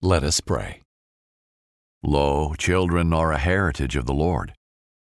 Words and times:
Let 0.00 0.22
us 0.22 0.38
pray. 0.38 0.82
Lo, 2.04 2.54
children 2.54 3.12
are 3.12 3.32
a 3.32 3.38
heritage 3.38 3.96
of 3.96 4.06
the 4.06 4.14
Lord, 4.14 4.54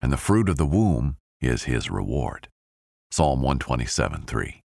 and 0.02 0.13
the 0.13 0.17
fruit 0.17 0.48
of 0.48 0.56
the 0.56 0.66
womb 0.66 1.17
is 1.42 1.63
his 1.63 1.92
reward. 1.92 2.48
Psalm 3.11 3.42
127 3.42 4.21
3. 4.21 4.61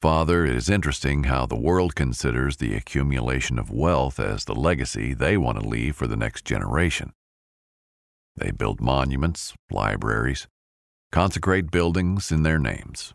Father, 0.00 0.44
it 0.44 0.56
is 0.56 0.68
interesting 0.68 1.24
how 1.24 1.46
the 1.46 1.54
world 1.54 1.94
considers 1.94 2.56
the 2.56 2.74
accumulation 2.74 3.56
of 3.56 3.70
wealth 3.70 4.18
as 4.18 4.46
the 4.46 4.54
legacy 4.54 5.14
they 5.14 5.36
want 5.36 5.60
to 5.60 5.68
leave 5.68 5.94
for 5.94 6.08
the 6.08 6.16
next 6.16 6.44
generation. 6.44 7.12
They 8.34 8.50
build 8.50 8.80
monuments, 8.80 9.54
libraries, 9.70 10.48
consecrate 11.12 11.70
buildings 11.70 12.32
in 12.32 12.42
their 12.42 12.58
names. 12.58 13.14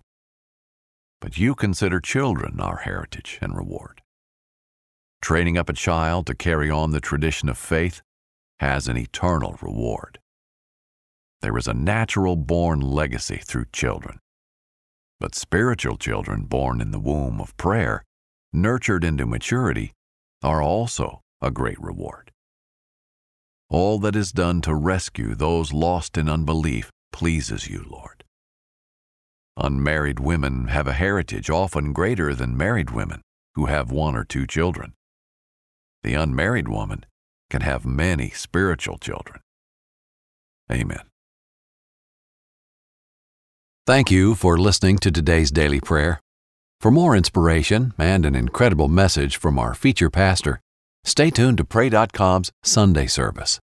But 1.19 1.37
you 1.37 1.55
consider 1.55 1.99
children 1.99 2.61
our 2.61 2.77
heritage 2.77 3.37
and 3.41 3.53
reward. 3.53 4.01
Training 5.21 5.57
up 5.57 5.69
a 5.69 5.73
child 5.73 6.27
to 6.27 6.35
carry 6.35 6.69
on 6.69 6.91
the 6.91 7.01
tradition 7.01 7.49
of 7.49 7.57
faith 7.57 8.01
has 8.59 8.87
an 8.87 8.97
eternal 8.97 9.57
reward. 9.61 10.19
There 11.41 11.57
is 11.57 11.67
a 11.67 11.73
natural 11.73 12.35
born 12.35 12.79
legacy 12.79 13.41
through 13.43 13.65
children. 13.71 14.19
But 15.19 15.35
spiritual 15.35 15.97
children 15.97 16.45
born 16.45 16.81
in 16.81 16.91
the 16.91 16.99
womb 16.99 17.39
of 17.41 17.55
prayer, 17.57 18.03
nurtured 18.53 19.03
into 19.03 19.25
maturity, 19.25 19.93
are 20.43 20.61
also 20.61 21.21
a 21.41 21.51
great 21.51 21.79
reward. 21.81 22.31
All 23.69 23.99
that 23.99 24.15
is 24.15 24.31
done 24.31 24.61
to 24.61 24.73
rescue 24.73 25.35
those 25.35 25.73
lost 25.73 26.17
in 26.17 26.29
unbelief 26.29 26.91
pleases 27.11 27.67
you, 27.67 27.85
Lord. 27.89 28.23
Unmarried 29.57 30.19
women 30.19 30.67
have 30.67 30.87
a 30.87 30.93
heritage 30.93 31.49
often 31.49 31.91
greater 31.91 32.35
than 32.35 32.55
married 32.55 32.91
women 32.91 33.21
who 33.55 33.65
have 33.65 33.91
one 33.91 34.15
or 34.15 34.23
two 34.23 34.45
children. 34.45 34.93
The 36.07 36.13
unmarried 36.13 36.69
woman 36.69 37.03
can 37.49 37.59
have 37.63 37.85
many 37.85 38.29
spiritual 38.29 38.97
children. 38.97 39.41
Amen. 40.71 41.01
Thank 43.85 44.09
you 44.09 44.33
for 44.33 44.57
listening 44.57 44.99
to 44.99 45.11
today's 45.11 45.51
daily 45.51 45.81
prayer. 45.81 46.21
For 46.79 46.91
more 46.91 47.13
inspiration 47.13 47.93
and 47.97 48.25
an 48.25 48.35
incredible 48.35 48.87
message 48.87 49.35
from 49.35 49.59
our 49.59 49.73
feature 49.73 50.09
pastor, 50.09 50.61
stay 51.03 51.29
tuned 51.29 51.57
to 51.57 51.65
Pray.com's 51.65 52.53
Sunday 52.63 53.07
service. 53.07 53.59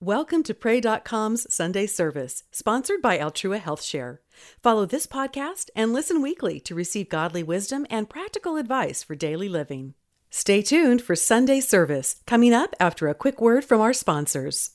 Welcome 0.00 0.42
to 0.44 0.54
Pray.com's 0.54 1.54
Sunday 1.54 1.86
service, 1.86 2.44
sponsored 2.50 3.02
by 3.02 3.18
Altrua 3.18 3.60
Health 3.60 3.82
Share. 3.82 4.22
Follow 4.62 4.86
this 4.86 5.06
podcast 5.06 5.68
and 5.76 5.92
listen 5.92 6.22
weekly 6.22 6.60
to 6.60 6.74
receive 6.74 7.10
godly 7.10 7.42
wisdom 7.42 7.86
and 7.90 8.08
practical 8.08 8.56
advice 8.56 9.02
for 9.02 9.14
daily 9.14 9.50
living. 9.50 9.92
Stay 10.30 10.62
tuned 10.62 11.02
for 11.02 11.16
Sunday 11.16 11.60
service 11.60 12.20
coming 12.26 12.52
up 12.54 12.74
after 12.78 13.08
a 13.08 13.14
quick 13.14 13.40
word 13.40 13.64
from 13.64 13.80
our 13.80 13.92
sponsors. 13.92 14.70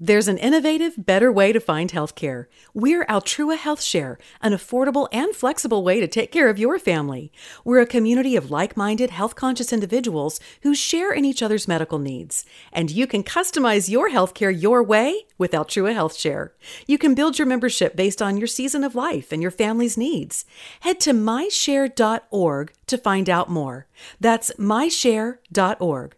There's 0.00 0.26
an 0.26 0.38
innovative, 0.38 0.94
better 0.98 1.30
way 1.30 1.52
to 1.52 1.60
find 1.60 1.92
healthcare. 1.92 2.46
We're 2.74 3.06
Altrua 3.06 3.56
Health 3.56 3.80
Share, 3.80 4.18
an 4.42 4.52
affordable 4.52 5.06
and 5.12 5.32
flexible 5.36 5.84
way 5.84 6.00
to 6.00 6.08
take 6.08 6.32
care 6.32 6.48
of 6.48 6.58
your 6.58 6.80
family. 6.80 7.30
We're 7.64 7.80
a 7.80 7.86
community 7.86 8.34
of 8.34 8.50
like 8.50 8.76
minded, 8.76 9.10
health 9.10 9.36
conscious 9.36 9.72
individuals 9.72 10.40
who 10.62 10.74
share 10.74 11.12
in 11.12 11.24
each 11.24 11.44
other's 11.44 11.68
medical 11.68 12.00
needs. 12.00 12.44
And 12.72 12.90
you 12.90 13.06
can 13.06 13.22
customize 13.22 13.88
your 13.88 14.10
healthcare 14.10 14.50
your 14.52 14.82
way 14.82 15.26
with 15.38 15.52
Altrua 15.52 15.94
Health 15.94 16.16
Share. 16.16 16.54
You 16.88 16.98
can 16.98 17.14
build 17.14 17.38
your 17.38 17.46
membership 17.46 17.94
based 17.94 18.20
on 18.20 18.36
your 18.36 18.48
season 18.48 18.82
of 18.82 18.96
life 18.96 19.30
and 19.30 19.40
your 19.40 19.52
family's 19.52 19.96
needs. 19.96 20.44
Head 20.80 20.98
to 21.02 21.12
myshare.org 21.12 22.72
to 22.88 22.98
find 22.98 23.30
out 23.30 23.48
more. 23.48 23.86
That's 24.18 24.50
myshare.org. 24.54 26.16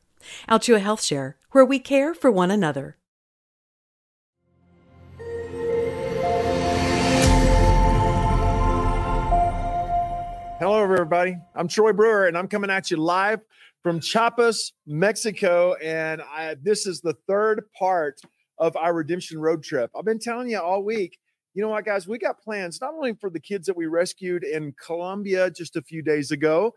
Altrua 0.49 0.81
Health 0.81 1.03
Share, 1.03 1.37
where 1.51 1.65
we 1.65 1.79
care 1.79 2.15
for 2.15 2.31
one 2.31 2.51
another. 2.51 2.97
Hello, 10.59 10.83
everybody. 10.83 11.37
I'm 11.55 11.69
Troy 11.69 11.93
Brewer, 11.93 12.29
and 12.29 12.39
I'm 12.39 12.49
coming 12.49 12.71
at 12.71 12.91
you 12.91 12.97
live 12.97 13.41
from 13.83 14.01
Chiapas, 14.01 14.73
Mexico. 14.87 15.75
And 15.83 16.23
I, 16.23 16.57
this 16.63 16.87
is 16.87 17.03
the 17.03 17.15
third 17.29 17.65
part 17.79 18.23
of 18.57 18.75
our 18.75 18.95
redemption 18.95 19.39
road 19.39 19.63
trip. 19.63 19.91
I've 19.95 20.07
been 20.07 20.19
telling 20.19 20.49
you 20.49 20.59
all 20.59 20.83
week, 20.83 21.19
you 21.53 21.61
know 21.61 21.69
what, 21.69 21.85
guys, 21.85 22.09
we 22.09 22.19
got 22.19 22.41
plans 22.41 22.81
not 22.81 22.95
only 22.95 23.13
for 23.21 23.29
the 23.29 23.39
kids 23.39 23.67
that 23.67 23.77
we 23.77 23.85
rescued 23.85 24.45
in 24.45 24.75
Colombia 24.83 25.51
just 25.51 25.77
a 25.77 25.83
few 25.83 26.01
days 26.01 26.31
ago 26.31 26.73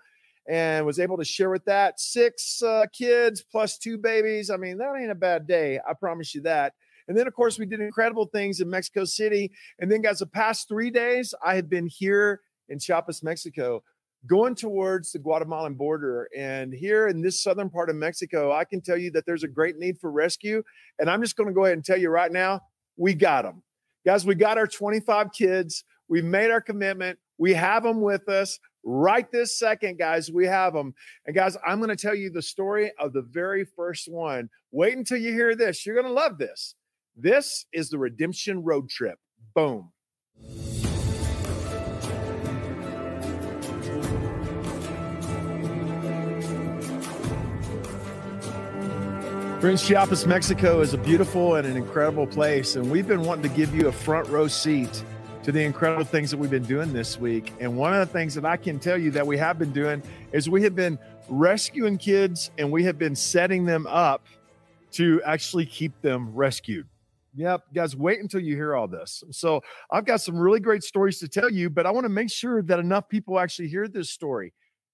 and 0.49 0.85
was 0.85 0.99
able 0.99 1.15
to 1.15 1.23
share 1.23 1.49
with 1.49 1.63
that 1.63 2.01
six 2.01 2.61
uh, 2.61 2.83
kids 2.91 3.45
plus 3.49 3.77
two 3.77 3.97
babies. 3.97 4.49
I 4.49 4.57
mean, 4.57 4.77
that 4.79 4.93
ain't 4.99 5.09
a 5.09 5.15
bad 5.15 5.47
day. 5.47 5.79
I 5.89 5.93
promise 5.93 6.35
you 6.35 6.41
that. 6.41 6.73
And 7.07 7.17
then, 7.17 7.27
of 7.27 7.33
course, 7.33 7.57
we 7.57 7.65
did 7.65 7.79
incredible 7.79 8.25
things 8.25 8.59
in 8.59 8.69
Mexico 8.69 9.05
City. 9.05 9.53
And 9.79 9.89
then, 9.89 10.01
guys, 10.01 10.19
the 10.19 10.25
past 10.25 10.67
three 10.67 10.91
days, 10.91 11.33
I 11.45 11.55
have 11.55 11.69
been 11.69 11.87
here 11.87 12.41
in 12.69 12.79
Chiapas, 12.79 13.23
Mexico, 13.23 13.83
going 14.27 14.55
towards 14.55 15.11
the 15.11 15.19
Guatemalan 15.19 15.75
border. 15.75 16.29
And 16.35 16.73
here 16.73 17.07
in 17.07 17.21
this 17.21 17.41
southern 17.41 17.69
part 17.69 17.89
of 17.89 17.95
Mexico, 17.95 18.51
I 18.51 18.65
can 18.65 18.81
tell 18.81 18.97
you 18.97 19.11
that 19.11 19.25
there's 19.25 19.43
a 19.43 19.47
great 19.47 19.77
need 19.77 19.97
for 19.99 20.11
rescue. 20.11 20.63
And 20.99 21.09
I'm 21.09 21.21
just 21.21 21.35
going 21.35 21.47
to 21.47 21.53
go 21.53 21.65
ahead 21.65 21.77
and 21.77 21.85
tell 21.85 21.97
you 21.97 22.09
right 22.09 22.31
now, 22.31 22.61
we 22.97 23.13
got 23.13 23.43
them. 23.43 23.63
Guys, 24.05 24.25
we 24.25 24.35
got 24.35 24.57
our 24.57 24.67
25 24.67 25.31
kids. 25.31 25.83
We've 26.07 26.25
made 26.25 26.51
our 26.51 26.61
commitment. 26.61 27.19
We 27.37 27.53
have 27.53 27.83
them 27.83 28.01
with 28.01 28.27
us 28.27 28.59
right 28.83 29.29
this 29.31 29.57
second, 29.57 29.97
guys. 29.97 30.31
We 30.31 30.45
have 30.47 30.73
them. 30.73 30.93
And 31.25 31.35
guys, 31.35 31.57
I'm 31.65 31.79
going 31.79 31.89
to 31.89 31.95
tell 31.95 32.15
you 32.15 32.29
the 32.29 32.41
story 32.41 32.91
of 32.99 33.13
the 33.13 33.21
very 33.21 33.65
first 33.65 34.11
one. 34.11 34.49
Wait 34.71 34.97
until 34.97 35.17
you 35.17 35.31
hear 35.31 35.55
this. 35.55 35.85
You're 35.85 35.95
going 35.95 36.07
to 36.07 36.13
love 36.13 36.37
this. 36.37 36.75
This 37.15 37.65
is 37.73 37.89
the 37.89 37.97
Redemption 37.97 38.63
Road 38.63 38.89
Trip. 38.89 39.19
Boom. 39.53 39.91
Friends, 49.59 49.85
Chiapas, 49.85 50.25
Mexico 50.25 50.79
is 50.79 50.93
a 50.93 50.97
beautiful 50.97 51.55
and 51.55 51.67
an 51.67 51.75
incredible 51.75 52.25
place. 52.25 52.77
And 52.77 52.89
we've 52.89 53.09
been 53.09 53.23
wanting 53.23 53.43
to 53.51 53.57
give 53.57 53.75
you 53.75 53.89
a 53.89 53.91
front 53.91 54.29
row 54.29 54.47
seat 54.47 55.03
to 55.43 55.51
the 55.51 55.61
incredible 55.61 56.05
things 56.05 56.31
that 56.31 56.37
we've 56.37 56.49
been 56.49 56.63
doing 56.63 56.93
this 56.93 57.19
week. 57.19 57.51
And 57.59 57.75
one 57.75 57.93
of 57.93 57.99
the 57.99 58.05
things 58.05 58.33
that 58.35 58.45
I 58.45 58.55
can 58.55 58.79
tell 58.79 58.97
you 58.97 59.11
that 59.11 59.27
we 59.27 59.37
have 59.37 59.59
been 59.59 59.73
doing 59.73 60.01
is 60.31 60.49
we 60.49 60.63
have 60.63 60.77
been 60.77 60.97
rescuing 61.27 61.97
kids 61.97 62.51
and 62.57 62.71
we 62.71 62.85
have 62.85 62.97
been 62.97 63.17
setting 63.17 63.65
them 63.65 63.85
up 63.87 64.25
to 64.93 65.21
actually 65.25 65.65
keep 65.65 65.91
them 66.01 66.33
rescued. 66.33 66.87
Yep, 67.35 67.63
guys, 67.75 67.97
wait 67.97 68.21
until 68.21 68.39
you 68.39 68.55
hear 68.55 68.73
all 68.75 68.87
this. 68.87 69.25
So, 69.31 69.59
I've 69.91 70.05
got 70.05 70.21
some 70.21 70.37
really 70.37 70.61
great 70.61 70.83
stories 70.83 71.19
to 71.19 71.27
tell 71.27 71.51
you, 71.51 71.69
but 71.69 71.85
I 71.85 71.91
want 71.91 72.05
to 72.05 72.09
make 72.09 72.31
sure 72.31 72.61
that 72.61 72.79
enough 72.79 73.09
people 73.09 73.37
actually 73.37 73.67
hear 73.67 73.89
this 73.89 74.09
story 74.09 74.53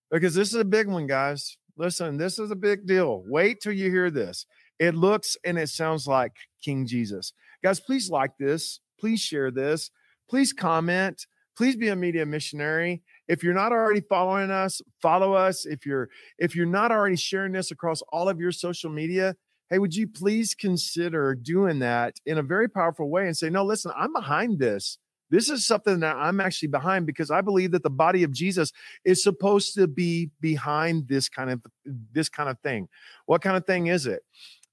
because 0.10 0.34
this 0.34 0.48
is 0.48 0.56
a 0.56 0.66
big 0.66 0.88
one, 0.88 1.06
guys. 1.06 1.56
Listen, 1.78 2.18
this 2.18 2.40
is 2.40 2.52
a 2.52 2.56
big 2.56 2.88
deal. 2.88 3.24
Wait 3.28 3.60
till 3.62 3.74
you 3.74 3.92
hear 3.92 4.10
this. 4.10 4.46
It 4.80 4.96
looks 4.96 5.38
and 5.46 5.58
it 5.58 5.70
sounds 5.70 6.08
like 6.08 6.34
King 6.64 6.86
Jesus. 6.86 7.34
Guys, 7.64 7.80
please 7.80 8.10
like 8.10 8.32
this. 8.40 8.80
Please 9.00 9.20
share 9.20 9.52
this. 9.52 9.92
Please 10.30 10.54
comment. 10.54 11.26
Please 11.58 11.76
be 11.76 11.88
a 11.88 11.96
media 11.96 12.26
missionary. 12.26 13.02
If 13.28 13.42
you're 13.44 13.54
not 13.54 13.72
already 13.72 14.02
following 14.02 14.52
us, 14.52 14.82
follow 15.02 15.34
us. 15.34 15.66
If 15.66 15.86
you're 15.86 16.10
if 16.38 16.56
you're 16.56 16.66
not 16.66 16.92
already 16.92 17.16
sharing 17.16 17.54
this 17.54 17.72
across 17.72 18.02
all 18.12 18.28
of 18.28 18.40
your 18.40 18.52
social 18.52 18.90
media, 18.90 19.36
hey, 19.70 19.80
would 19.80 19.96
you 19.96 20.08
please 20.08 20.54
consider 20.54 21.34
doing 21.34 21.80
that 21.80 22.16
in 22.26 22.38
a 22.38 22.44
very 22.44 22.68
powerful 22.70 23.10
way 23.10 23.26
and 23.26 23.38
say, 23.38 23.50
"No, 23.50 23.64
listen, 23.64 23.92
I'm 23.96 24.12
behind 24.12 24.60
this." 24.60 24.98
This 25.30 25.50
is 25.50 25.66
something 25.66 26.02
that 26.02 26.18
I'm 26.18 26.40
actually 26.40 26.68
behind 26.68 27.06
because 27.08 27.32
I 27.32 27.42
believe 27.42 27.72
that 27.72 27.84
the 27.84 27.90
body 27.90 28.24
of 28.24 28.32
Jesus 28.32 28.72
is 29.04 29.24
supposed 29.24 29.74
to 29.76 29.88
be 29.88 30.30
behind 30.40 31.08
this 31.08 31.30
kind 31.30 31.50
of 31.50 31.62
this 31.86 32.30
kind 32.30 32.50
of 32.50 32.60
thing. 32.60 32.90
What 33.26 33.42
kind 33.42 33.58
of 33.58 33.66
thing 33.66 33.88
is 33.88 34.06
it? 34.06 34.22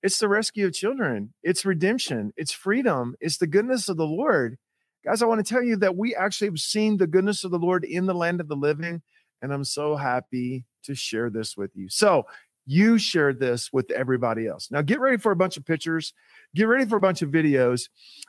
It's 0.03 0.19
the 0.19 0.29
rescue 0.29 0.67
of 0.67 0.73
children. 0.73 1.33
It's 1.43 1.65
redemption. 1.65 2.33
It's 2.37 2.53
freedom. 2.53 3.15
It's 3.21 3.39
the 3.39 3.47
goodness 3.47 3.89
of 3.89 3.97
the 3.97 4.07
Lord. 4.07 4.59
Guys, 5.05 5.23
I 5.23 5.27
want 5.27 5.45
to 5.45 5.55
tell 5.55 5.63
you 5.63 5.77
that 5.77 5.97
we 5.97 6.15
actually 6.15 6.49
have 6.49 6.59
seen 6.59 6.97
the 6.97 7.07
goodness 7.07 7.45
of 7.45 7.51
the 7.51 7.59
Lord 7.59 7.85
in 7.85 8.07
the 8.07 8.15
land 8.15 8.41
of 8.41 8.49
the 8.49 8.57
living. 8.57 9.03
And 9.41 9.53
I'm 9.53 9.65
so 9.65 9.97
happy 9.97 10.65
to 10.85 10.95
share 10.95 11.31
this 11.31 11.57
with 11.57 11.71
you. 11.75 11.89
So, 11.89 12.27
you 12.65 12.97
share 12.97 13.33
this 13.33 13.73
with 13.73 13.91
everybody 13.91 14.47
else. 14.47 14.71
Now, 14.71 14.83
get 14.83 15.01
ready 15.01 15.17
for 15.17 15.33
a 15.33 15.37
bunch 15.37 15.57
of 15.57 15.65
pictures, 15.65 16.15
get 16.55 16.65
ready 16.69 16.85
for 16.85 16.95
a 16.95 17.01
bunch 17.01 17.21
of 17.21 17.31
videos. 17.31 17.89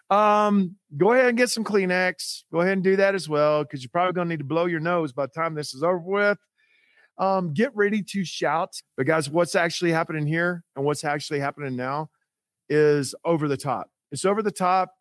Um, 0.09 0.75
go 0.97 1.13
ahead 1.13 1.27
and 1.27 1.37
get 1.37 1.51
some 1.51 1.63
Kleenex. 1.63 2.43
Go 2.51 2.61
ahead 2.61 2.73
and 2.73 2.83
do 2.83 2.95
that 2.95 3.13
as 3.13 3.29
well, 3.29 3.63
because 3.63 3.83
you're 3.83 3.91
probably 3.91 4.13
going 4.13 4.27
to 4.27 4.33
need 4.33 4.39
to 4.39 4.43
blow 4.43 4.65
your 4.65 4.79
nose 4.79 5.13
by 5.13 5.27
the 5.27 5.31
time 5.33 5.53
this 5.53 5.75
is 5.75 5.83
over 5.83 5.99
with. 5.99 6.39
Um, 7.17 7.53
get 7.53 7.75
ready 7.75 8.01
to 8.03 8.25
shout. 8.25 8.81
But, 8.97 9.05
guys, 9.05 9.29
what's 9.29 9.55
actually 9.55 9.91
happening 9.91 10.25
here 10.25 10.63
and 10.75 10.83
what's 10.83 11.03
actually 11.03 11.39
happening 11.39 11.75
now 11.75 12.09
is 12.69 13.13
over 13.23 13.47
the 13.47 13.57
top. 13.57 13.89
It's 14.11 14.25
over 14.25 14.41
the 14.41 14.51
top 14.51 14.93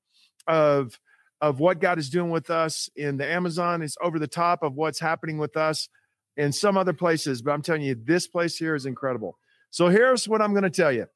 of 0.47 0.99
of 1.41 1.59
what 1.59 1.81
God 1.81 1.99
is 1.99 2.09
doing 2.09 2.31
with 2.31 2.51
us 2.51 2.89
in 2.95 3.17
the 3.17 3.27
Amazon. 3.27 3.83
It's 3.83 3.97
over 4.01 4.21
the 4.21 4.29
top 4.29 4.63
of 4.63 4.75
what's 4.75 5.01
happening 5.01 5.39
with 5.39 5.57
us 5.57 5.89
in 6.37 6.53
some 6.53 6.77
other 6.77 6.93
places, 6.93 7.43
but 7.43 7.51
I'm 7.51 7.63
telling 7.63 7.83
you, 7.83 7.97
this 7.97 8.29
place 8.29 8.57
here 8.57 8.77
is 8.77 8.87
incredible. 8.87 9.39
So 9.71 9.89
here's 9.89 10.29
what 10.29 10.41
I'm 10.41 10.53
going 10.53 10.63
to 10.63 10.71
tell 10.71 10.93
you. 10.93 11.07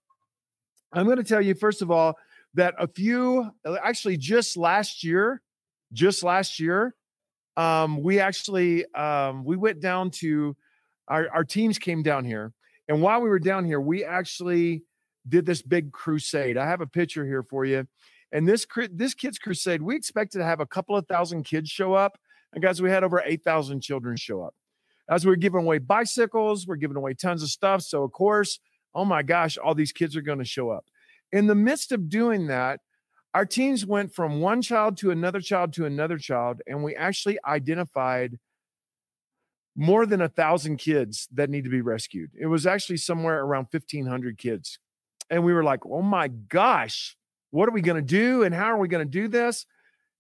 I'm 0.92 1.06
going 1.06 1.19
to 1.19 1.25
tell 1.25 1.40
you, 1.40 1.54
first 1.54 1.81
of 1.81 1.90
all, 1.90 2.19
that 2.54 2.75
a 2.78 2.88
few, 2.88 3.50
actually, 3.82 4.16
just 4.16 4.56
last 4.56 5.04
year, 5.04 5.42
just 5.92 6.22
last 6.22 6.58
year, 6.58 6.94
um, 7.56 8.02
we 8.02 8.19
actually 8.19 8.84
um, 8.94 9.44
we 9.44 9.56
went 9.56 9.81
down 9.81 10.10
to 10.10 10.56
our, 11.08 11.28
our 11.32 11.44
teams 11.44 11.78
came 11.78 12.02
down 12.02 12.24
here, 12.24 12.52
and 12.88 13.02
while 13.02 13.20
we 13.20 13.28
were 13.28 13.38
down 13.38 13.64
here, 13.64 13.80
we 13.80 14.04
actually 14.04 14.82
did 15.28 15.46
this 15.46 15.62
big 15.62 15.92
crusade. 15.92 16.56
I 16.56 16.66
have 16.66 16.80
a 16.80 16.86
picture 16.86 17.24
here 17.24 17.42
for 17.42 17.64
you. 17.64 17.86
And 18.32 18.46
this 18.46 18.66
this 18.90 19.14
kids 19.14 19.38
crusade, 19.38 19.82
we 19.82 19.96
expected 19.96 20.38
to 20.38 20.44
have 20.44 20.60
a 20.60 20.66
couple 20.66 20.96
of 20.96 21.06
thousand 21.06 21.44
kids 21.44 21.70
show 21.70 21.94
up. 21.94 22.18
And 22.52 22.62
guys, 22.62 22.80
we 22.80 22.90
had 22.90 23.04
over 23.04 23.22
8,000 23.24 23.80
children 23.80 24.16
show 24.16 24.42
up. 24.42 24.54
As 25.08 25.24
we 25.24 25.32
are 25.32 25.36
giving 25.36 25.60
away 25.60 25.78
bicycles, 25.78 26.66
we're 26.66 26.76
giving 26.76 26.96
away 26.96 27.14
tons 27.14 27.42
of 27.42 27.48
stuff. 27.48 27.82
So 27.82 28.02
of 28.02 28.12
course, 28.12 28.58
oh 28.94 29.04
my 29.04 29.22
gosh, 29.22 29.56
all 29.56 29.74
these 29.74 29.92
kids 29.92 30.16
are 30.16 30.22
going 30.22 30.38
to 30.38 30.44
show 30.44 30.70
up. 30.70 30.86
In 31.32 31.46
the 31.46 31.54
midst 31.54 31.92
of 31.92 32.08
doing 32.08 32.46
that, 32.46 32.80
our 33.34 33.44
teams 33.44 33.84
went 33.84 34.14
from 34.14 34.40
one 34.40 34.62
child 34.62 34.96
to 34.98 35.10
another 35.10 35.40
child 35.40 35.72
to 35.74 35.84
another 35.84 36.16
child, 36.16 36.62
and 36.66 36.82
we 36.82 36.94
actually 36.96 37.38
identified 37.46 38.38
more 39.76 40.06
than 40.06 40.23
a 40.23 40.28
thousand 40.28 40.78
kids 40.78 41.28
that 41.34 41.50
need 41.50 41.64
to 41.64 41.70
be 41.70 41.82
rescued. 41.82 42.31
It 42.38 42.46
was 42.46 42.67
actually 42.67 42.96
somewhere 42.96 43.40
around 43.40 43.67
1,500 43.70 44.38
kids. 44.38 44.78
And 45.28 45.44
we 45.44 45.52
were 45.52 45.64
like, 45.64 45.84
oh 45.84 46.02
my 46.02 46.28
gosh, 46.28 47.17
what 47.50 47.69
are 47.69 47.73
we 47.73 47.82
going 47.82 48.02
to 48.02 48.02
do? 48.02 48.43
And 48.43 48.55
how 48.55 48.73
are 48.73 48.78
we 48.78 48.88
going 48.88 49.06
to 49.06 49.11
do 49.11 49.28
this? 49.28 49.67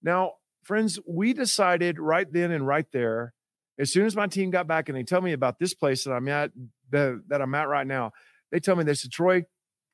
Now, 0.02 0.32
friends, 0.62 0.98
we 1.08 1.32
decided 1.32 1.98
right 1.98 2.30
then 2.30 2.50
and 2.50 2.66
right 2.66 2.86
there, 2.92 3.32
as 3.78 3.90
soon 3.90 4.04
as 4.04 4.14
my 4.14 4.26
team 4.26 4.50
got 4.50 4.66
back 4.66 4.88
and 4.88 4.96
they 4.96 5.02
tell 5.02 5.20
me 5.20 5.32
about 5.32 5.58
this 5.58 5.74
place 5.74 6.04
that 6.04 6.12
I'm 6.12 6.28
at, 6.28 6.50
the, 6.90 7.22
that 7.28 7.40
I'm 7.40 7.54
at 7.54 7.68
right 7.68 7.86
now, 7.86 8.12
they 8.52 8.60
tell 8.60 8.76
me 8.76 8.84
they 8.84 8.94
said, 8.94 9.10
Troy, 9.10 9.44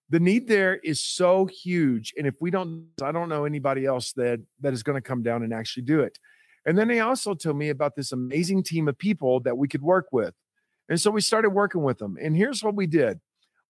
the 0.09 0.21
need 0.21 0.49
there 0.49 0.77
is 0.77 1.03
so 1.03 1.47
huge. 1.47 2.13
And 2.17 2.27
if 2.27 2.35
we 2.41 2.51
don't, 2.51 2.89
I 3.01 3.13
don't 3.13 3.29
know 3.29 3.45
anybody 3.45 3.87
else 3.87 4.13
that 4.15 4.41
that 4.61 4.73
is 4.73 4.83
going 4.83 4.97
to 4.97 5.07
come 5.07 5.23
down 5.23 5.43
and 5.43 5.55
actually 5.55 5.85
do 5.85 6.01
it. 6.01 6.19
And 6.65 6.79
then 6.79 6.89
they 6.89 7.01
also 7.01 7.35
told 7.35 7.57
me 7.57 7.71
about 7.71 7.97
this 7.97 8.13
amazing 8.13 8.63
team 8.63 8.89
of 8.89 8.97
people 8.99 9.41
that 9.41 9.59
we 9.59 9.69
could 9.69 9.83
work 9.83 10.07
with. 10.13 10.35
And 10.89 11.01
so 11.01 11.11
we 11.11 11.21
started 11.21 11.51
working 11.51 11.83
with 11.83 11.99
them. 11.99 12.17
And 12.21 12.37
here's 12.37 12.63
what 12.63 12.75
we 12.75 12.87
did. 12.87 13.21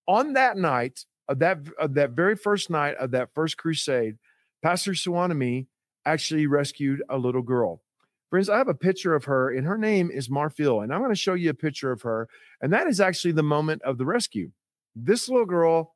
On 0.06 0.32
that 0.34 0.56
night, 0.56 1.04
of 1.28 1.38
that 1.38 1.58
of 1.78 1.94
that 1.94 2.10
very 2.10 2.36
first 2.36 2.68
night 2.68 2.96
of 2.96 3.12
that 3.12 3.30
first 3.34 3.56
crusade, 3.56 4.16
Pastor 4.62 4.92
Suwanami 4.92 5.66
actually 6.04 6.46
rescued 6.46 7.02
a 7.08 7.16
little 7.16 7.42
girl. 7.42 7.80
Friends, 8.28 8.48
I 8.48 8.58
have 8.58 8.68
a 8.68 8.74
picture 8.74 9.14
of 9.14 9.24
her, 9.24 9.50
and 9.50 9.66
her 9.66 9.78
name 9.78 10.10
is 10.10 10.28
Marfil. 10.28 10.82
And 10.82 10.92
I'm 10.92 11.00
going 11.00 11.12
to 11.12 11.16
show 11.16 11.34
you 11.34 11.50
a 11.50 11.54
picture 11.54 11.92
of 11.92 12.02
her. 12.02 12.28
And 12.60 12.72
that 12.72 12.86
is 12.86 13.00
actually 13.00 13.32
the 13.32 13.42
moment 13.42 13.82
of 13.82 13.98
the 13.98 14.06
rescue. 14.06 14.50
This 14.96 15.28
little 15.28 15.46
girl 15.46 15.94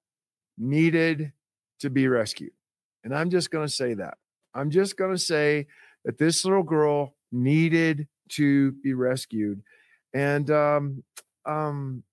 needed 0.59 1.33
to 1.81 1.91
be 1.91 2.09
rescued. 2.09 2.53
And 3.05 3.15
I'm 3.15 3.31
just 3.31 3.51
going 3.51 3.67
to 3.67 3.73
say 3.73 3.95
that. 3.95 4.19
I'm 4.55 4.71
just 4.71 4.97
going 4.97 5.13
to 5.13 5.19
say 5.19 5.67
that 6.07 6.17
this 6.19 6.45
little 6.45 6.63
girl 6.63 7.15
needed 7.31 8.07
to 8.31 8.73
be 8.73 8.95
rescued. 8.95 9.61
And 10.15 10.51
um, 10.51 11.05
um, 11.45 12.05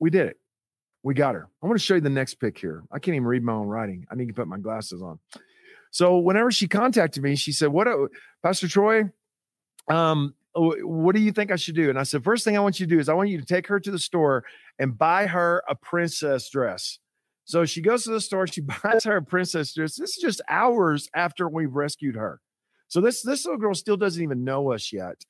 we 0.00 0.10
did 0.10 0.26
it. 0.28 0.40
We 1.02 1.14
got 1.14 1.36
her. 1.36 1.48
I 1.62 1.66
want 1.66 1.78
to 1.78 1.84
show 1.84 1.94
you 1.94 2.00
the 2.00 2.10
next 2.10 2.34
pic 2.34 2.58
here. 2.58 2.82
I 2.90 2.98
can't 2.98 3.14
even 3.14 3.26
read 3.28 3.44
my 3.44 3.52
own 3.52 3.68
writing. 3.68 4.06
I 4.10 4.16
need 4.16 4.26
to 4.26 4.34
put 4.34 4.48
my 4.48 4.58
glasses 4.58 5.02
on. 5.02 5.20
So 5.92 6.18
whenever 6.18 6.50
she 6.50 6.66
contacted 6.66 7.22
me, 7.22 7.36
she 7.36 7.52
said, 7.52 7.68
"What, 7.68 7.86
uh, 7.86 8.08
Pastor 8.42 8.66
Troy? 8.66 9.04
Um, 9.88 10.34
what 10.54 11.14
do 11.14 11.20
you 11.20 11.30
think 11.30 11.52
I 11.52 11.56
should 11.56 11.76
do?" 11.76 11.90
And 11.90 11.98
I 11.98 12.02
said, 12.02 12.24
first 12.24 12.44
thing 12.44 12.56
I 12.56 12.60
want 12.60 12.80
you 12.80 12.86
to 12.86 12.94
do 12.94 12.98
is 12.98 13.08
I 13.08 13.14
want 13.14 13.28
you 13.28 13.38
to 13.38 13.46
take 13.46 13.68
her 13.68 13.78
to 13.78 13.90
the 13.90 13.98
store 13.98 14.44
and 14.80 14.98
buy 14.98 15.26
her 15.26 15.62
a 15.68 15.76
princess 15.76 16.50
dress." 16.50 16.98
So 17.44 17.64
she 17.64 17.80
goes 17.80 18.02
to 18.04 18.10
the 18.10 18.20
store, 18.20 18.48
she 18.48 18.60
buys 18.82 19.04
her 19.04 19.18
a 19.18 19.22
princess 19.22 19.72
dress. 19.74 19.96
This 19.96 20.16
is 20.16 20.22
just 20.22 20.40
hours 20.48 21.08
after 21.14 21.48
we've 21.48 21.74
rescued 21.74 22.16
her. 22.16 22.40
So 22.88 23.00
this 23.00 23.22
this 23.22 23.44
little 23.44 23.58
girl 23.58 23.74
still 23.74 23.96
doesn't 23.96 24.22
even 24.22 24.44
know 24.44 24.72
us 24.72 24.92
yet. 24.92 25.24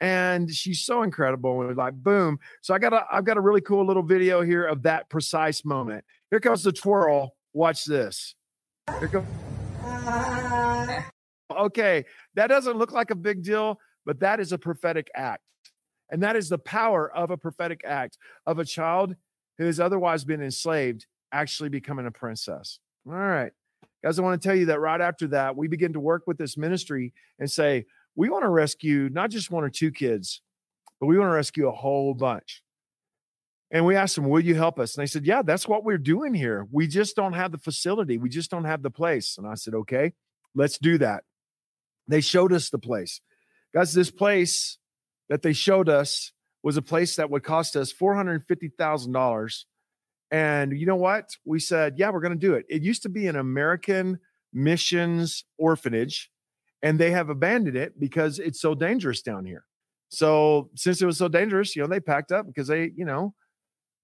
And 0.00 0.50
she's 0.50 0.80
so 0.80 1.02
incredible. 1.02 1.60
And 1.60 1.76
like, 1.76 1.94
boom. 1.94 2.38
So 2.62 2.74
I 2.74 2.78
got 2.78 2.92
a 2.92 3.04
I've 3.10 3.24
got 3.24 3.36
a 3.36 3.40
really 3.40 3.60
cool 3.60 3.86
little 3.86 4.02
video 4.02 4.42
here 4.42 4.64
of 4.64 4.82
that 4.84 5.08
precise 5.08 5.64
moment. 5.64 6.04
Here 6.30 6.40
comes 6.40 6.62
the 6.62 6.72
twirl. 6.72 7.34
Watch 7.52 7.84
this. 7.84 8.34
Here 8.98 9.08
comes 9.08 9.28
Okay, 11.56 12.04
that 12.34 12.46
doesn't 12.46 12.78
look 12.78 12.92
like 12.92 13.10
a 13.10 13.14
big 13.14 13.42
deal, 13.42 13.78
but 14.06 14.20
that 14.20 14.40
is 14.40 14.52
a 14.52 14.58
prophetic 14.58 15.10
act. 15.14 15.42
And 16.10 16.22
that 16.22 16.36
is 16.36 16.48
the 16.48 16.58
power 16.58 17.14
of 17.14 17.30
a 17.30 17.36
prophetic 17.36 17.82
act 17.84 18.18
of 18.46 18.58
a 18.58 18.64
child 18.64 19.14
who 19.58 19.66
has 19.66 19.78
otherwise 19.78 20.24
been 20.24 20.42
enslaved 20.42 21.06
actually 21.32 21.68
becoming 21.68 22.06
a 22.06 22.10
princess. 22.10 22.78
All 23.06 23.12
right. 23.12 23.52
Guys, 24.02 24.18
I 24.18 24.22
want 24.22 24.40
to 24.40 24.48
tell 24.48 24.56
you 24.56 24.66
that 24.66 24.80
right 24.80 25.00
after 25.00 25.28
that, 25.28 25.56
we 25.56 25.68
begin 25.68 25.92
to 25.92 26.00
work 26.00 26.22
with 26.26 26.38
this 26.38 26.56
ministry 26.56 27.12
and 27.38 27.50
say, 27.50 27.84
we 28.16 28.28
want 28.28 28.44
to 28.44 28.48
rescue 28.48 29.08
not 29.10 29.30
just 29.30 29.50
one 29.50 29.64
or 29.64 29.70
two 29.70 29.90
kids, 29.90 30.40
but 30.98 31.06
we 31.06 31.18
want 31.18 31.28
to 31.28 31.34
rescue 31.34 31.68
a 31.68 31.72
whole 31.72 32.14
bunch. 32.14 32.62
And 33.70 33.86
we 33.86 33.94
asked 33.94 34.16
them, 34.16 34.28
Will 34.28 34.40
you 34.40 34.56
help 34.56 34.78
us? 34.80 34.96
And 34.96 35.02
they 35.02 35.06
said, 35.06 35.24
Yeah, 35.24 35.42
that's 35.42 35.68
what 35.68 35.84
we're 35.84 35.98
doing 35.98 36.34
here. 36.34 36.66
We 36.72 36.88
just 36.88 37.14
don't 37.14 37.34
have 37.34 37.52
the 37.52 37.58
facility. 37.58 38.18
We 38.18 38.28
just 38.28 38.50
don't 38.50 38.64
have 38.64 38.82
the 38.82 38.90
place. 38.90 39.38
And 39.38 39.46
I 39.46 39.54
said, 39.54 39.74
Okay, 39.74 40.12
let's 40.54 40.78
do 40.78 40.98
that. 40.98 41.22
They 42.08 42.20
showed 42.20 42.52
us 42.52 42.70
the 42.70 42.78
place. 42.78 43.20
Guys, 43.72 43.94
this 43.94 44.10
place 44.10 44.78
that 45.28 45.42
they 45.42 45.52
showed 45.52 45.88
us 45.88 46.32
was 46.62 46.76
a 46.76 46.82
place 46.82 47.16
that 47.16 47.30
would 47.30 47.44
cost 47.44 47.76
us 47.76 47.92
$450,000 47.92 49.64
and 50.30 50.72
you 50.72 50.86
know 50.86 50.96
what? 50.96 51.30
We 51.44 51.58
said, 51.58 51.94
yeah, 51.96 52.10
we're 52.10 52.20
going 52.20 52.38
to 52.38 52.46
do 52.46 52.54
it. 52.54 52.66
It 52.68 52.82
used 52.82 53.02
to 53.02 53.08
be 53.08 53.26
an 53.26 53.36
American 53.36 54.18
missions 54.52 55.44
orphanage, 55.58 56.30
and 56.82 56.98
they 56.98 57.10
have 57.10 57.28
abandoned 57.28 57.76
it 57.76 57.98
because 57.98 58.38
it's 58.38 58.60
so 58.60 58.74
dangerous 58.74 59.22
down 59.22 59.44
here. 59.44 59.64
So 60.08 60.70
since 60.74 61.00
it 61.00 61.06
was 61.06 61.18
so 61.18 61.28
dangerous, 61.28 61.74
you 61.76 61.82
know, 61.82 61.88
they 61.88 62.00
packed 62.00 62.32
up 62.32 62.46
because 62.46 62.68
they, 62.68 62.90
you 62.96 63.04
know, 63.04 63.34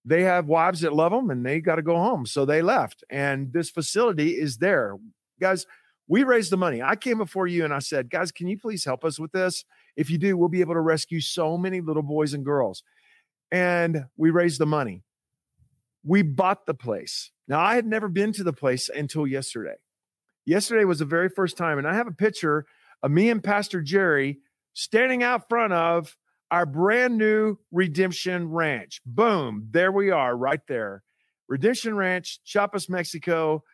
they 0.05 0.23
have 0.23 0.47
wives 0.47 0.81
that 0.83 0.93
love 0.93 1.11
them 1.11 1.31
and 1.31 1.45
they 1.45 1.61
got 1.61 1.77
to 1.77 1.83
go 1.83 1.97
home. 1.97 2.27
So 2.27 2.45
they 2.45 2.63
left. 2.63 3.03
And 3.11 3.53
this 3.53 3.71
facility 3.71 4.31
is 4.35 4.59
there. 4.59 4.97
Guys, 5.41 5.67
we 6.07 6.23
raised 6.23 6.53
the 6.53 6.57
money. 6.57 6.81
I 6.81 6.95
came 6.95 7.19
before 7.19 7.49
you 7.49 7.65
and 7.65 7.75
I 7.75 7.81
said, 7.81 8.09
guys, 8.09 8.31
can 8.31 8.47
you 8.47 8.57
please 8.57 8.85
help 8.85 9.05
us 9.05 9.19
with 9.19 9.33
this? 9.33 9.65
If 9.97 10.09
you 10.09 10.19
do, 10.19 10.37
we'll 10.37 10.49
be 10.49 10.61
able 10.61 10.75
to 10.75 10.81
rescue 10.81 11.21
so 11.21 11.59
many 11.59 11.81
little 11.81 12.05
boys 12.05 12.35
and 12.35 12.45
girls. 12.45 12.85
And 13.51 14.05
we 14.17 14.31
raised 14.31 14.61
the 14.61 14.67
money 14.67 15.03
we 16.07 16.23
bought 16.23 16.65
the 16.67 16.75
place. 16.75 17.33
Now, 17.49 17.61
I 17.61 17.75
had 17.75 17.85
never 17.85 18.09
been 18.09 18.33
to 18.35 18.45
the 18.45 18.53
place 18.53 18.89
until 18.89 19.27
yesterday. 19.27 19.75
Yesterday 20.47 20.85
was 20.85 21.01
the 21.01 21.05
very 21.05 21.29
first 21.29 21.57
time, 21.57 21.79
and 21.79 21.87
I 21.87 21.95
have 21.95 22.07
a 22.07 22.13
picture 22.13 22.65
of 23.03 23.11
me 23.11 23.29
and 23.29 23.43
Pastor 23.43 23.83
Jerry 23.83 24.39
standing 24.73 25.25
out 25.25 25.49
front 25.49 25.73
of 25.73 26.17
our 26.53 26.65
brand 26.65 27.19
new 27.19 27.57
Redemption 27.73 28.49
Ranch. 28.49 29.01
Boom, 29.05 29.67
there 29.73 29.91
we 29.91 30.11
are, 30.11 30.37
right 30.37 30.61
there. 30.69 31.03
Redemption 31.49 31.97
Ranch, 31.97 32.39
Chiapas, 32.45 32.89
Mexico. 32.89 33.65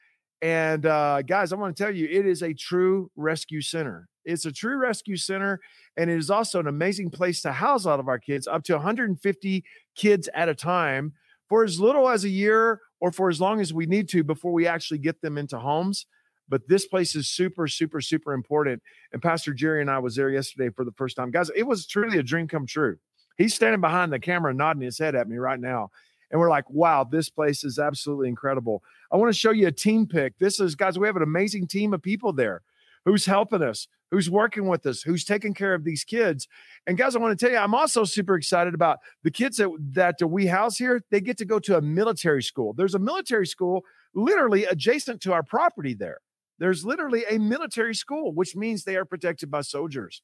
And 0.40 0.86
uh, 0.86 1.22
guys, 1.22 1.52
I 1.52 1.56
want 1.56 1.76
to 1.76 1.82
tell 1.82 1.94
you, 1.94 2.08
it 2.10 2.26
is 2.26 2.42
a 2.42 2.54
true 2.54 3.10
rescue 3.14 3.60
center. 3.60 4.08
It's 4.24 4.46
a 4.46 4.52
true 4.52 4.78
rescue 4.78 5.16
center, 5.16 5.60
and 5.96 6.08
it 6.08 6.16
is 6.16 6.30
also 6.30 6.60
an 6.60 6.66
amazing 6.66 7.10
place 7.10 7.42
to 7.42 7.52
house 7.52 7.84
all 7.84 8.00
of 8.00 8.08
our 8.08 8.18
kids, 8.18 8.46
up 8.46 8.62
to 8.64 8.74
150 8.74 9.64
kids 9.96 10.28
at 10.34 10.48
a 10.48 10.54
time 10.54 11.12
for 11.48 11.64
as 11.64 11.80
little 11.80 12.08
as 12.08 12.24
a 12.24 12.28
year 12.28 12.80
or 13.00 13.12
for 13.12 13.28
as 13.28 13.40
long 13.40 13.60
as 13.60 13.72
we 13.72 13.86
need 13.86 14.08
to 14.10 14.24
before 14.24 14.52
we 14.52 14.66
actually 14.66 14.98
get 14.98 15.20
them 15.20 15.38
into 15.38 15.58
homes. 15.58 16.06
But 16.48 16.68
this 16.68 16.86
place 16.86 17.14
is 17.14 17.28
super, 17.28 17.66
super, 17.68 18.00
super 18.00 18.32
important. 18.32 18.82
And 19.12 19.22
Pastor 19.22 19.54
Jerry 19.54 19.80
and 19.80 19.90
I 19.90 19.98
was 19.98 20.16
there 20.16 20.30
yesterday 20.30 20.70
for 20.70 20.84
the 20.84 20.92
first 20.92 21.16
time. 21.16 21.30
Guys, 21.30 21.50
it 21.56 21.62
was 21.62 21.86
truly 21.86 22.18
a 22.18 22.22
dream 22.22 22.48
come 22.48 22.66
true. 22.66 22.98
He's 23.38 23.54
standing 23.54 23.80
behind 23.80 24.12
the 24.12 24.18
camera 24.18 24.52
nodding 24.52 24.82
his 24.82 24.98
head 24.98 25.14
at 25.14 25.28
me 25.28 25.36
right 25.36 25.58
now. 25.58 25.90
And 26.30 26.40
we're 26.40 26.50
like, 26.50 26.68
wow, 26.70 27.04
this 27.04 27.28
place 27.28 27.62
is 27.64 27.78
absolutely 27.78 28.28
incredible. 28.28 28.82
I 29.10 29.16
want 29.16 29.32
to 29.32 29.38
show 29.38 29.50
you 29.50 29.66
a 29.66 29.72
team 29.72 30.06
pick. 30.06 30.38
This 30.38 30.60
is, 30.60 30.74
guys, 30.74 30.98
we 30.98 31.06
have 31.06 31.16
an 31.16 31.22
amazing 31.22 31.66
team 31.68 31.92
of 31.92 32.02
people 32.02 32.32
there 32.32 32.62
who's 33.04 33.26
helping 33.26 33.62
us, 33.62 33.88
who's 34.12 34.30
working 34.30 34.68
with 34.68 34.84
us, 34.86 35.02
who's 35.02 35.24
taking 35.24 35.54
care 35.54 35.72
of 35.72 35.84
these 35.84 36.04
kids. 36.04 36.46
And 36.86 36.98
guys, 36.98 37.16
I 37.16 37.18
want 37.18 37.36
to 37.36 37.44
tell 37.44 37.52
you, 37.52 37.58
I'm 37.58 37.74
also 37.74 38.04
super 38.04 38.36
excited 38.36 38.74
about 38.74 38.98
the 39.24 39.30
kids 39.30 39.56
that, 39.56 39.70
that 39.94 40.26
we 40.28 40.46
house 40.46 40.76
here. 40.76 41.02
They 41.10 41.22
get 41.22 41.38
to 41.38 41.46
go 41.46 41.58
to 41.60 41.78
a 41.78 41.80
military 41.80 42.42
school. 42.42 42.74
There's 42.74 42.94
a 42.94 42.98
military 42.98 43.46
school 43.46 43.82
literally 44.14 44.66
adjacent 44.66 45.22
to 45.22 45.32
our 45.32 45.42
property 45.42 45.94
there. 45.94 46.18
There's 46.58 46.84
literally 46.84 47.24
a 47.28 47.38
military 47.38 47.94
school, 47.94 48.34
which 48.34 48.54
means 48.54 48.84
they 48.84 48.96
are 48.96 49.06
protected 49.06 49.50
by 49.50 49.62
soldiers. 49.62 50.22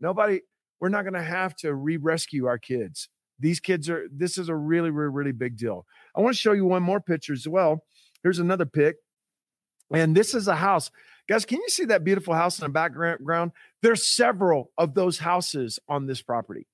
Nobody, 0.00 0.42
we're 0.78 0.90
not 0.90 1.02
going 1.02 1.14
to 1.14 1.22
have 1.22 1.56
to 1.56 1.74
re 1.74 1.96
rescue 1.96 2.46
our 2.46 2.58
kids. 2.58 3.08
These 3.38 3.58
kids 3.58 3.88
are, 3.88 4.06
this 4.14 4.36
is 4.36 4.50
a 4.50 4.54
really, 4.54 4.90
really, 4.90 5.10
really 5.10 5.32
big 5.32 5.56
deal. 5.56 5.86
I 6.14 6.20
want 6.20 6.36
to 6.36 6.40
show 6.40 6.52
you 6.52 6.66
one 6.66 6.82
more 6.82 7.00
picture 7.00 7.32
as 7.32 7.48
well. 7.48 7.84
Here's 8.22 8.38
another 8.38 8.66
pic. 8.66 8.96
And 9.92 10.14
this 10.16 10.34
is 10.34 10.46
a 10.46 10.56
house. 10.56 10.90
Guys, 11.30 11.44
can 11.44 11.58
you 11.58 11.68
see 11.68 11.84
that 11.84 12.02
beautiful 12.02 12.34
house 12.34 12.58
in 12.58 12.64
the 12.64 12.68
background? 12.68 13.52
There's 13.82 14.08
several 14.08 14.72
of 14.76 14.94
those 14.94 15.16
houses 15.16 15.78
on 15.88 16.06
this 16.06 16.20
property. 16.20 16.66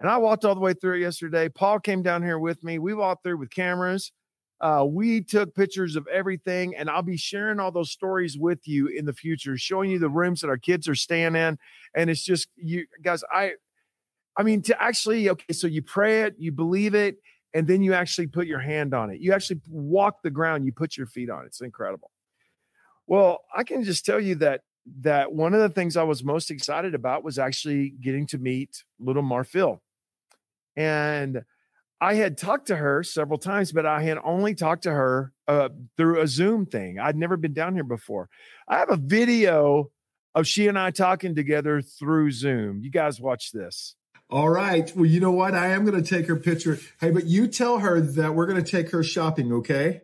And 0.00 0.08
I 0.08 0.16
walked 0.16 0.46
all 0.46 0.54
the 0.54 0.62
way 0.62 0.72
through 0.72 0.94
it 0.94 1.00
yesterday. 1.00 1.50
Paul 1.50 1.78
came 1.78 2.02
down 2.02 2.22
here 2.22 2.38
with 2.38 2.64
me. 2.64 2.78
We 2.78 2.94
walked 2.94 3.22
through 3.22 3.36
with 3.36 3.50
cameras. 3.50 4.10
Uh, 4.62 4.86
we 4.88 5.20
took 5.20 5.54
pictures 5.54 5.94
of 5.94 6.06
everything, 6.06 6.74
and 6.74 6.88
I'll 6.88 7.02
be 7.02 7.18
sharing 7.18 7.60
all 7.60 7.70
those 7.70 7.90
stories 7.90 8.38
with 8.38 8.66
you 8.66 8.86
in 8.86 9.04
the 9.04 9.12
future, 9.12 9.58
showing 9.58 9.90
you 9.90 9.98
the 9.98 10.08
rooms 10.08 10.40
that 10.40 10.48
our 10.48 10.56
kids 10.56 10.88
are 10.88 10.94
staying 10.94 11.36
in. 11.36 11.58
And 11.94 12.08
it's 12.08 12.24
just 12.24 12.48
you 12.56 12.86
guys, 13.02 13.22
I 13.30 13.52
I 14.38 14.42
mean, 14.42 14.62
to 14.62 14.82
actually, 14.82 15.28
okay, 15.28 15.52
so 15.52 15.66
you 15.66 15.82
pray 15.82 16.22
it, 16.22 16.34
you 16.38 16.50
believe 16.50 16.94
it, 16.94 17.16
and 17.52 17.68
then 17.68 17.82
you 17.82 17.92
actually 17.92 18.28
put 18.28 18.46
your 18.46 18.60
hand 18.60 18.94
on 18.94 19.10
it. 19.10 19.20
You 19.20 19.34
actually 19.34 19.60
walk 19.68 20.22
the 20.22 20.30
ground, 20.30 20.64
you 20.64 20.72
put 20.72 20.96
your 20.96 21.06
feet 21.06 21.28
on 21.28 21.42
it. 21.44 21.48
It's 21.48 21.60
incredible. 21.60 22.10
Well, 23.08 23.40
I 23.56 23.64
can 23.64 23.84
just 23.84 24.04
tell 24.04 24.20
you 24.20 24.34
that 24.36 24.60
that 25.00 25.32
one 25.32 25.54
of 25.54 25.60
the 25.60 25.70
things 25.70 25.96
I 25.96 26.02
was 26.02 26.22
most 26.22 26.50
excited 26.50 26.94
about 26.94 27.24
was 27.24 27.38
actually 27.38 27.90
getting 27.90 28.26
to 28.28 28.38
meet 28.38 28.84
little 29.00 29.22
Marfil. 29.22 29.80
And 30.76 31.42
I 32.00 32.14
had 32.14 32.36
talked 32.36 32.66
to 32.66 32.76
her 32.76 33.02
several 33.02 33.38
times, 33.38 33.72
but 33.72 33.86
I 33.86 34.02
had 34.02 34.18
only 34.22 34.54
talked 34.54 34.82
to 34.82 34.92
her 34.92 35.32
uh, 35.48 35.70
through 35.96 36.20
a 36.20 36.28
Zoom 36.28 36.66
thing. 36.66 36.98
I'd 36.98 37.16
never 37.16 37.38
been 37.38 37.54
down 37.54 37.74
here 37.74 37.84
before. 37.84 38.28
I 38.68 38.78
have 38.78 38.90
a 38.90 38.96
video 38.96 39.90
of 40.34 40.46
she 40.46 40.68
and 40.68 40.78
I 40.78 40.90
talking 40.90 41.34
together 41.34 41.80
through 41.80 42.30
Zoom. 42.30 42.80
You 42.82 42.90
guys 42.90 43.20
watch 43.20 43.52
this. 43.52 43.96
All 44.30 44.50
right. 44.50 44.94
Well, 44.94 45.06
you 45.06 45.20
know 45.20 45.32
what? 45.32 45.54
I 45.54 45.68
am 45.68 45.86
going 45.86 46.00
to 46.00 46.08
take 46.08 46.26
her 46.26 46.36
picture. 46.36 46.78
Hey, 47.00 47.10
but 47.10 47.24
you 47.24 47.48
tell 47.48 47.78
her 47.78 48.00
that 48.00 48.34
we're 48.34 48.46
going 48.46 48.62
to 48.62 48.70
take 48.70 48.90
her 48.90 49.02
shopping, 49.02 49.50
okay? 49.52 50.02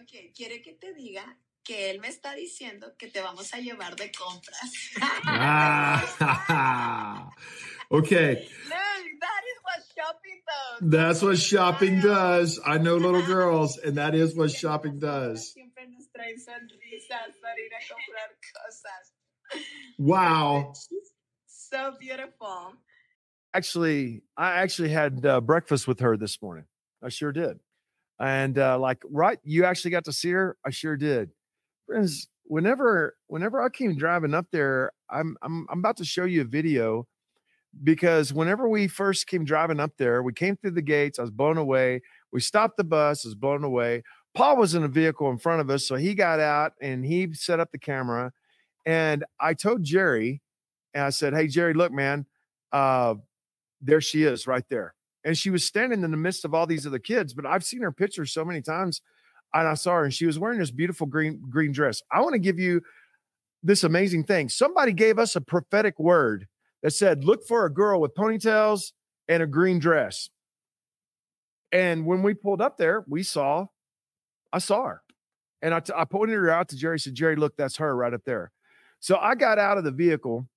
Okay, 0.00 0.30
quiere 0.36 0.58
que 0.62 0.74
te 0.80 0.92
diga 0.92 1.24
que 1.68 1.90
él 1.90 2.00
me 2.00 2.08
está 2.08 2.34
diciendo 2.34 2.96
que 2.96 3.08
te 3.08 3.20
vamos 3.20 3.52
a 3.52 3.58
llevar 3.58 3.94
de 3.94 4.10
compras. 4.10 4.70
ah, 5.26 6.00
okay. 7.90 8.36
Look, 8.36 8.72
that 9.20 9.42
is 9.44 9.58
what 9.62 9.84
shopping 9.94 10.40
does. 10.46 10.90
That's 10.90 11.22
what 11.22 11.38
shopping 11.38 12.00
does. 12.00 12.58
I 12.64 12.78
know 12.78 12.96
little 12.96 13.20
girls, 13.36 13.76
and 13.76 13.98
that 13.98 14.14
is 14.14 14.34
what 14.34 14.50
shopping 14.50 14.98
does. 14.98 15.52
Siempre 15.52 15.86
nos 15.88 16.08
trae 16.08 16.38
sonrisas 16.38 17.36
para 17.42 17.60
ir 17.60 17.70
a 17.76 17.80
comprar 17.84 18.30
cosas. 18.40 19.12
Wow. 19.98 20.72
So 21.70 21.92
beautiful. 22.00 22.72
Actually, 23.52 24.22
I 24.34 24.62
actually 24.62 24.88
had 24.88 25.26
uh, 25.26 25.42
breakfast 25.42 25.86
with 25.86 26.00
her 26.00 26.16
this 26.16 26.40
morning. 26.40 26.64
I 27.04 27.10
sure 27.10 27.30
did. 27.30 27.60
And 28.18 28.58
uh, 28.58 28.78
like, 28.78 29.02
right, 29.04 29.38
you 29.44 29.66
actually 29.66 29.90
got 29.90 30.06
to 30.06 30.12
see 30.14 30.30
her. 30.30 30.56
I 30.64 30.70
sure 30.70 30.96
did 30.96 31.28
friends, 31.88 32.28
whenever 32.44 33.16
whenever 33.26 33.60
I 33.60 33.68
came 33.70 33.96
driving 33.96 34.34
up 34.34 34.46
there, 34.52 34.92
I'm 35.10 35.36
I'm 35.42 35.66
I'm 35.70 35.80
about 35.80 35.96
to 35.96 36.04
show 36.04 36.24
you 36.24 36.42
a 36.42 36.44
video 36.44 37.06
because 37.82 38.32
whenever 38.32 38.68
we 38.68 38.86
first 38.86 39.26
came 39.26 39.44
driving 39.44 39.80
up 39.80 39.92
there, 39.98 40.22
we 40.22 40.32
came 40.32 40.56
through 40.56 40.72
the 40.72 40.82
gates. 40.82 41.18
I 41.18 41.22
was 41.22 41.30
blown 41.30 41.58
away. 41.58 42.02
We 42.32 42.40
stopped 42.40 42.76
the 42.76 42.84
bus. 42.84 43.24
I 43.24 43.28
was 43.28 43.34
blown 43.34 43.64
away. 43.64 44.02
Paul 44.34 44.56
was 44.56 44.74
in 44.74 44.84
a 44.84 44.88
vehicle 44.88 45.30
in 45.30 45.38
front 45.38 45.60
of 45.60 45.70
us, 45.70 45.86
so 45.86 45.96
he 45.96 46.14
got 46.14 46.38
out 46.38 46.72
and 46.80 47.04
he 47.04 47.32
set 47.32 47.60
up 47.60 47.72
the 47.72 47.78
camera. 47.78 48.32
And 48.86 49.24
I 49.40 49.54
told 49.54 49.82
Jerry, 49.82 50.42
and 50.94 51.04
I 51.04 51.10
said, 51.10 51.34
"Hey, 51.34 51.48
Jerry, 51.48 51.74
look, 51.74 51.92
man, 51.92 52.26
uh, 52.72 53.14
there 53.80 54.00
she 54.00 54.24
is, 54.24 54.46
right 54.46 54.64
there." 54.68 54.94
And 55.24 55.36
she 55.36 55.50
was 55.50 55.64
standing 55.64 56.04
in 56.04 56.10
the 56.10 56.16
midst 56.16 56.44
of 56.44 56.54
all 56.54 56.66
these 56.66 56.86
other 56.86 56.98
kids, 56.98 57.34
but 57.34 57.44
I've 57.44 57.64
seen 57.64 57.82
her 57.82 57.92
picture 57.92 58.24
so 58.24 58.44
many 58.44 58.62
times 58.62 59.02
and 59.54 59.68
I 59.68 59.74
saw 59.74 59.92
her 59.96 60.04
and 60.04 60.14
she 60.14 60.26
was 60.26 60.38
wearing 60.38 60.58
this 60.58 60.70
beautiful 60.70 61.06
green 61.06 61.40
green 61.48 61.72
dress. 61.72 62.02
I 62.12 62.20
want 62.20 62.34
to 62.34 62.38
give 62.38 62.58
you 62.58 62.82
this 63.62 63.84
amazing 63.84 64.24
thing. 64.24 64.48
Somebody 64.48 64.92
gave 64.92 65.18
us 65.18 65.34
a 65.36 65.40
prophetic 65.40 65.98
word 65.98 66.46
that 66.82 66.92
said, 66.92 67.24
"Look 67.24 67.46
for 67.46 67.64
a 67.64 67.72
girl 67.72 68.00
with 68.00 68.14
ponytails 68.14 68.92
and 69.28 69.42
a 69.42 69.46
green 69.46 69.78
dress." 69.78 70.30
And 71.72 72.06
when 72.06 72.22
we 72.22 72.34
pulled 72.34 72.62
up 72.62 72.78
there, 72.78 73.04
we 73.08 73.22
saw, 73.22 73.66
I 74.52 74.58
saw 74.58 74.86
her, 74.86 75.02
and 75.60 75.74
I, 75.74 75.80
t- 75.80 75.92
I 75.94 76.04
pointed 76.04 76.36
her 76.36 76.50
out 76.50 76.68
to 76.70 76.76
Jerry. 76.76 76.98
Said, 76.98 77.14
"Jerry, 77.14 77.36
look, 77.36 77.56
that's 77.56 77.76
her 77.76 77.96
right 77.96 78.14
up 78.14 78.24
there." 78.24 78.52
So 79.00 79.16
I 79.16 79.34
got 79.34 79.58
out 79.58 79.78
of 79.78 79.84
the 79.84 79.90
vehicle, 79.92 80.48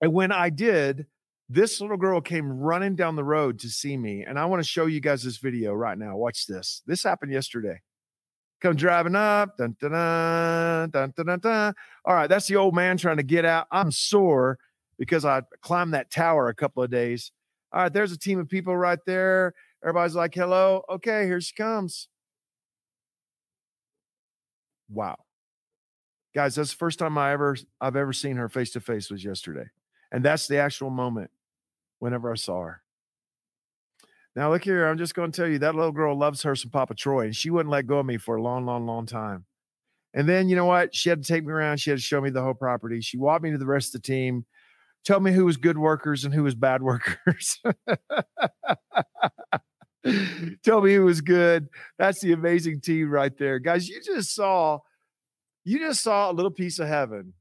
and 0.00 0.12
when 0.12 0.32
I 0.32 0.50
did, 0.50 1.06
this 1.48 1.80
little 1.80 1.96
girl 1.96 2.20
came 2.20 2.50
running 2.50 2.96
down 2.96 3.16
the 3.16 3.24
road 3.24 3.58
to 3.60 3.68
see 3.68 3.96
me, 3.96 4.24
and 4.26 4.38
I 4.38 4.46
want 4.46 4.62
to 4.62 4.68
show 4.68 4.86
you 4.86 5.00
guys 5.00 5.22
this 5.22 5.38
video 5.38 5.72
right 5.74 5.98
now. 5.98 6.16
Watch 6.16 6.46
this. 6.46 6.82
This 6.86 7.02
happened 7.02 7.32
yesterday 7.32 7.80
come 8.64 8.76
driving 8.76 9.14
up. 9.14 9.58
Dun, 9.58 9.76
dun, 9.78 9.90
dun, 9.90 10.90
dun, 10.90 11.12
dun, 11.16 11.26
dun, 11.26 11.38
dun. 11.40 11.74
All 12.04 12.14
right, 12.14 12.28
that's 12.28 12.46
the 12.46 12.56
old 12.56 12.74
man 12.74 12.96
trying 12.96 13.18
to 13.18 13.22
get 13.22 13.44
out. 13.44 13.66
I'm 13.70 13.92
sore 13.92 14.58
because 14.98 15.24
I 15.24 15.42
climbed 15.60 15.94
that 15.94 16.10
tower 16.10 16.48
a 16.48 16.54
couple 16.54 16.82
of 16.82 16.90
days. 16.90 17.30
All 17.72 17.82
right, 17.82 17.92
there's 17.92 18.12
a 18.12 18.18
team 18.18 18.38
of 18.38 18.48
people 18.48 18.76
right 18.76 18.98
there. 19.06 19.52
Everybody's 19.82 20.14
like, 20.14 20.34
hello. 20.34 20.82
Okay, 20.88 21.26
here 21.26 21.40
she 21.40 21.54
comes. 21.54 22.08
Wow. 24.88 25.16
Guys, 26.34 26.54
that's 26.54 26.70
the 26.70 26.76
first 26.76 26.98
time 26.98 27.18
I 27.18 27.32
ever 27.32 27.56
I've 27.80 27.96
ever 27.96 28.12
seen 28.12 28.36
her 28.36 28.48
face 28.48 28.70
to 28.72 28.80
face 28.80 29.10
was 29.10 29.24
yesterday. 29.24 29.66
And 30.10 30.24
that's 30.24 30.48
the 30.48 30.58
actual 30.58 30.90
moment 30.90 31.30
whenever 31.98 32.32
I 32.32 32.36
saw 32.36 32.62
her. 32.62 32.83
Now, 34.36 34.50
look 34.50 34.64
here. 34.64 34.86
I'm 34.86 34.98
just 34.98 35.14
going 35.14 35.30
to 35.30 35.36
tell 35.36 35.48
you 35.48 35.58
that 35.60 35.76
little 35.76 35.92
girl 35.92 36.18
loves 36.18 36.42
her 36.42 36.56
some 36.56 36.70
Papa 36.70 36.94
Troy, 36.94 37.26
and 37.26 37.36
she 37.36 37.50
wouldn't 37.50 37.70
let 37.70 37.86
go 37.86 37.98
of 38.00 38.06
me 38.06 38.16
for 38.16 38.36
a 38.36 38.42
long, 38.42 38.66
long, 38.66 38.86
long 38.86 39.06
time. 39.06 39.44
And 40.12 40.28
then, 40.28 40.48
you 40.48 40.56
know 40.56 40.64
what? 40.64 40.94
She 40.94 41.08
had 41.08 41.22
to 41.22 41.28
take 41.32 41.44
me 41.44 41.52
around. 41.52 41.78
She 41.78 41.90
had 41.90 41.98
to 41.98 42.04
show 42.04 42.20
me 42.20 42.30
the 42.30 42.42
whole 42.42 42.54
property. 42.54 43.00
She 43.00 43.16
walked 43.16 43.44
me 43.44 43.52
to 43.52 43.58
the 43.58 43.66
rest 43.66 43.94
of 43.94 44.02
the 44.02 44.06
team, 44.06 44.44
told 45.04 45.22
me 45.22 45.32
who 45.32 45.44
was 45.44 45.56
good 45.56 45.78
workers 45.78 46.24
and 46.24 46.34
who 46.34 46.42
was 46.42 46.54
bad 46.54 46.82
workers. 46.84 47.60
tell 50.64 50.80
me 50.80 50.94
who 50.94 51.04
was 51.04 51.20
good. 51.20 51.68
That's 51.98 52.20
the 52.20 52.32
amazing 52.32 52.80
team 52.80 53.10
right 53.10 53.36
there. 53.36 53.58
Guys, 53.60 53.88
you 53.88 54.00
just 54.02 54.34
saw, 54.34 54.80
you 55.64 55.78
just 55.78 56.02
saw 56.02 56.30
a 56.30 56.32
little 56.32 56.50
piece 56.50 56.78
of 56.78 56.88
heaven. 56.88 57.34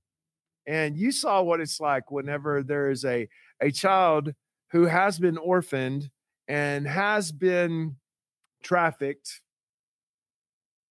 And 0.66 0.98
you 0.98 1.12
saw 1.12 1.42
what 1.42 1.60
it's 1.60 1.80
like 1.80 2.10
whenever 2.10 2.64
there 2.64 2.90
is 2.90 3.04
a, 3.04 3.28
a 3.62 3.72
child 3.72 4.34
who 4.72 4.86
has 4.86 5.20
been 5.20 5.38
orphaned 5.38 6.10
and 6.48 6.88
has 6.88 7.32
been 7.32 7.96
trafficked 8.64 9.42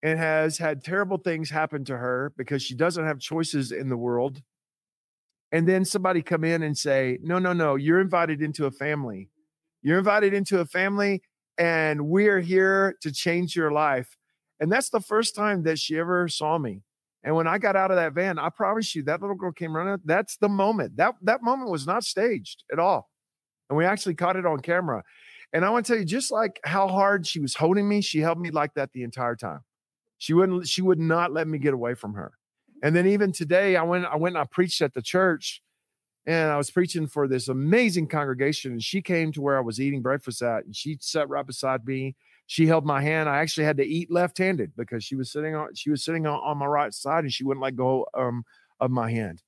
and 0.03 0.17
has 0.17 0.58
had 0.58 0.84
terrible 0.84 1.17
things 1.17 1.50
happen 1.50 1.86
to 1.86 1.98
her 1.98 2.34
because 2.38 2.62
she 2.62 2.75
doesn't 2.75 3.05
have 3.05 3.20
choices 3.20 3.72
in 3.72 3.89
the 3.89 3.98
world. 3.98 4.41
And 5.51 5.67
then 5.67 5.86
somebody 5.86 6.22
come 6.22 6.43
in 6.43 6.63
and 6.63 6.77
say, 6.77 7.20
No, 7.22 7.38
no, 7.39 7.53
no, 7.53 7.75
you're 7.75 8.01
invited 8.01 8.41
into 8.41 8.65
a 8.65 8.72
family. 8.72 9.29
You're 9.81 10.00
invited 10.00 10.34
into 10.34 10.60
a 10.60 10.65
family, 10.65 11.24
and 11.58 12.08
we're 12.08 12.39
here 12.39 12.96
to 13.01 13.12
change 13.12 13.55
your 13.55 13.72
life. 13.72 14.17
And 14.60 14.72
that's 14.72 14.89
the 14.89 15.00
first 15.00 15.36
time 15.36 15.63
that 15.63 15.79
she 15.79 15.98
ever 15.98 16.27
saw 16.27 16.58
me. 16.58 16.84
And 17.24 17.36
when 17.36 17.48
I 17.48 17.58
got 17.58 17.75
out 17.75 17.91
of 17.91 17.98
that 17.98 18.13
van, 18.13 18.39
I 18.39 18.50
promise 18.50 18.96
you 18.96 19.03
that 19.03 19.22
little 19.22 19.36
girl 19.36 19.51
came 19.51 19.75
running. 19.75 19.98
That's 20.05 20.38
the 20.38 20.50
moment. 20.50 20.98
That 20.98 21.15
that 21.22 21.43
moment 21.43 21.70
was 21.70 21.86
not 21.86 22.03
staged 22.03 22.63
at 22.72 22.79
all. 22.79 23.10
And 23.70 23.77
we 23.77 23.86
actually 23.86 24.15
caught 24.15 24.36
it 24.36 24.46
on 24.46 24.60
camera. 24.60 25.03
And 25.53 25.65
I 25.65 25.70
want 25.70 25.86
to 25.86 25.91
tell 25.91 26.00
you, 26.00 26.05
just 26.05 26.31
like 26.31 26.60
how 26.63 26.88
hard 26.88 27.27
she 27.27 27.39
was 27.39 27.55
holding 27.55 27.88
me, 27.88 28.01
she 28.01 28.20
held 28.20 28.39
me 28.39 28.51
like 28.51 28.74
that 28.75 28.93
the 28.93 29.03
entire 29.03 29.36
time. 29.36 29.62
She 30.17 30.34
wouldn't, 30.34 30.67
she 30.67 30.81
would 30.81 31.00
not 31.00 31.34
let 31.34 31.48
me 31.48 31.58
get 31.58 31.74
away 31.74 31.93
from 31.93 32.13
her. 32.13 32.34
And 32.84 32.96
then 32.96 33.08
even 33.08 33.31
today, 33.31 33.75
I 33.75 33.84
went, 33.84 34.05
I 34.05 34.15
went 34.15 34.36
and 34.36 34.41
I 34.41 34.46
preached 34.46 34.81
at 34.81 34.93
the 34.93 35.01
church 35.01 35.62
and 36.25 36.51
I 36.51 36.58
was 36.58 36.70
preaching 36.70 37.08
for 37.08 37.27
this 37.27 37.48
amazing 37.48 38.08
congregation. 38.08 38.74
And 38.74 38.84
she 38.84 39.01
came 39.01 39.31
to 39.34 39.41
where 39.41 39.58
I 39.58 39.62
was 39.62 39.79
eating 39.79 40.01
breakfast 40.01 40.41
at, 40.41 40.65
and 40.65 40.75
she 40.75 40.98
sat 41.01 41.29
right 41.29 41.46
beside 41.46 41.86
me. 41.86 42.15
She 42.48 42.67
held 42.67 42.86
my 42.86 43.01
hand. 43.01 43.29
I 43.29 43.39
actually 43.39 43.63
had 43.65 43.77
to 43.77 43.86
eat 43.86 44.12
left-handed 44.12 44.74
because 44.75 45.03
she 45.03 45.15
was 45.15 45.31
sitting 45.31 45.55
on 45.55 45.74
she 45.74 45.89
was 45.89 46.03
sitting 46.03 46.27
on, 46.27 46.39
on 46.43 46.58
my 46.58 46.65
right 46.65 46.93
side, 46.93 47.24
and 47.24 47.34
she 47.34 47.43
wouldn't 47.43 47.63
let 47.63 47.75
go 47.75 48.05
um, 48.13 48.43
of 48.79 48.91
my 48.91 49.10
hand. 49.10 49.41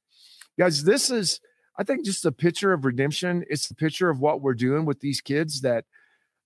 Guys, 0.58 0.84
this 0.84 1.10
is 1.10 1.40
I 1.78 1.84
think 1.84 2.06
just 2.06 2.26
a 2.26 2.32
picture 2.32 2.72
of 2.72 2.86
redemption. 2.86 3.44
It's 3.50 3.68
the 3.68 3.76
picture 3.76 4.10
of 4.10 4.20
what 4.20 4.42
we're 4.42 4.54
doing 4.54 4.86
with 4.86 5.00
these 5.00 5.22
kids 5.22 5.62
that 5.62 5.86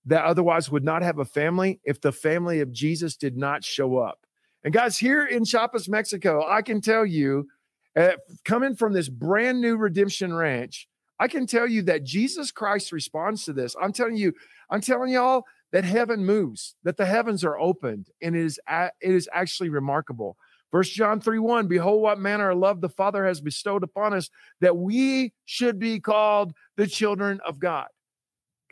that 0.08 0.24
otherwise 0.24 0.70
would 0.70 0.84
not 0.84 1.02
have 1.02 1.18
a 1.18 1.24
family 1.24 1.80
if 1.84 2.00
the 2.00 2.12
family 2.12 2.60
of 2.60 2.72
Jesus 2.72 3.16
did 3.16 3.36
not 3.36 3.62
show 3.62 3.98
up. 3.98 4.26
And 4.64 4.72
guys, 4.72 4.98
here 4.98 5.26
in 5.26 5.44
Chiapas, 5.44 5.88
Mexico, 5.88 6.44
I 6.48 6.62
can 6.62 6.80
tell 6.80 7.04
you, 7.04 7.46
uh, 7.94 8.12
coming 8.44 8.74
from 8.74 8.92
this 8.92 9.08
brand 9.08 9.60
new 9.60 9.76
redemption 9.76 10.34
ranch, 10.34 10.88
I 11.20 11.28
can 11.28 11.46
tell 11.46 11.66
you 11.66 11.82
that 11.82 12.04
Jesus 12.04 12.50
Christ 12.50 12.90
responds 12.90 13.44
to 13.44 13.52
this. 13.52 13.76
I'm 13.80 13.92
telling 13.92 14.16
you, 14.16 14.32
I'm 14.70 14.80
telling 14.80 15.10
y'all 15.10 15.44
that 15.72 15.84
heaven 15.84 16.24
moves, 16.24 16.74
that 16.84 16.96
the 16.96 17.06
heavens 17.06 17.44
are 17.44 17.58
opened, 17.58 18.08
and 18.22 18.34
it 18.34 18.44
is 18.44 18.58
a, 18.66 18.90
it 19.00 19.14
is 19.14 19.28
actually 19.32 19.68
remarkable. 19.68 20.36
First 20.70 20.94
John 20.94 21.20
3 21.20 21.38
1, 21.38 21.66
behold, 21.66 22.02
what 22.02 22.18
manner 22.18 22.50
of 22.50 22.58
love 22.58 22.80
the 22.80 22.88
Father 22.88 23.26
has 23.26 23.40
bestowed 23.40 23.82
upon 23.82 24.14
us 24.14 24.30
that 24.60 24.76
we 24.76 25.34
should 25.44 25.78
be 25.78 26.00
called 26.00 26.52
the 26.76 26.86
children 26.86 27.40
of 27.46 27.58
God. 27.58 27.88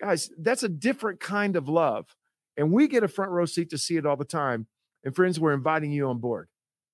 Guys, 0.00 0.30
that's 0.38 0.62
a 0.62 0.68
different 0.68 1.20
kind 1.20 1.56
of 1.56 1.68
love. 1.68 2.14
And 2.56 2.72
we 2.72 2.88
get 2.88 3.04
a 3.04 3.08
front 3.08 3.30
row 3.30 3.46
seat 3.46 3.70
to 3.70 3.78
see 3.78 3.96
it 3.96 4.06
all 4.06 4.16
the 4.16 4.24
time. 4.24 4.66
And 5.04 5.14
friends, 5.14 5.38
we're 5.38 5.52
inviting 5.52 5.92
you 5.92 6.08
on 6.08 6.18
board. 6.18 6.48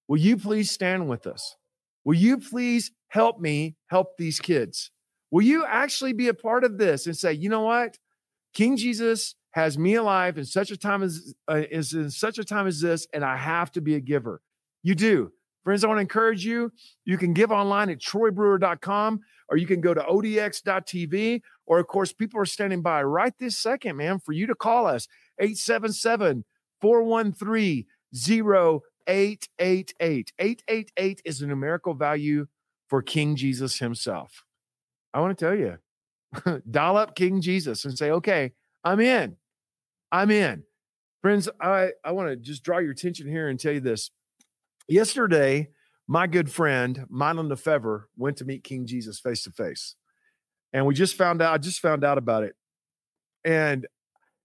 Will 0.09 0.19
you 0.19 0.37
please 0.37 0.71
stand 0.71 1.09
with 1.09 1.27
us? 1.27 1.57
Will 2.05 2.15
you 2.15 2.39
please 2.39 2.91
help 3.09 3.41
me 3.41 3.77
help 3.87 4.17
these 4.19 4.41
kids? 4.41 4.91
Will 5.31 5.43
you 5.43 5.65
actually 5.65 6.13
be 6.13 6.29
a 6.29 6.35
part 6.35 6.65
of 6.65 6.79
this 6.79 7.07
and 7.07 7.17
say, 7.17 7.33
you 7.33 7.49
know 7.49 7.63
what? 7.63 7.99
King 8.53 8.77
Jesus 8.77 9.35
has 9.53 9.79
me 9.79 9.95
alive 9.95 10.37
in 10.37 10.45
such 10.45 10.71
a 10.71 10.77
time 10.77 11.03
as 11.03 11.35
uh, 11.49 11.63
is 11.71 11.95
in 11.95 12.11
such 12.11 12.39
a 12.39 12.45
time 12.45 12.67
as 12.67 12.81
this, 12.81 13.07
and 13.15 13.25
I 13.25 13.37
have 13.37 13.71
to 13.73 13.81
be 13.81 13.95
a 13.95 14.01
giver. 14.01 14.43
You 14.83 14.95
do. 14.95 15.33
Friends, 15.65 15.85
I 15.85 15.89
want 15.89 15.99
to 15.99 16.03
encourage 16.03 16.45
you. 16.45 16.73
You 17.05 17.17
can 17.17 17.33
give 17.33 17.53
online 17.53 17.89
at 17.91 18.01
troybrewer.com 18.01 19.21
or 19.49 19.57
you 19.57 19.67
can 19.67 19.81
go 19.81 19.95
to 19.95 20.01
odx.tv. 20.01 21.43
Or, 21.67 21.79
of 21.79 21.87
course, 21.87 22.13
people 22.13 22.41
are 22.41 22.47
standing 22.47 22.83
by 22.83 23.03
right 23.03 23.33
this 23.39 23.57
second, 23.57 23.97
man, 23.97 24.19
for 24.19 24.33
you 24.33 24.47
to 24.47 24.55
call 24.55 24.87
us 24.87 25.07
877 25.39 26.45
413 26.81 27.87
0888. 29.07 30.33
888 30.39 31.23
is 31.25 31.41
a 31.41 31.47
numerical 31.47 31.95
value 31.95 32.47
for 32.89 33.03
King 33.03 33.37
Jesus 33.37 33.79
himself. 33.79 34.45
I 35.15 35.21
want 35.21 35.39
to 35.39 35.45
tell 35.45 35.55
you, 35.55 35.79
dial 36.71 36.97
up 36.97 37.15
King 37.15 37.41
Jesus 37.41 37.85
and 37.85 37.97
say, 37.97 38.11
okay, 38.11 38.53
I'm 38.85 39.01
in. 39.01 39.37
I'm 40.11 40.31
in. 40.31 40.65
Friends, 41.21 41.49
I, 41.61 41.93
I 42.05 42.13
want 42.13 42.31
to 42.31 42.37
just 42.37 42.65
draw 42.65 42.79
your 42.79 42.91
attention 42.91 43.29
here 43.29 43.49
and 43.49 43.59
tell 43.59 43.73
you 43.73 43.81
this. 43.81 44.11
Yesterday, 44.89 45.71
my 46.09 46.27
good 46.27 46.51
friend, 46.51 47.07
Mylon 47.13 47.49
Lefevre, 47.49 48.09
went 48.17 48.37
to 48.39 48.45
meet 48.45 48.65
King 48.65 48.87
Jesus 48.87 49.21
face 49.21 49.43
to 49.45 49.51
face. 49.51 49.95
And 50.73 50.87
we 50.87 50.95
just 50.95 51.17
found 51.17 51.43
out, 51.43 51.55
I 51.55 51.59
just 51.59 51.81
found 51.81 52.05
out 52.05 52.19
about 52.19 52.45
it. 52.45 52.55
And 53.45 53.87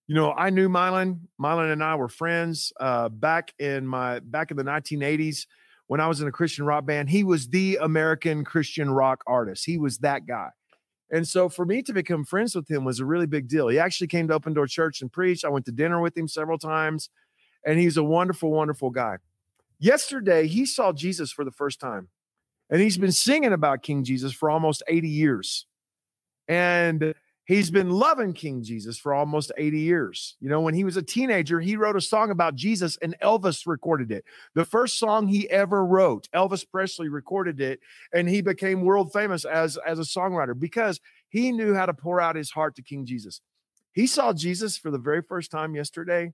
you 0.07 0.15
know, 0.15 0.31
I 0.31 0.49
knew 0.49 0.69
Mylon. 0.69 1.19
Mylon 1.39 1.71
and 1.71 1.83
I 1.83 1.95
were 1.95 2.07
friends 2.07 2.71
uh, 2.79 3.09
back 3.09 3.53
in 3.59 3.85
my 3.85 4.19
back 4.19 4.51
in 4.51 4.57
the 4.57 4.63
1980s 4.63 5.45
when 5.87 5.99
I 5.99 6.07
was 6.07 6.21
in 6.21 6.27
a 6.27 6.31
Christian 6.31 6.65
rock 6.65 6.85
band. 6.85 7.09
He 7.09 7.25
was 7.25 7.49
the 7.49 7.77
American 7.81 8.45
Christian 8.45 8.89
rock 8.89 9.21
artist. 9.27 9.65
He 9.65 9.77
was 9.77 9.97
that 9.99 10.25
guy. 10.25 10.49
And 11.11 11.27
so 11.27 11.49
for 11.49 11.65
me 11.65 11.81
to 11.83 11.93
become 11.93 12.23
friends 12.23 12.55
with 12.55 12.69
him 12.69 12.83
was 12.85 12.99
a 12.99 13.05
really 13.05 13.27
big 13.27 13.47
deal. 13.47 13.67
He 13.67 13.79
actually 13.79 14.07
came 14.07 14.27
to 14.29 14.33
Open 14.33 14.53
Door 14.53 14.67
Church 14.67 15.01
and 15.01 15.11
preached. 15.11 15.45
I 15.45 15.49
went 15.49 15.65
to 15.65 15.71
dinner 15.71 16.01
with 16.01 16.17
him 16.17 16.27
several 16.27 16.57
times, 16.57 17.09
and 17.65 17.79
he's 17.79 17.97
a 17.97 18.03
wonderful, 18.03 18.51
wonderful 18.51 18.89
guy. 18.89 19.17
Yesterday, 19.79 20.47
he 20.47 20.65
saw 20.65 20.91
Jesus 20.91 21.31
for 21.31 21.45
the 21.45 21.51
first 21.51 21.79
time, 21.79 22.09
and 22.69 22.81
he's 22.81 22.97
been 22.97 23.11
singing 23.11 23.53
about 23.53 23.83
King 23.83 24.03
Jesus 24.03 24.33
for 24.33 24.49
almost 24.49 24.83
80 24.87 25.07
years. 25.07 25.65
And 26.47 27.13
he's 27.45 27.71
been 27.71 27.89
loving 27.89 28.33
King 28.33 28.63
Jesus 28.63 28.97
for 28.97 29.13
almost 29.13 29.51
80 29.57 29.79
years. 29.79 30.35
You 30.39 30.49
know, 30.49 30.61
when 30.61 30.73
he 30.73 30.83
was 30.83 30.97
a 30.97 31.01
teenager, 31.01 31.59
he 31.59 31.75
wrote 31.75 31.95
a 31.95 32.01
song 32.01 32.29
about 32.29 32.55
Jesus 32.55 32.97
and 33.01 33.15
Elvis 33.21 33.65
recorded 33.65 34.11
it. 34.11 34.25
The 34.53 34.65
first 34.65 34.99
song 34.99 35.27
he 35.27 35.49
ever 35.49 35.85
wrote, 35.85 36.29
Elvis 36.33 36.65
Presley 36.69 37.09
recorded 37.09 37.59
it 37.59 37.79
and 38.13 38.29
he 38.29 38.41
became 38.41 38.81
world 38.81 39.11
famous 39.11 39.45
as 39.45 39.77
as 39.85 39.99
a 39.99 40.03
songwriter 40.03 40.57
because 40.57 40.99
he 41.29 41.51
knew 41.51 41.73
how 41.73 41.85
to 41.85 41.93
pour 41.93 42.21
out 42.21 42.35
his 42.35 42.51
heart 42.51 42.75
to 42.75 42.81
King 42.81 43.05
Jesus. 43.05 43.41
He 43.93 44.07
saw 44.07 44.31
Jesus 44.33 44.77
for 44.77 44.91
the 44.91 44.99
very 44.99 45.21
first 45.21 45.51
time 45.51 45.75
yesterday. 45.75 46.33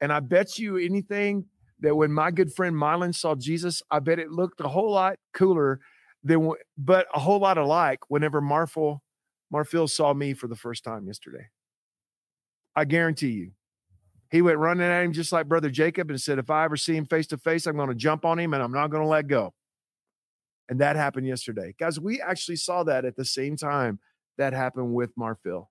And 0.00 0.12
I 0.12 0.18
bet 0.20 0.58
you 0.58 0.76
anything 0.76 1.44
that 1.82 1.94
when 1.94 2.12
my 2.12 2.30
good 2.30 2.52
friend 2.52 2.74
Mylon 2.74 3.14
saw 3.14 3.34
Jesus, 3.34 3.82
I 3.90 3.98
bet 3.98 4.18
it 4.18 4.30
looked 4.30 4.60
a 4.60 4.68
whole 4.68 4.92
lot 4.92 5.18
cooler 5.34 5.80
than, 6.24 6.52
but 6.78 7.06
a 7.14 7.18
whole 7.18 7.40
lot 7.40 7.58
alike 7.58 8.00
whenever 8.08 8.40
Marfil 8.40 9.00
Marfil 9.52 9.90
saw 9.90 10.14
me 10.14 10.32
for 10.32 10.48
the 10.48 10.56
first 10.56 10.82
time 10.82 11.06
yesterday. 11.06 11.48
I 12.74 12.86
guarantee 12.86 13.32
you. 13.32 13.50
He 14.30 14.40
went 14.40 14.58
running 14.58 14.86
at 14.86 15.04
him 15.04 15.12
just 15.12 15.30
like 15.30 15.46
Brother 15.46 15.68
Jacob 15.68 16.08
and 16.08 16.18
said, 16.18 16.38
If 16.38 16.48
I 16.48 16.64
ever 16.64 16.78
see 16.78 16.96
him 16.96 17.04
face 17.04 17.26
to 17.28 17.36
face, 17.36 17.66
I'm 17.66 17.76
going 17.76 17.90
to 17.90 17.94
jump 17.94 18.24
on 18.24 18.38
him 18.38 18.54
and 18.54 18.62
I'm 18.62 18.72
not 18.72 18.88
going 18.88 19.02
to 19.02 19.08
let 19.08 19.26
go. 19.26 19.52
And 20.70 20.80
that 20.80 20.96
happened 20.96 21.26
yesterday. 21.26 21.74
Guys, 21.78 22.00
we 22.00 22.22
actually 22.22 22.56
saw 22.56 22.82
that 22.84 23.04
at 23.04 23.14
the 23.14 23.26
same 23.26 23.56
time 23.56 23.98
that 24.38 24.54
happened 24.54 24.94
with 24.94 25.14
Marfil. 25.16 25.66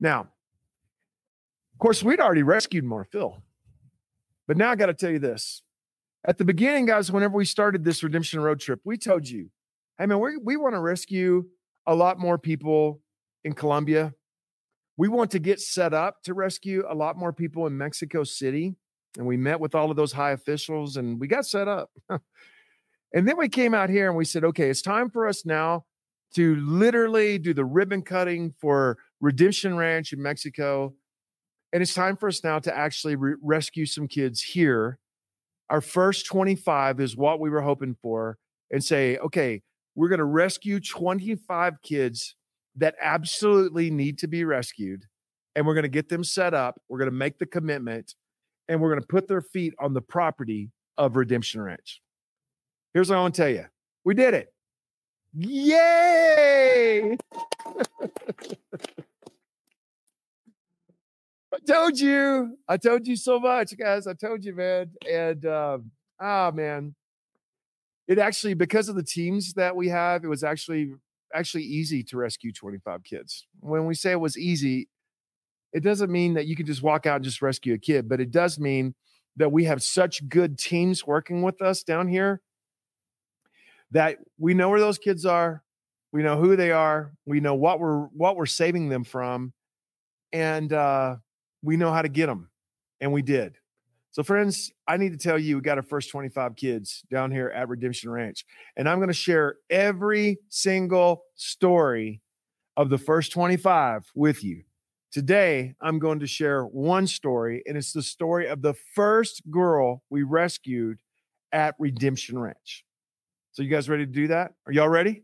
Now, 0.00 0.20
of 0.20 1.78
course, 1.78 2.02
we'd 2.02 2.20
already 2.20 2.42
rescued 2.42 2.84
Marfil. 2.84 3.42
But 4.52 4.58
now 4.58 4.70
I 4.70 4.76
got 4.76 4.86
to 4.88 4.92
tell 4.92 5.10
you 5.10 5.18
this. 5.18 5.62
At 6.26 6.36
the 6.36 6.44
beginning, 6.44 6.84
guys, 6.84 7.10
whenever 7.10 7.34
we 7.38 7.46
started 7.46 7.84
this 7.84 8.02
redemption 8.02 8.38
road 8.38 8.60
trip, 8.60 8.80
we 8.84 8.98
told 8.98 9.26
you, 9.26 9.48
hey, 9.98 10.04
man, 10.04 10.20
we, 10.20 10.36
we 10.36 10.58
want 10.58 10.74
to 10.74 10.78
rescue 10.78 11.46
a 11.86 11.94
lot 11.94 12.18
more 12.18 12.36
people 12.36 13.00
in 13.44 13.54
Colombia. 13.54 14.12
We 14.98 15.08
want 15.08 15.30
to 15.30 15.38
get 15.38 15.58
set 15.58 15.94
up 15.94 16.22
to 16.24 16.34
rescue 16.34 16.84
a 16.86 16.94
lot 16.94 17.16
more 17.16 17.32
people 17.32 17.66
in 17.66 17.78
Mexico 17.78 18.24
City. 18.24 18.76
And 19.16 19.26
we 19.26 19.38
met 19.38 19.58
with 19.58 19.74
all 19.74 19.90
of 19.90 19.96
those 19.96 20.12
high 20.12 20.32
officials 20.32 20.98
and 20.98 21.18
we 21.18 21.28
got 21.28 21.46
set 21.46 21.66
up. 21.66 21.88
and 22.10 23.26
then 23.26 23.38
we 23.38 23.48
came 23.48 23.72
out 23.72 23.88
here 23.88 24.06
and 24.06 24.18
we 24.18 24.26
said, 24.26 24.44
okay, 24.44 24.68
it's 24.68 24.82
time 24.82 25.08
for 25.08 25.26
us 25.26 25.46
now 25.46 25.86
to 26.34 26.56
literally 26.56 27.38
do 27.38 27.54
the 27.54 27.64
ribbon 27.64 28.02
cutting 28.02 28.52
for 28.60 28.98
Redemption 29.18 29.78
Ranch 29.78 30.12
in 30.12 30.20
Mexico. 30.20 30.92
And 31.72 31.82
it's 31.82 31.94
time 31.94 32.16
for 32.16 32.28
us 32.28 32.44
now 32.44 32.58
to 32.58 32.76
actually 32.76 33.16
re- 33.16 33.34
rescue 33.42 33.86
some 33.86 34.08
kids 34.08 34.42
here. 34.42 34.98
Our 35.70 35.80
first 35.80 36.26
25 36.26 37.00
is 37.00 37.16
what 37.16 37.40
we 37.40 37.48
were 37.48 37.62
hoping 37.62 37.96
for, 38.02 38.36
and 38.70 38.82
say, 38.82 39.16
okay, 39.18 39.62
we're 39.94 40.08
going 40.08 40.18
to 40.18 40.24
rescue 40.24 40.80
25 40.80 41.74
kids 41.82 42.36
that 42.76 42.94
absolutely 43.00 43.90
need 43.90 44.18
to 44.18 44.26
be 44.26 44.44
rescued. 44.44 45.04
And 45.54 45.66
we're 45.66 45.74
going 45.74 45.82
to 45.82 45.88
get 45.88 46.08
them 46.08 46.24
set 46.24 46.54
up. 46.54 46.80
We're 46.88 46.98
going 46.98 47.10
to 47.10 47.16
make 47.16 47.38
the 47.38 47.46
commitment 47.46 48.14
and 48.68 48.80
we're 48.80 48.88
going 48.88 49.02
to 49.02 49.06
put 49.06 49.28
their 49.28 49.42
feet 49.42 49.74
on 49.78 49.92
the 49.92 50.00
property 50.00 50.70
of 50.96 51.16
Redemption 51.16 51.60
Ranch. 51.60 52.00
Here's 52.94 53.10
what 53.10 53.18
I 53.18 53.20
want 53.20 53.34
to 53.34 53.42
tell 53.42 53.50
you 53.50 53.66
we 54.04 54.14
did 54.14 54.34
it. 54.34 54.52
Yay! 55.34 57.16
I 61.52 61.58
told 61.66 61.98
you. 61.98 62.56
I 62.68 62.76
told 62.76 63.06
you 63.06 63.16
so 63.16 63.38
much, 63.38 63.76
guys. 63.76 64.06
I 64.06 64.14
told 64.14 64.44
you, 64.44 64.54
man. 64.54 64.90
And 65.10 65.44
um, 65.44 65.90
ah, 66.20 66.50
man, 66.54 66.94
it 68.08 68.18
actually 68.18 68.54
because 68.54 68.88
of 68.88 68.96
the 68.96 69.02
teams 69.02 69.52
that 69.54 69.76
we 69.76 69.88
have, 69.88 70.24
it 70.24 70.28
was 70.28 70.42
actually 70.42 70.92
actually 71.34 71.64
easy 71.64 72.02
to 72.04 72.16
rescue 72.16 72.52
25 72.52 73.04
kids. 73.04 73.46
When 73.60 73.86
we 73.86 73.94
say 73.94 74.12
it 74.12 74.20
was 74.20 74.38
easy, 74.38 74.88
it 75.72 75.82
doesn't 75.82 76.10
mean 76.10 76.34
that 76.34 76.46
you 76.46 76.56
can 76.56 76.66
just 76.66 76.82
walk 76.82 77.06
out 77.06 77.16
and 77.16 77.24
just 77.24 77.42
rescue 77.42 77.74
a 77.74 77.78
kid, 77.78 78.08
but 78.08 78.20
it 78.20 78.30
does 78.30 78.58
mean 78.58 78.94
that 79.36 79.50
we 79.50 79.64
have 79.64 79.82
such 79.82 80.28
good 80.28 80.58
teams 80.58 81.06
working 81.06 81.42
with 81.42 81.62
us 81.62 81.82
down 81.82 82.08
here 82.08 82.42
that 83.90 84.18
we 84.38 84.54
know 84.54 84.68
where 84.70 84.80
those 84.80 84.98
kids 84.98 85.24
are, 85.26 85.62
we 86.12 86.22
know 86.22 86.38
who 86.38 86.56
they 86.56 86.70
are, 86.70 87.12
we 87.26 87.40
know 87.40 87.54
what 87.54 87.78
we're 87.78 88.04
what 88.06 88.36
we're 88.36 88.46
saving 88.46 88.88
them 88.88 89.04
from, 89.04 89.52
and 90.32 90.72
uh, 90.72 91.16
we 91.62 91.76
know 91.76 91.92
how 91.92 92.02
to 92.02 92.08
get 92.08 92.26
them, 92.26 92.50
and 93.00 93.12
we 93.12 93.22
did. 93.22 93.56
So, 94.12 94.22
friends, 94.22 94.70
I 94.86 94.98
need 94.98 95.12
to 95.12 95.18
tell 95.18 95.38
you, 95.38 95.56
we 95.56 95.62
got 95.62 95.78
our 95.78 95.82
first 95.82 96.10
25 96.10 96.54
kids 96.54 97.02
down 97.10 97.30
here 97.30 97.48
at 97.48 97.68
Redemption 97.70 98.10
Ranch. 98.10 98.44
And 98.76 98.86
I'm 98.86 98.98
going 98.98 99.08
to 99.08 99.14
share 99.14 99.56
every 99.70 100.38
single 100.50 101.24
story 101.34 102.20
of 102.76 102.90
the 102.90 102.98
first 102.98 103.32
25 103.32 104.10
with 104.14 104.44
you. 104.44 104.64
Today, 105.12 105.74
I'm 105.80 105.98
going 105.98 106.20
to 106.20 106.26
share 106.26 106.64
one 106.64 107.06
story, 107.06 107.62
and 107.66 107.76
it's 107.78 107.92
the 107.92 108.02
story 108.02 108.48
of 108.48 108.60
the 108.60 108.74
first 108.94 109.50
girl 109.50 110.02
we 110.10 110.24
rescued 110.24 110.98
at 111.50 111.74
Redemption 111.78 112.38
Ranch. 112.38 112.84
So, 113.52 113.62
you 113.62 113.70
guys 113.70 113.88
ready 113.88 114.04
to 114.04 114.12
do 114.12 114.26
that? 114.28 114.52
Are 114.66 114.72
y'all 114.72 114.90
ready? 114.90 115.22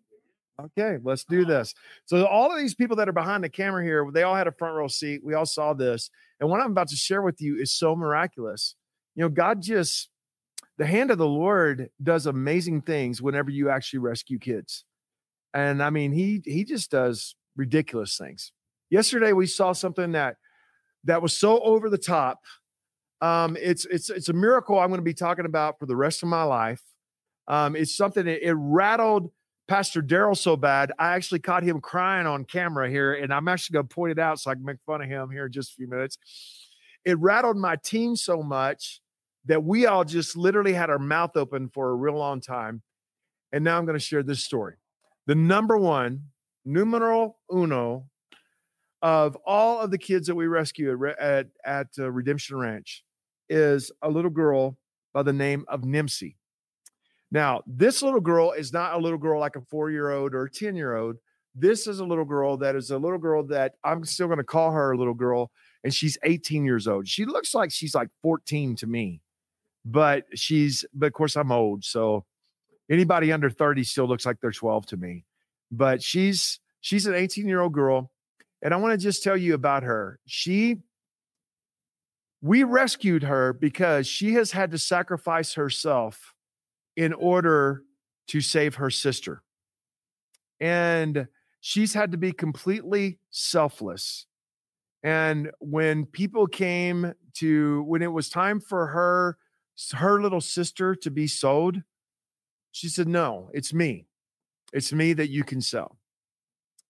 Okay, 0.61 0.99
let's 1.05 1.25
do 1.25 1.44
this. 1.44 1.73
So, 2.07 2.27
all 2.27 2.51
of 2.51 2.59
these 2.59 2.75
people 2.75 2.97
that 2.97 3.09
are 3.09 3.12
behind 3.12 3.44
the 3.44 3.49
camera 3.49 3.85
here, 3.85 4.09
they 4.12 4.25
all 4.25 4.35
had 4.35 4.49
a 4.49 4.53
front 4.53 4.77
row 4.77 4.88
seat. 4.88 5.21
We 5.25 5.35
all 5.35 5.47
saw 5.47 5.73
this. 5.73 6.11
And 6.40 6.51
what 6.51 6.61
I'm 6.61 6.73
about 6.73 6.88
to 6.88 6.97
share 6.97 7.23
with 7.23 7.40
you 7.40 7.57
is 7.57 7.73
so 7.73 7.94
miraculous. 7.94 8.75
You 9.14 9.23
know, 9.23 9.29
God 9.29 9.62
just, 9.62 10.09
the 10.77 10.87
hand 10.87 11.12
of 11.12 11.18
the 11.18 11.29
Lord 11.29 11.90
does 12.03 12.27
amazing 12.27 12.83
things 12.83 13.23
whenever 13.23 13.51
you 13.51 13.71
actually 13.71 14.01
rescue 14.01 14.38
kids. 14.38 14.85
And 15.55 15.83
I 15.83 15.90
mean, 15.90 16.12
he 16.12 16.42
he 16.44 16.64
just 16.64 16.90
does 16.90 17.37
ridiculous 17.57 18.16
things. 18.18 18.53
Yesterday 18.90 19.33
we 19.33 19.47
saw 19.47 19.73
something 19.73 20.12
that 20.12 20.37
that 21.05 21.23
was 21.23 21.33
so 21.33 21.61
over 21.61 21.88
the 21.88 21.99
top. 21.99 22.40
Um, 23.21 23.57
it's 23.61 23.85
it's 23.87 24.11
it's 24.11 24.29
a 24.29 24.33
miracle 24.33 24.79
I'm 24.79 24.88
going 24.88 24.99
to 24.99 25.03
be 25.03 25.14
talking 25.14 25.47
about 25.47 25.79
for 25.79 25.87
the 25.87 25.97
rest 25.97 26.23
of 26.23 26.29
my 26.29 26.42
life. 26.42 26.83
Um, 27.47 27.77
it's 27.77 27.97
something 27.97 28.27
that 28.27 28.47
it 28.47 28.55
rattled 28.55 29.31
Pastor 29.68 30.02
Daryl 30.02 30.37
so 30.37 30.57
bad, 30.57 30.92
I 30.98 31.14
actually 31.14 31.40
caught 31.40 31.62
him 31.62 31.81
crying 31.81 32.26
on 32.26 32.44
camera 32.44 32.88
here, 32.88 33.12
and 33.12 33.33
I'm 33.33 33.48
actually 33.48 33.74
going 33.74 33.87
to 33.87 33.94
point 33.94 34.12
it 34.12 34.18
out 34.18 34.40
so 34.40 34.50
I 34.50 34.54
can 34.54 34.64
make 34.64 34.78
fun 34.87 35.02
of 35.02 35.09
him 35.09 35.31
here 35.31 35.46
in 35.46 35.52
just 35.52 35.72
a 35.72 35.74
few 35.74 35.88
minutes. 35.88 36.16
It 37.04 37.18
rattled 37.18 37.59
my 37.59 37.76
team 37.76 38.16
so 38.16 38.42
much 38.42 39.02
that 39.44 39.62
we 39.62 39.85
all 39.85 40.04
just 40.04 40.37
literally 40.37 40.72
had 40.72 40.88
our 40.88 40.98
mouth 40.98 41.37
open 41.37 41.68
for 41.68 41.90
a 41.90 41.94
real 41.94 42.14
long 42.14 42.40
time. 42.40 42.83
And 43.52 43.62
now 43.62 43.78
I'm 43.78 43.85
going 43.85 43.98
to 43.98 44.04
share 44.04 44.22
this 44.22 44.42
story. 44.42 44.74
The 45.26 45.35
number 45.35 45.76
one, 45.76 46.24
numero 46.64 47.37
uno, 47.52 48.07
of 49.02 49.37
all 49.46 49.81
of 49.81 49.90
the 49.90 49.98
kids 49.98 50.26
that 50.26 50.35
we 50.35 50.46
rescued 50.46 51.00
at, 51.02 51.18
at, 51.18 51.46
at 51.64 51.87
uh, 51.98 52.11
Redemption 52.11 52.57
Ranch 52.57 53.04
is 53.48 53.92
a 54.02 54.09
little 54.09 54.31
girl 54.31 54.78
by 55.12 55.22
the 55.22 55.33
name 55.33 55.64
of 55.68 55.83
Nimsi. 55.83 56.37
Now, 57.31 57.62
this 57.67 58.03
little 58.03 58.21
girl 58.21 58.53
is 58.53 58.73
not 58.73 58.95
a 58.95 58.99
little 58.99 59.19
girl 59.19 59.38
like 59.38 59.57
a 59.57 59.61
four 59.61 59.91
year 59.91 60.11
old 60.11 60.35
or 60.35 60.45
a 60.45 60.51
10 60.51 60.77
year 60.77 60.97
old. 60.97 61.17
this 61.55 61.87
is 61.87 61.99
a 61.99 62.05
little 62.05 62.25
girl 62.25 62.57
that 62.59 62.77
is 62.77 62.91
a 62.91 62.99
little 62.99 63.19
girl 63.19 63.43
that 63.43 63.75
I'm 63.85 64.05
still 64.05 64.29
going 64.29 64.38
to 64.38 64.45
call 64.45 64.71
her 64.71 64.93
a 64.93 64.97
little 64.97 65.14
girl, 65.14 65.51
and 65.83 65.93
she's 65.93 66.17
18 66.23 66.64
years 66.64 66.87
old. 66.87 67.09
She 67.09 67.25
looks 67.25 67.55
like 67.55 67.71
she's 67.73 67.95
like 67.95 68.09
14 68.23 68.77
to 68.77 68.87
me, 68.87 69.21
but 69.85 70.25
she's, 70.35 70.85
but 70.95 71.07
of 71.07 71.12
course, 71.12 71.37
I'm 71.37 71.53
old. 71.53 71.85
So 71.85 72.25
anybody 72.91 73.33
under 73.33 73.51
30 73.51 73.85
still 73.85 74.07
looks 74.07 74.25
like 74.25 74.41
they're 74.41 74.53
12 74.53 74.87
to 74.87 74.97
me. 74.97 75.25
But 75.71 76.03
she's, 76.03 76.61
she's 76.81 77.07
an 77.07 77.14
18 77.14 77.47
year 77.47 77.61
old 77.61 77.73
girl. 77.73 78.11
And 78.62 78.73
I 78.73 78.77
want 78.79 78.93
to 78.93 79.03
just 79.03 79.23
tell 79.23 79.37
you 79.37 79.55
about 79.55 79.83
her. 79.83 80.19
She, 80.27 80.79
we 82.41 82.64
rescued 82.64 83.25
her 83.25 83.53
because 83.53 84.07
she 84.07 84.35
has 84.35 84.53
had 84.53 84.71
to 84.71 84.79
sacrifice 84.79 85.55
herself 85.55 86.35
in 86.99 87.13
order 87.13 87.85
to 88.27 88.41
save 88.41 88.75
her 88.75 88.91
sister. 88.91 89.41
And 90.59 91.29
she's 91.61 91.95
had 91.95 92.11
to 92.11 92.19
be 92.19 92.33
completely 92.33 93.21
selfless. 93.31 94.27
And 95.05 95.53
when 95.61 96.07
people 96.07 96.49
came 96.49 97.15
to, 97.35 97.83
when 97.85 98.03
it 98.03 98.13
was 98.13 98.29
time 98.29 98.59
for 98.59 98.89
her, 98.89 99.39
her 99.95 100.21
little 100.21 100.41
sister 100.41 100.97
to 100.97 101.11
be 101.11 101.29
sold, 101.29 101.83
she 102.73 102.89
said, 102.89 103.07
No, 103.07 103.49
it's 103.55 103.73
me. 103.73 104.09
It's 104.73 104.93
me 104.93 105.13
that 105.13 105.31
you 105.31 105.45
can 105.45 105.61
sell. 105.61 105.99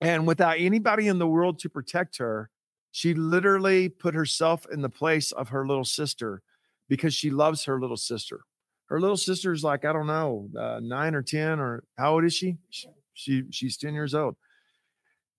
And 0.00 0.26
without 0.26 0.56
anybody 0.58 1.06
in 1.06 1.18
the 1.18 1.28
world 1.28 1.58
to 1.58 1.68
protect 1.68 2.16
her, 2.16 2.48
she 2.92 3.12
literally 3.12 3.90
put 3.90 4.14
herself 4.14 4.66
in 4.72 4.80
the 4.80 4.88
place 4.88 5.32
of 5.32 5.50
her 5.50 5.66
little 5.66 5.84
sister 5.84 6.40
because 6.88 7.12
she 7.12 7.28
loves 7.28 7.64
her 7.64 7.78
little 7.78 7.98
sister. 7.98 8.40
Her 8.88 9.00
little 9.00 9.16
sister 9.16 9.52
is 9.52 9.62
like, 9.62 9.84
I 9.84 9.92
don't 9.92 10.06
know, 10.06 10.48
uh, 10.58 10.80
nine 10.82 11.14
or 11.14 11.22
10, 11.22 11.60
or 11.60 11.84
how 11.96 12.14
old 12.14 12.24
is 12.24 12.34
she? 12.34 12.56
she? 13.12 13.44
She's 13.50 13.76
10 13.76 13.94
years 13.94 14.14
old. 14.14 14.36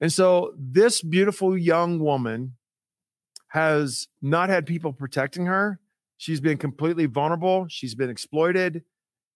And 0.02 0.14
so 0.14 0.54
this 0.58 1.02
beautiful 1.02 1.58
young 1.58 2.00
woman 2.00 2.56
has 3.50 4.08
not 4.22 4.50
had 4.50 4.66
people 4.66 4.94
protecting 4.94 5.48
her. 5.48 5.80
She's 6.18 6.40
been 6.40 6.58
completely 6.58 7.06
vulnerable. 7.06 7.66
She's 7.70 7.96
been 7.96 8.10
exploited 8.10 8.84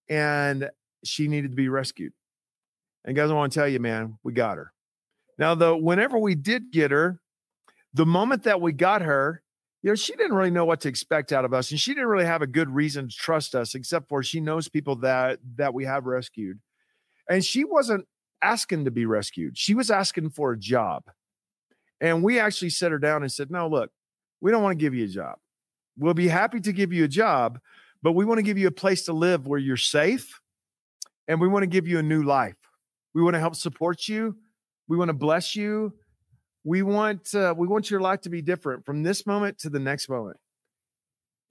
and 0.09 0.69
she 1.03 1.27
needed 1.27 1.51
to 1.51 1.55
be 1.55 1.69
rescued. 1.69 2.13
And 3.05 3.15
guys, 3.15 3.31
I 3.31 3.33
want 3.33 3.51
to 3.51 3.59
tell 3.59 3.67
you, 3.67 3.79
man, 3.79 4.17
we 4.23 4.33
got 4.33 4.57
her. 4.57 4.71
Now, 5.37 5.55
though, 5.55 5.75
whenever 5.75 6.19
we 6.19 6.35
did 6.35 6.71
get 6.71 6.91
her, 6.91 7.19
the 7.93 8.05
moment 8.05 8.43
that 8.43 8.61
we 8.61 8.71
got 8.71 9.01
her, 9.01 9.41
you 9.83 9.91
know, 9.91 9.95
she 9.95 10.15
didn't 10.15 10.33
really 10.33 10.49
know 10.49 10.65
what 10.65 10.79
to 10.81 10.89
expect 10.89 11.33
out 11.33 11.45
of 11.45 11.53
us, 11.53 11.69
and 11.69 11.79
she 11.79 11.93
didn't 11.93 12.07
really 12.07 12.25
have 12.25 12.41
a 12.41 12.47
good 12.47 12.69
reason 12.69 13.09
to 13.09 13.15
trust 13.15 13.53
us, 13.53 13.75
except 13.75 14.07
for 14.07 14.23
she 14.23 14.39
knows 14.39 14.69
people 14.69 14.95
that 14.97 15.39
that 15.57 15.73
we 15.73 15.83
have 15.85 16.05
rescued, 16.05 16.59
and 17.29 17.43
she 17.43 17.65
wasn't 17.65 18.07
asking 18.41 18.85
to 18.85 18.91
be 18.91 19.05
rescued. 19.05 19.57
She 19.57 19.75
was 19.75 19.91
asking 19.91 20.31
for 20.31 20.53
a 20.53 20.57
job, 20.57 21.03
and 22.01 22.23
we 22.23 22.39
actually 22.39 22.69
set 22.69 22.91
her 22.91 22.97
down 22.97 23.21
and 23.23 23.31
said, 23.31 23.51
"No, 23.51 23.67
look, 23.67 23.91
we 24.41 24.51
don't 24.51 24.63
want 24.63 24.79
to 24.79 24.83
give 24.83 24.93
you 24.93 25.03
a 25.03 25.09
job. 25.09 25.37
We'll 25.97 26.13
be 26.13 26.29
happy 26.29 26.61
to 26.61 26.71
give 26.71 26.93
you 26.93 27.03
a 27.03 27.09
job, 27.09 27.59
but 28.01 28.13
we 28.13 28.25
want 28.25 28.39
to 28.39 28.43
give 28.43 28.57
you 28.57 28.67
a 28.67 28.71
place 28.71 29.03
to 29.05 29.13
live 29.13 29.45
where 29.45 29.59
you're 29.59 29.77
safe, 29.77 30.39
and 31.27 31.41
we 31.41 31.47
want 31.47 31.63
to 31.63 31.67
give 31.67 31.87
you 31.87 31.99
a 31.99 32.03
new 32.03 32.23
life. 32.23 32.55
We 33.13 33.21
want 33.21 33.35
to 33.35 33.39
help 33.39 33.55
support 33.55 34.07
you." 34.07 34.37
We 34.89 34.97
want 34.97 35.09
to 35.09 35.13
bless 35.13 35.55
you. 35.55 35.93
We 36.63 36.81
want 36.81 37.33
uh, 37.35 37.53
we 37.57 37.67
want 37.67 37.91
your 37.91 38.01
life 38.01 38.21
to 38.21 38.29
be 38.29 38.41
different 38.41 38.85
from 38.85 39.03
this 39.03 39.25
moment 39.25 39.59
to 39.59 39.69
the 39.69 39.79
next 39.79 40.09
moment. 40.09 40.37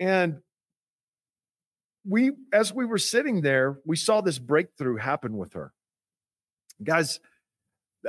And 0.01 0.38
we, 2.09 2.33
as 2.53 2.72
we 2.72 2.85
were 2.85 2.98
sitting 2.98 3.42
there, 3.42 3.79
we 3.87 3.96
saw 3.96 4.20
this 4.20 4.38
breakthrough 4.38 4.96
happen 4.96 5.37
with 5.37 5.53
her. 5.53 5.72
Guys, 6.83 7.20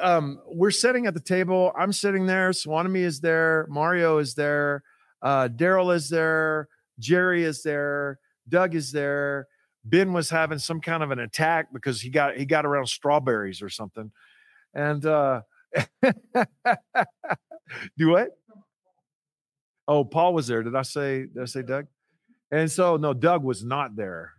um, 0.02 0.40
we're 0.48 0.72
sitting 0.72 1.06
at 1.06 1.14
the 1.14 1.20
table. 1.20 1.72
I'm 1.78 1.94
sitting 1.94 2.26
there. 2.26 2.50
Swanami 2.52 3.02
is 3.02 3.20
there. 3.20 3.68
Mario 3.70 4.18
is 4.18 4.34
there. 4.34 4.84
Uh, 5.22 5.48
Daryl 5.48 5.94
is 5.94 6.10
there. 6.10 6.68
Jerry 7.00 7.44
is 7.44 7.64
there. 7.64 8.20
Doug 8.48 8.76
is 8.76 8.92
there. 8.92 9.48
Ben 9.86 10.14
was 10.14 10.30
having 10.30 10.60
some 10.60 10.82
kind 10.82 11.04
of 11.04 11.12
an 11.12 11.20
attack 11.20 11.68
because 11.74 12.02
he 12.02 12.10
got 12.10 12.36
he 12.36 12.46
got 12.46 12.66
around 12.66 12.88
strawberries 12.88 13.62
or 13.62 13.70
something. 13.70 14.12
And 14.74 15.06
uh 15.06 15.42
do 17.98 18.10
what? 18.10 18.30
Oh, 19.88 20.04
Paul 20.04 20.34
was 20.34 20.48
there. 20.48 20.64
Did 20.64 20.76
I 20.76 20.84
say 20.84 21.26
did 21.26 21.42
I 21.42 21.46
say 21.46 21.62
Doug? 21.62 21.88
And 22.52 22.72
so 22.72 22.98
no, 22.98 23.14
Doug 23.14 23.44
was 23.44 23.64
not 23.64 23.96
there. 23.96 24.34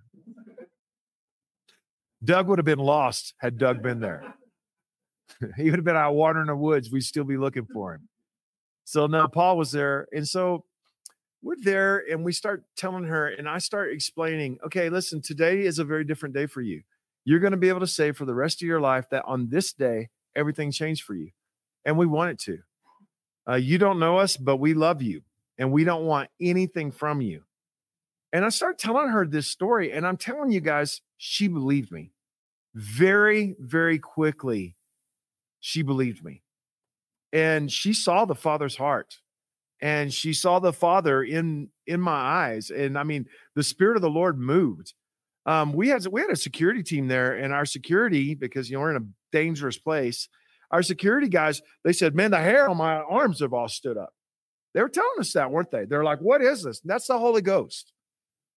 Doug 2.22 2.48
would 2.48 2.58
have 2.58 2.64
been 2.64 2.78
lost 2.78 3.34
had 3.38 3.58
Doug 3.58 3.82
been 3.82 4.00
there. 4.00 4.34
he 5.56 5.64
would 5.64 5.78
have 5.78 5.84
been 5.84 5.96
out 5.96 6.14
watering 6.14 6.46
the 6.46 6.56
woods. 6.56 6.90
We'd 6.90 7.02
still 7.02 7.24
be 7.24 7.36
looking 7.36 7.66
for 7.66 7.94
him. 7.94 8.08
So 8.84 9.06
now 9.06 9.26
Paul 9.26 9.56
was 9.58 9.72
there. 9.72 10.06
And 10.12 10.26
so 10.26 10.64
we're 11.42 11.56
there 11.62 12.02
and 12.10 12.24
we 12.24 12.32
start 12.32 12.64
telling 12.76 13.04
her, 13.04 13.28
and 13.28 13.48
I 13.48 13.58
start 13.58 13.92
explaining, 13.92 14.58
okay, 14.66 14.88
listen, 14.88 15.20
today 15.20 15.60
is 15.60 15.78
a 15.78 15.84
very 15.84 16.04
different 16.04 16.34
day 16.34 16.46
for 16.46 16.62
you. 16.62 16.82
You're 17.24 17.40
going 17.40 17.52
to 17.52 17.58
be 17.58 17.68
able 17.68 17.80
to 17.80 17.86
say 17.86 18.12
for 18.12 18.24
the 18.24 18.34
rest 18.34 18.62
of 18.62 18.68
your 18.68 18.80
life 18.80 19.08
that 19.10 19.24
on 19.26 19.48
this 19.50 19.72
day, 19.72 20.08
everything 20.36 20.70
changed 20.70 21.04
for 21.04 21.14
you. 21.14 21.30
And 21.84 21.98
we 21.98 22.06
want 22.06 22.30
it 22.30 22.38
to. 22.40 22.58
Uh, 23.48 23.54
you 23.56 23.78
don't 23.78 23.98
know 23.98 24.18
us, 24.18 24.36
but 24.36 24.56
we 24.56 24.74
love 24.74 25.02
you 25.02 25.22
and 25.58 25.70
we 25.70 25.84
don't 25.84 26.04
want 26.04 26.30
anything 26.40 26.90
from 26.90 27.20
you. 27.20 27.42
And 28.32 28.44
I 28.44 28.48
start 28.48 28.78
telling 28.78 29.08
her 29.08 29.26
this 29.26 29.46
story, 29.46 29.92
and 29.92 30.04
I'm 30.06 30.16
telling 30.16 30.50
you 30.50 30.60
guys, 30.60 31.02
she 31.18 31.46
believed 31.46 31.92
me 31.92 32.10
very, 32.74 33.54
very 33.60 33.98
quickly. 33.98 34.76
She 35.60 35.82
believed 35.82 36.24
me. 36.24 36.42
And 37.32 37.70
she 37.70 37.92
saw 37.92 38.24
the 38.24 38.34
father's 38.34 38.76
heart 38.76 39.18
and 39.80 40.12
she 40.12 40.32
saw 40.32 40.58
the 40.58 40.72
father 40.72 41.22
in 41.22 41.68
in 41.86 42.00
my 42.00 42.12
eyes 42.12 42.70
and 42.70 42.98
i 42.98 43.02
mean 43.02 43.26
the 43.54 43.62
spirit 43.62 43.96
of 43.96 44.02
the 44.02 44.10
lord 44.10 44.38
moved 44.38 44.94
um, 45.46 45.72
we 45.72 45.88
had 45.88 46.06
we 46.06 46.20
had 46.20 46.30
a 46.30 46.36
security 46.36 46.82
team 46.82 47.08
there, 47.08 47.34
and 47.34 47.52
our 47.52 47.66
security 47.66 48.34
because 48.34 48.70
you 48.70 48.76
know 48.76 48.80
we're 48.80 48.96
in 48.96 49.02
a 49.02 49.06
dangerous 49.32 49.78
place. 49.78 50.28
Our 50.70 50.82
security 50.82 51.28
guys 51.28 51.62
they 51.84 51.92
said, 51.92 52.14
"Man, 52.14 52.30
the 52.30 52.38
hair 52.38 52.68
on 52.68 52.76
my 52.76 52.96
arms 52.96 53.40
have 53.40 53.52
all 53.52 53.68
stood 53.68 53.96
up." 53.96 54.14
They 54.72 54.80
were 54.80 54.88
telling 54.88 55.20
us 55.20 55.32
that, 55.34 55.50
weren't 55.50 55.70
they? 55.70 55.84
They're 55.84 56.04
like, 56.04 56.20
"What 56.20 56.42
is 56.42 56.62
this?" 56.62 56.80
That's 56.80 57.06
the 57.06 57.18
Holy 57.18 57.42
Ghost. 57.42 57.92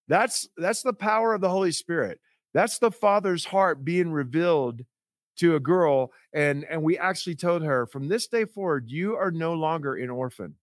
That's 0.08 0.47
that's 0.58 0.82
the 0.82 0.93
power 0.93 1.34
of 1.34 1.41
the 1.41 1.50
Holy 1.50 1.71
Spirit. 1.71 2.19
That's 2.54 2.80
the 2.80 2.91
Father's 2.91 3.45
heart 3.45 3.84
being 3.84 4.12
revealed 4.12 4.84
to 5.38 5.56
a 5.56 5.60
girl, 5.60 6.12
and 6.34 6.65
and 6.69 6.82
we 6.84 6.97
actually 6.97 7.36
told 7.36 7.63
her 7.63 7.86
from 7.86 8.08
this 8.08 8.28
day 8.28 8.45
forward, 8.45 8.89
you 8.89 9.15
are 9.15 9.32
no 9.32 9.54
longer 9.54 9.95
an 9.95 10.10
orphan. 10.10 10.56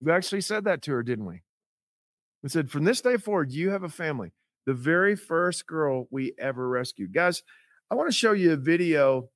We 0.00 0.10
actually 0.10 0.40
said 0.40 0.64
that 0.64 0.82
to 0.82 0.92
her, 0.92 1.02
didn't 1.02 1.26
we? 1.26 1.42
And 2.42 2.50
said, 2.50 2.70
From 2.70 2.84
this 2.84 3.00
day 3.00 3.16
forward, 3.16 3.52
you 3.52 3.70
have 3.70 3.82
a 3.82 3.88
family. 3.88 4.32
The 4.66 4.74
very 4.74 5.16
first 5.16 5.66
girl 5.66 6.06
we 6.10 6.34
ever 6.38 6.68
rescued. 6.68 7.12
Guys, 7.12 7.42
I 7.90 7.94
want 7.94 8.08
to 8.08 8.16
show 8.16 8.32
you 8.32 8.52
a 8.52 8.56
video 8.56 9.28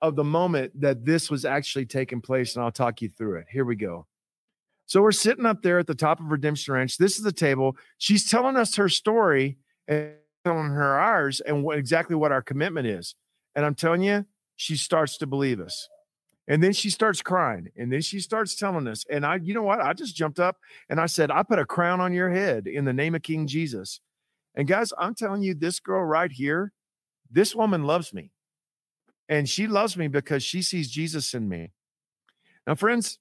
of 0.00 0.14
the 0.14 0.24
moment 0.24 0.80
that 0.80 1.04
this 1.04 1.30
was 1.30 1.44
actually 1.44 1.86
taking 1.86 2.20
place, 2.20 2.54
and 2.54 2.64
I'll 2.64 2.70
talk 2.70 3.02
you 3.02 3.08
through 3.08 3.38
it. 3.38 3.46
Here 3.50 3.64
we 3.64 3.76
go. 3.76 4.06
So 4.86 5.02
we're 5.02 5.12
sitting 5.12 5.46
up 5.46 5.62
there 5.62 5.78
at 5.78 5.86
the 5.86 5.94
top 5.94 6.20
of 6.20 6.30
Redemption 6.30 6.74
Ranch. 6.74 6.96
This 6.96 7.18
is 7.18 7.24
the 7.24 7.32
table. 7.32 7.76
She's 7.98 8.28
telling 8.28 8.56
us 8.56 8.76
her 8.76 8.88
story 8.88 9.58
and 9.86 10.12
telling 10.44 10.70
her 10.70 10.98
ours 10.98 11.40
and 11.40 11.62
what, 11.62 11.78
exactly 11.78 12.16
what 12.16 12.32
our 12.32 12.40
commitment 12.40 12.86
is. 12.86 13.14
And 13.54 13.66
I'm 13.66 13.74
telling 13.74 14.02
you, 14.02 14.24
she 14.56 14.76
starts 14.76 15.18
to 15.18 15.26
believe 15.26 15.60
us. 15.60 15.88
And 16.48 16.62
then 16.62 16.72
she 16.72 16.88
starts 16.88 17.20
crying. 17.20 17.68
And 17.76 17.92
then 17.92 18.00
she 18.00 18.20
starts 18.20 18.56
telling 18.56 18.88
us. 18.88 19.04
And 19.10 19.24
I, 19.24 19.36
you 19.36 19.52
know 19.52 19.62
what? 19.62 19.80
I 19.80 19.92
just 19.92 20.16
jumped 20.16 20.40
up 20.40 20.56
and 20.88 20.98
I 20.98 21.06
said, 21.06 21.30
I 21.30 21.42
put 21.42 21.58
a 21.58 21.66
crown 21.66 22.00
on 22.00 22.14
your 22.14 22.30
head 22.30 22.66
in 22.66 22.86
the 22.86 22.92
name 22.92 23.14
of 23.14 23.22
King 23.22 23.44
mm. 23.44 23.48
Jesus. 23.48 24.00
And 24.54 24.66
guys, 24.66 24.92
I'm 24.98 25.14
telling 25.14 25.42
you, 25.42 25.54
this 25.54 25.78
girl 25.78 26.02
right 26.02 26.32
here, 26.32 26.72
this 27.30 27.54
woman 27.54 27.84
loves 27.84 28.14
me. 28.14 28.32
And 29.28 29.46
she 29.46 29.66
loves 29.66 29.96
me 29.96 30.08
because 30.08 30.42
she 30.42 30.62
sees 30.62 30.90
Jesus 30.90 31.34
in 31.34 31.48
me. 31.48 31.72
Now, 32.66 32.74
friends, 32.74 33.18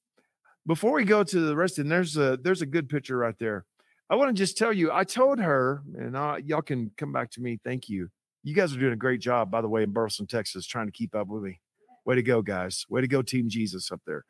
before 0.66 0.94
we 0.94 1.04
go 1.04 1.24
to 1.24 1.40
the 1.40 1.56
rest, 1.56 1.80
and 1.80 1.92
there's 1.92 2.16
a 2.18 2.38
there's 2.42 2.62
a 2.62 2.66
good 2.66 2.88
picture 2.88 3.18
right 3.18 3.38
there. 3.40 3.66
I 4.10 4.16
want 4.16 4.30
to 4.30 4.34
just 4.34 4.58
tell 4.58 4.72
you, 4.72 4.90
I 4.92 5.04
told 5.04 5.40
her, 5.40 5.82
and 5.98 6.18
I, 6.18 6.38
y'all 6.46 6.62
can 6.62 6.92
come 6.98 7.12
back 7.12 7.30
to 7.32 7.42
me. 7.42 7.60
Thank 7.64 7.90
you. 7.90 8.10
You 8.44 8.56
guys 8.56 8.74
are 8.74 8.80
doing 8.80 8.94
a 8.94 8.98
great 8.98 9.20
job, 9.20 9.52
by 9.52 9.60
the 9.60 9.68
way, 9.68 9.84
in 9.84 9.92
Burleson, 9.92 10.28
Texas, 10.28 10.66
trying 10.66 10.86
to 10.86 10.94
keep 10.94 11.14
up 11.14 11.28
with 11.28 11.44
me. 11.44 11.60
Way 12.08 12.16
to 12.16 12.24
go, 12.24 12.42
guys. 12.42 12.86
Way 12.90 13.02
to 13.02 13.08
go, 13.08 13.22
Team 13.22 13.50
Jesus 13.50 13.92
up 13.92 14.00
there. 14.08 14.24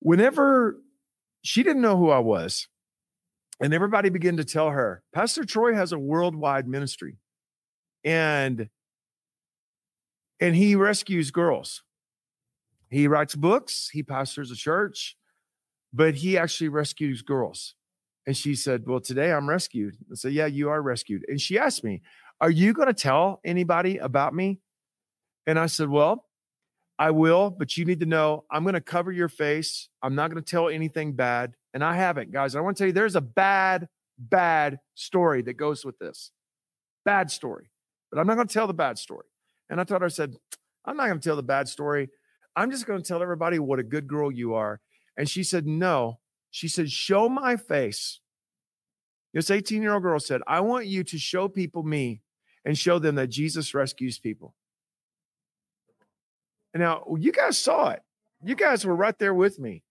Whenever 0.00 0.80
she 1.42 1.62
didn't 1.62 1.82
know 1.82 1.98
who 1.98 2.08
I 2.08 2.18
was, 2.18 2.66
and 3.60 3.74
everybody 3.74 4.08
began 4.08 4.38
to 4.38 4.44
tell 4.44 4.70
her, 4.70 5.02
Pastor 5.12 5.44
Troy 5.44 5.74
has 5.74 5.92
a 5.92 5.98
worldwide 5.98 6.66
ministry. 6.66 7.18
And 8.04 8.70
and 10.40 10.56
he 10.56 10.76
rescues 10.76 11.30
girls. 11.30 11.82
He 12.88 13.06
writes 13.06 13.34
books, 13.34 13.90
he 13.92 14.02
pastors 14.02 14.50
a 14.50 14.56
church, 14.56 15.14
but 15.92 16.14
he 16.14 16.38
actually 16.38 16.68
rescues 16.68 17.20
girls. 17.20 17.74
And 18.26 18.34
she 18.34 18.54
said, 18.54 18.84
Well, 18.86 19.00
today 19.00 19.30
I'm 19.30 19.48
rescued. 19.48 19.98
I 20.10 20.14
said, 20.14 20.32
Yeah, 20.32 20.46
you 20.46 20.70
are 20.70 20.80
rescued. 20.80 21.26
And 21.28 21.38
she 21.38 21.58
asked 21.58 21.84
me, 21.84 22.00
Are 22.40 22.50
you 22.50 22.72
going 22.72 22.88
to 22.88 22.94
tell 22.94 23.40
anybody 23.44 23.98
about 23.98 24.32
me? 24.32 24.60
And 25.48 25.58
I 25.58 25.64
said, 25.64 25.88
Well, 25.88 26.26
I 26.98 27.10
will, 27.10 27.48
but 27.48 27.76
you 27.78 27.86
need 27.86 28.00
to 28.00 28.06
know 28.06 28.44
I'm 28.50 28.64
going 28.64 28.74
to 28.74 28.82
cover 28.82 29.10
your 29.10 29.30
face. 29.30 29.88
I'm 30.02 30.14
not 30.14 30.30
going 30.30 30.42
to 30.42 30.48
tell 30.48 30.68
anything 30.68 31.14
bad. 31.14 31.54
And 31.72 31.82
I 31.82 31.94
haven't, 31.94 32.32
guys. 32.32 32.54
I 32.54 32.60
want 32.60 32.76
to 32.76 32.82
tell 32.82 32.86
you 32.88 32.92
there's 32.92 33.16
a 33.16 33.22
bad, 33.22 33.88
bad 34.18 34.78
story 34.94 35.40
that 35.42 35.54
goes 35.54 35.86
with 35.86 35.98
this. 35.98 36.32
Bad 37.06 37.30
story. 37.30 37.70
But 38.12 38.20
I'm 38.20 38.26
not 38.26 38.34
going 38.34 38.46
to 38.46 38.52
tell 38.52 38.66
the 38.66 38.74
bad 38.74 38.98
story. 38.98 39.24
And 39.70 39.80
I 39.80 39.84
told 39.84 40.02
her, 40.02 40.06
I 40.06 40.10
said, 40.10 40.34
I'm 40.84 40.98
not 40.98 41.06
going 41.06 41.18
to 41.18 41.26
tell 41.26 41.36
the 41.36 41.42
bad 41.42 41.66
story. 41.66 42.10
I'm 42.54 42.70
just 42.70 42.84
going 42.84 43.00
to 43.00 43.06
tell 43.06 43.22
everybody 43.22 43.58
what 43.58 43.78
a 43.78 43.84
good 43.84 44.06
girl 44.06 44.30
you 44.30 44.52
are. 44.52 44.82
And 45.16 45.30
she 45.30 45.42
said, 45.42 45.66
No. 45.66 46.18
She 46.50 46.68
said, 46.68 46.90
Show 46.90 47.30
my 47.30 47.56
face. 47.56 48.20
This 49.32 49.50
18 49.50 49.80
year 49.80 49.94
old 49.94 50.02
girl 50.02 50.20
said, 50.20 50.42
I 50.46 50.60
want 50.60 50.88
you 50.88 51.04
to 51.04 51.18
show 51.18 51.48
people 51.48 51.84
me 51.84 52.20
and 52.66 52.76
show 52.76 52.98
them 52.98 53.14
that 53.14 53.28
Jesus 53.28 53.72
rescues 53.72 54.18
people. 54.18 54.54
Now 56.74 57.04
you 57.18 57.32
guys 57.32 57.58
saw 57.58 57.90
it. 57.90 58.02
You 58.44 58.54
guys 58.54 58.84
were 58.84 58.94
right 58.94 59.18
there 59.18 59.34
with 59.34 59.58
me. 59.58 59.82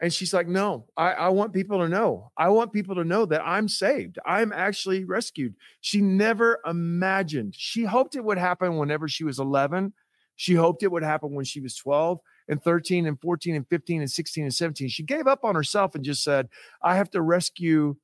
And 0.00 0.12
she's 0.12 0.34
like, 0.34 0.48
No, 0.48 0.86
I, 0.96 1.12
I, 1.12 1.28
want 1.28 1.52
people 1.52 1.78
to 1.78 1.88
know. 1.88 2.32
I 2.36 2.48
want 2.48 2.72
people 2.72 2.96
to 2.96 3.04
know 3.04 3.24
that 3.26 3.42
I'm 3.44 3.68
saved. 3.68 4.18
I'm 4.26 4.52
actually 4.52 5.04
rescued. 5.04 5.54
She 5.80 6.00
never 6.00 6.58
imagined. 6.66 7.54
She 7.56 7.84
hoped 7.84 8.16
it 8.16 8.24
would 8.24 8.38
happen 8.38 8.78
whenever 8.78 9.06
she 9.06 9.22
was 9.22 9.38
11. 9.38 9.92
She 10.34 10.54
hoped 10.54 10.82
it 10.82 10.90
would 10.90 11.04
happen 11.04 11.34
when 11.34 11.44
she 11.44 11.60
was 11.60 11.76
12 11.76 12.18
and 12.48 12.60
13 12.60 13.06
and 13.06 13.20
14 13.20 13.54
and 13.54 13.68
15 13.68 14.00
and 14.00 14.10
16 14.10 14.44
and 14.44 14.54
17. 14.54 14.88
She 14.88 15.04
gave 15.04 15.28
up 15.28 15.44
on 15.44 15.54
herself 15.54 15.94
and 15.94 16.04
just 16.04 16.24
said, 16.24 16.48
I 16.82 16.96
have 16.96 17.10
to 17.10 17.22
rescue 17.22 17.94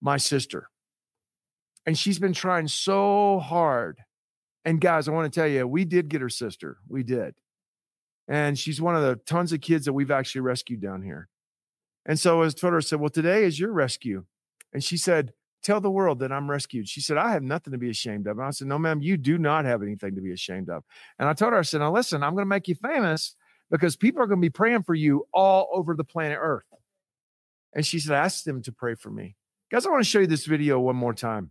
my 0.00 0.16
sister. 0.16 0.70
And 1.84 1.98
she's 1.98 2.18
been 2.18 2.32
trying 2.32 2.68
so 2.68 3.38
hard. 3.38 3.98
And 4.64 4.80
guys, 4.80 5.08
I 5.08 5.12
want 5.12 5.30
to 5.30 5.40
tell 5.40 5.48
you, 5.48 5.66
we 5.66 5.84
did 5.84 6.08
get 6.08 6.22
her 6.22 6.28
sister. 6.30 6.78
We 6.88 7.02
did. 7.02 7.34
And 8.28 8.58
she's 8.58 8.80
one 8.80 8.94
of 8.94 9.02
the 9.02 9.16
tons 9.16 9.52
of 9.52 9.62
kids 9.62 9.86
that 9.86 9.94
we've 9.94 10.10
actually 10.10 10.42
rescued 10.42 10.82
down 10.82 11.02
here. 11.02 11.28
And 12.04 12.20
so 12.20 12.42
as 12.42 12.54
Twitter 12.54 12.80
said, 12.80 13.00
Well, 13.00 13.10
today 13.10 13.44
is 13.44 13.58
your 13.58 13.72
rescue. 13.72 14.24
And 14.72 14.84
she 14.84 14.96
said, 14.96 15.32
Tell 15.62 15.80
the 15.80 15.90
world 15.90 16.20
that 16.20 16.30
I'm 16.30 16.50
rescued. 16.50 16.88
She 16.88 17.00
said, 17.00 17.16
I 17.16 17.32
have 17.32 17.42
nothing 17.42 17.72
to 17.72 17.78
be 17.78 17.90
ashamed 17.90 18.26
of. 18.26 18.38
And 18.38 18.46
I 18.46 18.50
said, 18.50 18.68
No, 18.68 18.78
ma'am, 18.78 19.00
you 19.02 19.16
do 19.16 19.38
not 19.38 19.64
have 19.64 19.82
anything 19.82 20.14
to 20.14 20.20
be 20.20 20.32
ashamed 20.32 20.68
of. 20.68 20.84
And 21.18 21.28
I 21.28 21.32
told 21.32 21.52
her, 21.52 21.58
I 21.58 21.62
said, 21.62 21.80
Now 21.80 21.92
listen, 21.92 22.22
I'm 22.22 22.34
going 22.34 22.44
to 22.44 22.48
make 22.48 22.68
you 22.68 22.74
famous 22.74 23.34
because 23.70 23.96
people 23.96 24.22
are 24.22 24.26
going 24.26 24.40
to 24.40 24.46
be 24.46 24.50
praying 24.50 24.82
for 24.82 24.94
you 24.94 25.26
all 25.32 25.68
over 25.72 25.94
the 25.94 26.04
planet 26.04 26.38
Earth. 26.40 26.64
And 27.74 27.84
she 27.84 27.98
said, 27.98 28.14
Ask 28.14 28.44
them 28.44 28.62
to 28.62 28.72
pray 28.72 28.94
for 28.94 29.10
me. 29.10 29.36
Guys, 29.70 29.86
I 29.86 29.90
want 29.90 30.02
to 30.02 30.08
show 30.08 30.20
you 30.20 30.26
this 30.26 30.46
video 30.46 30.78
one 30.78 30.96
more 30.96 31.14
time. 31.14 31.50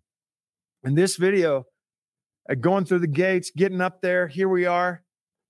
In 0.84 0.96
this 0.96 1.18
video, 1.18 1.66
uh, 2.50 2.56
going 2.56 2.86
through 2.86 3.00
the 3.00 3.08
gates, 3.08 3.52
getting 3.56 3.82
up 3.82 4.02
there, 4.02 4.28
here 4.28 4.50
we 4.50 4.66
are. 4.66 5.04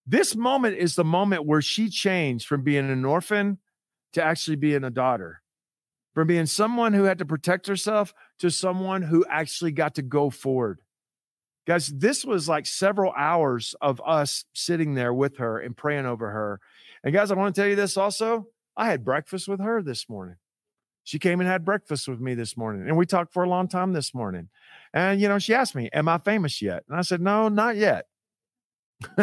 This 0.09 0.37
moment 0.37 0.77
is 0.77 0.95
the 0.95 1.03
moment 1.03 1.45
where 1.45 1.61
she 1.61 1.89
changed 1.89 2.47
from 2.47 2.63
being 2.63 2.89
an 2.89 3.03
orphan 3.03 3.57
to 4.13 4.23
actually 4.23 4.55
being 4.55 4.85
a 4.85 4.89
daughter, 4.89 5.41
from 6.13 6.27
being 6.27 6.45
someone 6.45 6.93
who 6.93 7.03
had 7.03 7.17
to 7.17 7.25
protect 7.25 7.67
herself 7.67 8.13
to 8.39 8.49
someone 8.49 9.01
who 9.01 9.25
actually 9.29 9.73
got 9.73 9.95
to 9.95 10.01
go 10.01 10.29
forward. 10.29 10.79
Guys, 11.67 11.89
this 11.89 12.23
was 12.23 12.47
like 12.47 12.65
several 12.65 13.11
hours 13.17 13.75
of 13.81 14.01
us 14.05 14.45
sitting 14.53 14.93
there 14.93 15.13
with 15.13 15.37
her 15.39 15.59
and 15.59 15.75
praying 15.75 16.05
over 16.05 16.31
her. 16.31 16.61
And 17.03 17.13
guys, 17.13 17.29
I 17.29 17.35
want 17.35 17.53
to 17.53 17.61
tell 17.61 17.69
you 17.69 17.75
this 17.75 17.97
also. 17.97 18.47
I 18.77 18.87
had 18.87 19.03
breakfast 19.03 19.49
with 19.49 19.59
her 19.59 19.81
this 19.81 20.07
morning. 20.07 20.37
She 21.03 21.19
came 21.19 21.41
and 21.41 21.49
had 21.49 21.65
breakfast 21.65 22.07
with 22.07 22.21
me 22.21 22.33
this 22.33 22.55
morning, 22.55 22.87
and 22.87 22.97
we 22.97 23.05
talked 23.05 23.33
for 23.33 23.43
a 23.43 23.49
long 23.49 23.67
time 23.67 23.91
this 23.93 24.13
morning. 24.13 24.49
And, 24.93 25.19
you 25.19 25.27
know, 25.27 25.39
she 25.39 25.53
asked 25.53 25.75
me, 25.75 25.89
Am 25.93 26.07
I 26.07 26.17
famous 26.17 26.61
yet? 26.61 26.83
And 26.87 26.97
I 26.97 27.01
said, 27.01 27.19
No, 27.19 27.49
not 27.49 27.75
yet. 27.75 28.05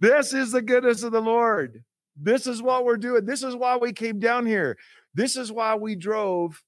this 0.00 0.32
is 0.32 0.52
the 0.52 0.62
goodness 0.62 1.02
of 1.02 1.12
the 1.12 1.20
Lord. 1.20 1.82
This 2.16 2.46
is 2.46 2.62
what 2.62 2.84
we're 2.84 2.96
doing. 2.96 3.24
This 3.24 3.42
is 3.42 3.56
why 3.56 3.76
we 3.76 3.92
came 3.92 4.20
down 4.20 4.46
here. 4.46 4.76
This 5.14 5.36
is 5.36 5.50
why 5.50 5.74
we 5.74 5.96
drove 5.96 6.62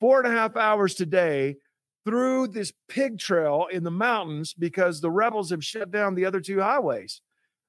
four 0.00 0.18
and 0.20 0.26
a 0.32 0.36
half 0.36 0.56
hours 0.56 0.94
today 0.94 1.56
through 2.04 2.48
this 2.48 2.72
pig 2.88 3.18
trail 3.18 3.66
in 3.70 3.84
the 3.84 3.90
mountains 3.90 4.54
because 4.54 5.00
the 5.00 5.10
rebels 5.10 5.50
have 5.50 5.64
shut 5.64 5.90
down 5.90 6.14
the 6.14 6.24
other 6.24 6.40
two 6.40 6.60
highways. 6.60 7.20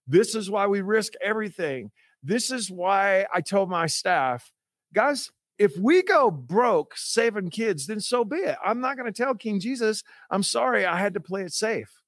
This 0.08 0.36
is 0.36 0.50
why 0.50 0.68
we 0.68 0.82
risk 0.82 1.14
everything. 1.22 1.92
This 2.24 2.52
is 2.52 2.72
why 2.72 3.26
I 3.34 3.42
told 3.42 3.70
my 3.70 3.88
staff, 3.88 4.52
guys, 4.94 5.30
if 5.62 5.78
we 5.78 6.02
go 6.02 6.32
broke 6.32 6.98
saving 6.98 7.52
kids, 7.52 7.86
then 7.86 8.00
so 8.00 8.26
be 8.26 8.38
it. 8.38 8.58
I'm 8.66 8.82
not 8.82 8.98
going 8.98 9.06
to 9.06 9.16
tell 9.16 9.36
King 9.36 9.60
Jesus, 9.60 10.02
I'm 10.32 10.42
sorry, 10.42 10.88
I 10.88 10.98
had 10.98 11.14
to 11.14 11.20
play 11.20 11.44
it 11.44 11.54
safe. 11.54 12.02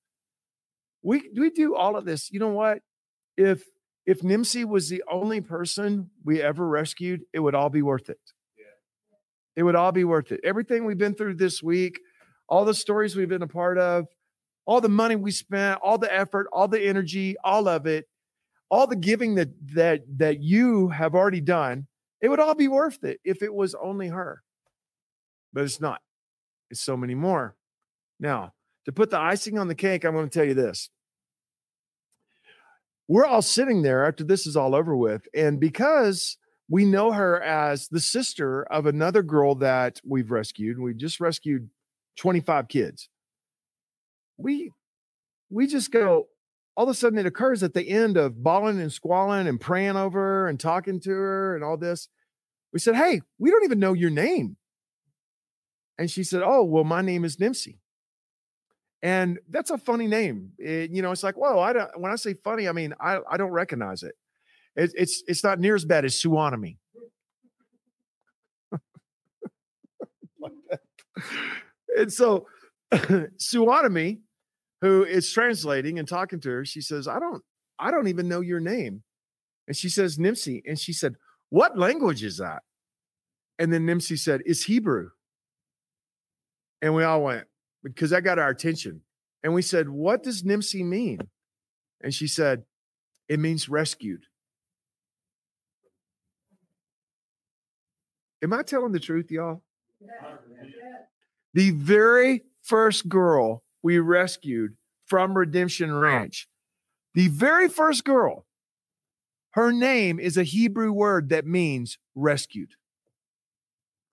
We 1.03 1.29
we 1.37 1.51
do 1.51 1.75
all 1.75 1.95
of 1.95 2.03
this. 2.03 2.31
You 2.31 2.39
know 2.39 2.49
what? 2.49 2.79
If 3.37 3.63
if 4.07 4.21
Nimsi 4.21 4.65
was 4.65 4.89
the 4.89 5.03
only 5.07 5.39
person 5.39 6.09
we 6.25 6.41
ever 6.41 6.67
rescued, 6.67 7.21
it 7.31 7.41
would 7.41 7.53
all 7.53 7.69
be 7.69 7.83
worth 7.83 8.09
it. 8.09 8.19
Yeah. 8.57 8.65
It 9.57 9.63
would 9.63 9.75
all 9.75 9.91
be 9.91 10.03
worth 10.03 10.31
it. 10.31 10.39
Everything 10.43 10.85
we've 10.85 10.97
been 10.97 11.13
through 11.13 11.35
this 11.35 11.61
week, 11.61 11.99
all 12.49 12.65
the 12.65 12.73
stories 12.73 13.15
we've 13.15 13.29
been 13.29 13.43
a 13.43 13.47
part 13.47 13.77
of, 13.77 14.07
all 14.65 14.81
the 14.81 14.89
money 14.89 15.15
we 15.15 15.29
spent, 15.29 15.79
all 15.83 15.99
the 15.99 16.11
effort, 16.11 16.47
all 16.51 16.67
the 16.67 16.81
energy, 16.81 17.35
all 17.43 17.67
of 17.67 17.85
it, 17.85 18.07
all 18.71 18.87
the 18.87 18.95
giving 18.95 19.35
that 19.35 19.49
that 19.75 20.01
that 20.17 20.41
you 20.41 20.87
have 20.87 21.13
already 21.13 21.41
done 21.41 21.85
it 22.23 22.29
would 22.29 22.39
all 22.39 22.55
be 22.55 22.69
worth 22.69 23.03
it 23.03 23.19
if 23.25 23.43
it 23.43 23.53
was 23.53 23.75
only 23.75 24.07
her. 24.07 24.41
But 25.51 25.65
it's 25.65 25.81
not. 25.81 26.01
It's 26.71 26.79
so 26.79 26.95
many 26.95 27.15
more. 27.15 27.57
Now, 28.17 28.53
to 28.85 28.93
put 28.93 29.09
the 29.09 29.19
icing 29.19 29.59
on 29.59 29.67
the 29.67 29.75
cake, 29.75 30.05
I'm 30.05 30.13
going 30.13 30.29
to 30.29 30.33
tell 30.33 30.47
you 30.47 30.53
this. 30.53 30.89
We're 33.09 33.25
all 33.25 33.41
sitting 33.41 33.81
there 33.81 34.07
after 34.07 34.23
this 34.23 34.47
is 34.47 34.55
all 34.55 34.73
over 34.73 34.95
with. 34.95 35.27
And 35.35 35.59
because 35.59 36.37
we 36.69 36.85
know 36.85 37.11
her 37.11 37.43
as 37.43 37.89
the 37.89 37.99
sister 37.99 38.63
of 38.63 38.85
another 38.85 39.21
girl 39.21 39.55
that 39.55 39.99
we've 40.05 40.31
rescued, 40.31 40.79
we 40.79 40.93
just 40.93 41.19
rescued 41.19 41.69
25 42.15 42.69
kids. 42.69 43.09
We 44.37 44.71
we 45.49 45.67
just 45.67 45.91
go, 45.91 46.27
all 46.75 46.85
of 46.85 46.89
a 46.89 46.93
sudden 46.93 47.19
it 47.19 47.25
occurs 47.25 47.63
at 47.63 47.73
the 47.73 47.87
end 47.87 48.17
of 48.17 48.43
bawling 48.43 48.79
and 48.79 48.91
squalling 48.91 49.47
and 49.47 49.61
praying 49.61 49.95
over 49.95 50.19
her 50.19 50.47
and 50.47 50.59
talking 50.59 50.99
to 51.01 51.11
her 51.11 51.55
and 51.55 51.63
all 51.63 51.77
this. 51.77 52.09
We 52.71 52.79
said, 52.79 52.95
Hey, 52.95 53.21
we 53.37 53.51
don't 53.51 53.63
even 53.63 53.79
know 53.79 53.93
your 53.93 54.09
name. 54.09 54.57
And 55.97 56.09
she 56.09 56.23
said, 56.23 56.41
Oh, 56.43 56.63
well, 56.63 56.83
my 56.83 57.01
name 57.01 57.23
is 57.25 57.37
Nimsi. 57.37 57.77
And 59.03 59.39
that's 59.49 59.69
a 59.69 59.77
funny 59.77 60.07
name. 60.07 60.53
It, 60.57 60.91
you 60.91 61.01
know, 61.01 61.11
it's 61.11 61.23
like, 61.23 61.35
whoa, 61.35 61.59
I 61.59 61.73
don't 61.73 61.99
when 61.99 62.11
I 62.11 62.15
say 62.15 62.33
funny, 62.33 62.67
I 62.67 62.71
mean 62.71 62.93
I, 62.99 63.19
I 63.29 63.37
don't 63.37 63.51
recognize 63.51 64.01
it. 64.01 64.15
it. 64.75 64.91
It's 64.95 65.23
it's 65.27 65.43
not 65.43 65.59
near 65.59 65.75
as 65.75 65.85
bad 65.85 66.05
as 66.05 66.15
Suwanami. 66.15 66.77
and 71.97 72.11
so 72.11 72.47
Suwanami 72.93 74.19
who 74.83 75.05
is 75.05 75.31
translating 75.31 75.97
and 75.97 76.05
talking 76.05 76.41
to 76.41 76.49
her, 76.49 76.65
she 76.65 76.81
says, 76.81 77.07
I 77.07 77.17
don't, 77.17 77.41
I 77.79 77.89
don't 77.89 78.09
even 78.09 78.27
know 78.27 78.41
your 78.41 78.59
name. 78.59 79.01
And 79.65 79.77
she 79.77 79.87
says, 79.87 80.17
Nimsi. 80.17 80.61
And 80.67 80.77
she 80.77 80.91
said, 80.91 81.15
What 81.49 81.77
language 81.77 82.21
is 82.21 82.37
that? 82.39 82.63
And 83.57 83.71
then 83.71 83.87
Nimsi 83.87 84.19
said, 84.19 84.41
It's 84.45 84.65
Hebrew. 84.65 85.11
And 86.81 86.93
we 86.93 87.05
all 87.05 87.23
went, 87.23 87.45
because 87.81 88.09
that 88.09 88.25
got 88.25 88.39
our 88.39 88.49
attention. 88.49 88.99
And 89.41 89.53
we 89.53 89.61
said, 89.61 89.87
What 89.87 90.21
does 90.21 90.43
Nimsi 90.43 90.83
mean? 90.83 91.19
And 92.01 92.13
she 92.13 92.27
said, 92.27 92.63
It 93.29 93.39
means 93.39 93.69
rescued. 93.69 94.25
Am 98.43 98.51
I 98.51 98.63
telling 98.63 98.91
the 98.91 98.99
truth, 98.99 99.31
y'all? 99.31 99.63
The 101.53 101.71
very 101.71 102.43
first 102.63 103.07
girl 103.07 103.62
we 103.83 103.99
rescued 103.99 104.75
from 105.05 105.37
Redemption 105.37 105.93
Ranch. 105.93 106.47
The 107.13 107.27
very 107.27 107.69
first 107.69 108.05
girl, 108.05 108.45
her 109.51 109.71
name 109.71 110.19
is 110.19 110.37
a 110.37 110.43
Hebrew 110.43 110.91
word 110.91 111.29
that 111.29 111.45
means 111.45 111.99
rescued. 112.15 112.71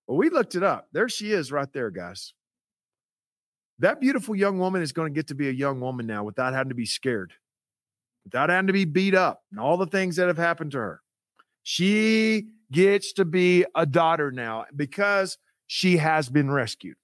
Well, 0.06 0.18
we 0.18 0.28
looked 0.28 0.54
it 0.54 0.62
up. 0.62 0.88
There 0.92 1.08
she 1.08 1.32
is 1.32 1.50
right 1.50 1.72
there, 1.72 1.90
guys. 1.90 2.34
That 3.78 4.00
beautiful 4.00 4.36
young 4.36 4.58
woman 4.58 4.82
is 4.82 4.92
going 4.92 5.10
to 5.10 5.16
get 5.16 5.28
to 5.28 5.34
be 5.34 5.48
a 5.48 5.52
young 5.52 5.80
woman 5.80 6.06
now 6.06 6.24
without 6.24 6.52
having 6.52 6.68
to 6.68 6.74
be 6.74 6.84
scared, 6.84 7.32
without 8.24 8.50
having 8.50 8.66
to 8.66 8.74
be 8.74 8.84
beat 8.84 9.14
up, 9.14 9.44
and 9.50 9.58
all 9.58 9.78
the 9.78 9.86
things 9.86 10.16
that 10.16 10.26
have 10.26 10.36
happened 10.36 10.72
to 10.72 10.78
her. 10.78 11.00
She 11.62 12.48
gets 12.70 13.12
to 13.14 13.24
be 13.24 13.64
a 13.74 13.86
daughter 13.86 14.30
now 14.30 14.66
because 14.74 15.38
she 15.66 15.96
has 15.96 16.28
been 16.28 16.50
rescued. 16.50 16.96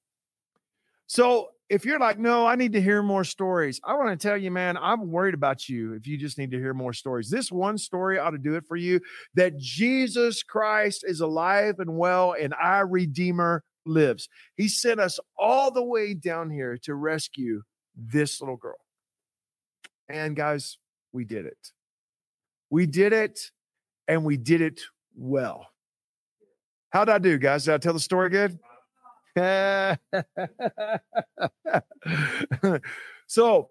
So 1.07 1.51
if 1.69 1.85
you're 1.85 1.99
like, 1.99 2.19
no, 2.19 2.47
I 2.47 2.55
need 2.55 2.73
to 2.75 2.81
hear 2.81 3.03
more 3.03 3.25
stories, 3.25 3.81
I 3.85 3.95
want 3.95 4.19
to 4.19 4.29
tell 4.29 4.37
you, 4.37 4.51
man, 4.51 4.77
I'm 4.77 5.11
worried 5.11 5.35
about 5.35 5.69
you 5.69 5.95
if 5.95 6.07
you 6.07 6.17
just 6.17 6.39
need 6.39 6.51
to 6.53 6.59
hear 6.59 6.75
more 6.75 6.93
stories. 6.93 7.29
This 7.29 7.51
one 7.51 7.77
story 7.77 8.19
ought 8.19 8.31
to 8.31 8.39
do 8.39 8.55
it 8.55 8.65
for 8.67 8.77
you 8.77 9.01
that 9.35 9.57
Jesus 9.59 10.43
Christ 10.43 11.05
is 11.07 11.21
alive 11.21 11.77
and 11.79 11.99
well 11.99 12.35
and 12.39 12.55
our 12.63 12.87
Redeemer 12.87 13.65
lives. 13.85 14.29
He 14.57 14.69
sent 14.69 15.01
us 15.01 15.19
all 15.39 15.71
the 15.71 15.83
way 15.83 16.15
down 16.15 16.51
here 16.51 16.79
to 16.83 16.95
rescue 16.95 17.63
this 17.97 18.41
little 18.41 18.57
girl. 18.57 18.79
And 20.09 20.37
guys, 20.37 20.79
we 21.13 21.25
did 21.25 21.47
it. 21.47 21.73
We 22.71 22.87
did 22.87 23.13
it 23.13 23.51
and 24.07 24.25
we 24.25 24.37
did 24.37 24.61
it 24.61 24.81
well. 25.17 25.69
How'd 26.91 27.09
I 27.09 27.19
do, 27.19 27.39
guys? 27.39 27.65
Did 27.65 27.75
I 27.75 27.79
tell 27.79 27.93
the 27.93 28.01
story 28.01 28.31
good? 28.31 28.59
so 33.27 33.69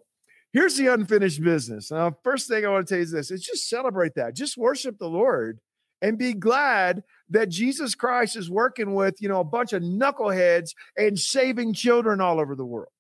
here's 0.54 0.78
the 0.78 0.88
unfinished 0.88 1.44
business. 1.44 1.90
Now, 1.90 2.16
first 2.24 2.48
thing 2.48 2.66
I 2.66 2.70
want 2.70 2.88
to 2.88 2.92
tell 2.92 3.00
you 3.00 3.04
is 3.04 3.12
this 3.12 3.32
it's 3.32 3.46
just 3.46 3.68
celebrate 3.68 4.14
that. 4.16 4.36
Just 4.36 4.58
worship 4.58 5.00
the 5.00 5.10
Lord 5.10 5.60
and 6.02 6.20
be 6.20 6.34
glad 6.34 7.04
that 7.30 7.50
Jesus 7.50 7.96
Christ 7.96 8.36
is 8.36 8.50
working 8.50 8.94
with, 8.94 9.16
you 9.20 9.28
know, 9.28 9.40
a 9.40 9.46
bunch 9.46 9.74
of 9.74 9.82
knuckleheads 9.82 10.72
and 10.96 11.18
saving 11.18 11.74
children 11.74 12.22
all 12.22 12.40
over 12.40 12.56
the 12.56 12.66
world. 12.66 12.92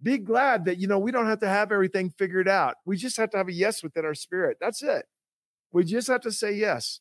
Be 0.00 0.16
glad 0.16 0.66
that, 0.66 0.78
you 0.78 0.86
know, 0.86 0.98
we 0.98 1.10
don't 1.10 1.26
have 1.26 1.40
to 1.40 1.48
have 1.48 1.72
everything 1.72 2.10
figured 2.10 2.48
out. 2.48 2.76
We 2.86 2.96
just 2.96 3.16
have 3.16 3.30
to 3.30 3.36
have 3.36 3.48
a 3.48 3.52
yes 3.52 3.82
within 3.82 4.04
our 4.04 4.14
spirit. 4.14 4.58
That's 4.60 4.82
it. 4.82 5.06
We 5.72 5.84
just 5.84 6.06
have 6.06 6.20
to 6.22 6.30
say 6.30 6.52
yes. 6.52 7.00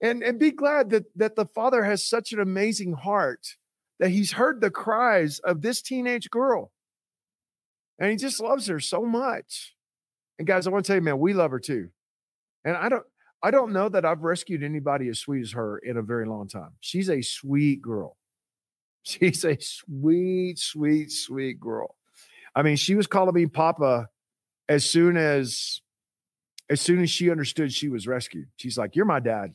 And, 0.00 0.22
and 0.22 0.38
be 0.38 0.50
glad 0.50 0.90
that, 0.90 1.04
that 1.16 1.36
the 1.36 1.46
Father 1.46 1.84
has 1.84 2.08
such 2.08 2.32
an 2.32 2.40
amazing 2.40 2.94
heart 2.94 3.56
that 3.98 4.10
He's 4.10 4.32
heard 4.32 4.60
the 4.60 4.70
cries 4.70 5.38
of 5.40 5.62
this 5.62 5.82
teenage 5.82 6.30
girl. 6.30 6.72
And 7.98 8.10
He 8.10 8.16
just 8.16 8.40
loves 8.40 8.66
her 8.68 8.80
so 8.80 9.02
much. 9.02 9.74
And 10.38 10.46
guys, 10.46 10.66
I 10.66 10.70
want 10.70 10.84
to 10.84 10.88
tell 10.88 10.96
you, 10.96 11.02
man, 11.02 11.18
we 11.18 11.32
love 11.32 11.50
her 11.50 11.58
too. 11.58 11.88
And 12.64 12.76
I 12.76 12.88
don't, 12.88 13.04
I 13.42 13.50
don't 13.50 13.72
know 13.72 13.88
that 13.88 14.04
I've 14.04 14.22
rescued 14.22 14.62
anybody 14.62 15.08
as 15.08 15.20
sweet 15.20 15.42
as 15.42 15.52
her 15.52 15.78
in 15.78 15.96
a 15.96 16.02
very 16.02 16.26
long 16.26 16.48
time. 16.48 16.72
She's 16.80 17.08
a 17.08 17.22
sweet 17.22 17.82
girl. 17.82 18.16
She's 19.02 19.44
a 19.44 19.56
sweet, 19.60 20.58
sweet, 20.58 21.10
sweet 21.10 21.60
girl. 21.60 21.96
I 22.54 22.62
mean, 22.62 22.76
she 22.76 22.94
was 22.94 23.06
calling 23.06 23.34
me 23.34 23.46
Papa 23.46 24.08
as 24.68 24.88
soon 24.88 25.16
as 25.16 25.80
as 26.70 26.80
soon 26.80 27.02
as 27.02 27.08
she 27.08 27.30
understood 27.30 27.72
she 27.72 27.88
was 27.88 28.06
rescued. 28.06 28.48
She's 28.56 28.76
like, 28.76 28.94
"You're 28.94 29.06
my 29.06 29.20
dad." 29.20 29.54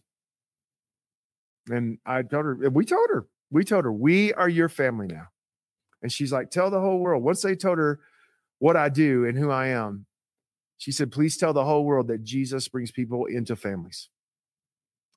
And 1.69 1.99
I 2.05 2.23
told 2.23 2.45
her, 2.45 2.69
we 2.71 2.85
told 2.85 3.09
her, 3.09 3.27
we 3.49 3.63
told 3.63 3.85
her, 3.85 3.93
we 3.93 4.33
are 4.33 4.49
your 4.49 4.69
family 4.69 5.07
now. 5.07 5.27
And 6.01 6.11
she's 6.11 6.31
like, 6.31 6.49
tell 6.49 6.69
the 6.69 6.81
whole 6.81 6.99
world. 6.99 7.23
Once 7.23 7.41
they 7.41 7.55
told 7.55 7.77
her 7.77 7.99
what 8.59 8.75
I 8.75 8.89
do 8.89 9.25
and 9.25 9.37
who 9.37 9.51
I 9.51 9.67
am, 9.67 10.05
she 10.77 10.91
said, 10.91 11.11
please 11.11 11.37
tell 11.37 11.53
the 11.53 11.63
whole 11.63 11.85
world 11.85 12.07
that 12.09 12.23
Jesus 12.23 12.67
brings 12.67 12.91
people 12.91 13.25
into 13.25 13.55
families. 13.55 14.09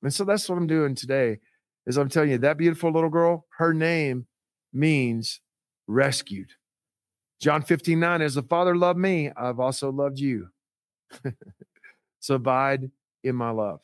And 0.01 0.13
so 0.13 0.23
that's 0.23 0.47
what 0.47 0.57
I'm 0.57 0.67
doing 0.67 0.95
today 0.95 1.39
is 1.85 1.97
I'm 1.97 2.09
telling 2.09 2.29
you 2.29 2.37
that 2.39 2.57
beautiful 2.57 2.91
little 2.91 3.09
girl, 3.09 3.45
her 3.57 3.73
name 3.73 4.27
means 4.71 5.41
rescued. 5.87 6.51
John 7.41 7.61
15, 7.61 7.99
9, 7.99 8.21
as 8.21 8.35
the 8.35 8.43
Father 8.43 8.75
loved 8.75 8.99
me, 8.99 9.31
I've 9.35 9.59
also 9.59 9.91
loved 9.91 10.19
you. 10.19 10.49
so 12.19 12.35
abide 12.35 12.91
in 13.23 13.35
my 13.35 13.51
love. 13.51 13.79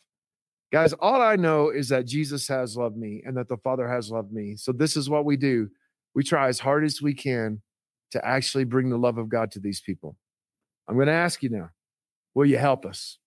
Guys, 0.74 0.92
all 0.94 1.22
I 1.22 1.36
know 1.36 1.70
is 1.70 1.90
that 1.90 2.08
Jesus 2.08 2.48
has 2.48 2.76
loved 2.76 2.98
me 2.98 3.22
and 3.24 3.38
that 3.38 3.48
the 3.48 3.58
Father 3.58 3.88
has 3.88 4.10
loved 4.10 4.34
me. 4.34 4.56
So 4.56 4.72
this 4.72 4.98
is 4.98 5.08
what 5.08 5.24
we 5.24 5.38
do. 5.38 5.70
We 6.16 6.24
try 6.24 6.48
as 6.48 6.60
hard 6.60 6.84
as 6.84 7.00
we 7.00 7.14
can 7.14 7.62
to 8.10 8.26
actually 8.26 8.64
bring 8.64 8.90
the 8.90 8.98
love 8.98 9.20
of 9.20 9.30
God 9.30 9.52
to 9.52 9.60
these 9.60 9.82
people. 9.82 10.18
I'm 10.88 10.96
going 10.96 11.06
to 11.06 11.14
ask 11.14 11.44
you 11.44 11.50
now 11.50 11.70
will 12.34 12.48
you 12.48 12.58
help 12.58 12.88
us? 12.88 13.20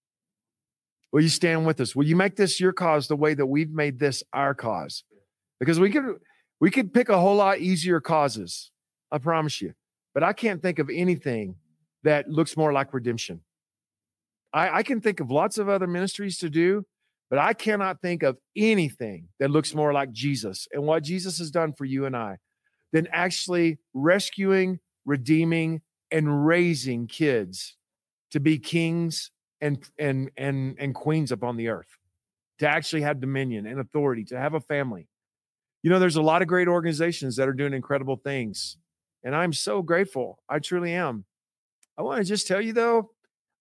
Will 1.12 1.20
you 1.20 1.28
stand 1.28 1.64
with 1.64 1.80
us? 1.80 1.94
Will 1.94 2.04
you 2.04 2.16
make 2.16 2.34
this 2.34 2.58
your 2.58 2.72
cause 2.72 3.06
the 3.06 3.14
way 3.14 3.32
that 3.34 3.46
we've 3.46 3.70
made 3.70 4.00
this 4.00 4.24
our 4.32 4.52
cause? 4.52 5.04
Because 5.60 5.78
we 5.78 5.90
could 5.90 6.16
we 6.60 6.72
could 6.72 6.92
pick 6.92 7.08
a 7.08 7.18
whole 7.18 7.36
lot 7.36 7.60
easier 7.60 8.00
causes. 8.00 8.72
I 9.12 9.18
promise 9.18 9.62
you. 9.62 9.72
But 10.14 10.24
I 10.24 10.32
can't 10.32 10.60
think 10.60 10.80
of 10.80 10.90
anything 10.92 11.54
that 12.02 12.28
looks 12.28 12.56
more 12.56 12.72
like 12.72 12.92
redemption. 12.92 13.42
I, 14.52 14.78
I 14.78 14.82
can 14.82 15.00
think 15.00 15.20
of 15.20 15.30
lots 15.30 15.58
of 15.58 15.68
other 15.68 15.86
ministries 15.86 16.38
to 16.38 16.50
do, 16.50 16.84
but 17.30 17.38
I 17.38 17.52
cannot 17.52 18.00
think 18.00 18.22
of 18.22 18.38
anything 18.56 19.28
that 19.40 19.50
looks 19.50 19.74
more 19.74 19.92
like 19.92 20.12
Jesus 20.12 20.68
and 20.72 20.84
what 20.84 21.02
Jesus 21.02 21.38
has 21.38 21.50
done 21.50 21.72
for 21.72 21.84
you 21.84 22.06
and 22.06 22.16
I 22.16 22.36
than 22.92 23.08
actually 23.12 23.78
rescuing, 23.94 24.78
redeeming, 25.04 25.82
and 26.10 26.46
raising 26.46 27.08
kids 27.08 27.76
to 28.30 28.40
be 28.40 28.58
kings 28.58 29.30
and 29.60 29.82
and 29.98 30.30
and 30.36 30.76
and 30.78 30.94
queens 30.94 31.32
upon 31.32 31.56
the 31.56 31.68
earth, 31.68 31.98
to 32.58 32.68
actually 32.68 33.02
have 33.02 33.20
dominion 33.20 33.66
and 33.66 33.80
authority, 33.80 34.24
to 34.24 34.38
have 34.38 34.54
a 34.54 34.60
family. 34.60 35.08
You 35.82 35.90
know, 35.90 35.98
there's 35.98 36.16
a 36.16 36.22
lot 36.22 36.42
of 36.42 36.48
great 36.48 36.68
organizations 36.68 37.36
that 37.36 37.48
are 37.48 37.52
doing 37.52 37.72
incredible 37.72 38.16
things. 38.16 38.76
And 39.24 39.34
I'm 39.34 39.52
so 39.52 39.82
grateful. 39.82 40.38
I 40.48 40.58
truly 40.58 40.92
am. 40.92 41.24
I 41.98 42.02
want 42.02 42.18
to 42.18 42.24
just 42.24 42.46
tell 42.46 42.60
you 42.60 42.72
though, 42.72 43.10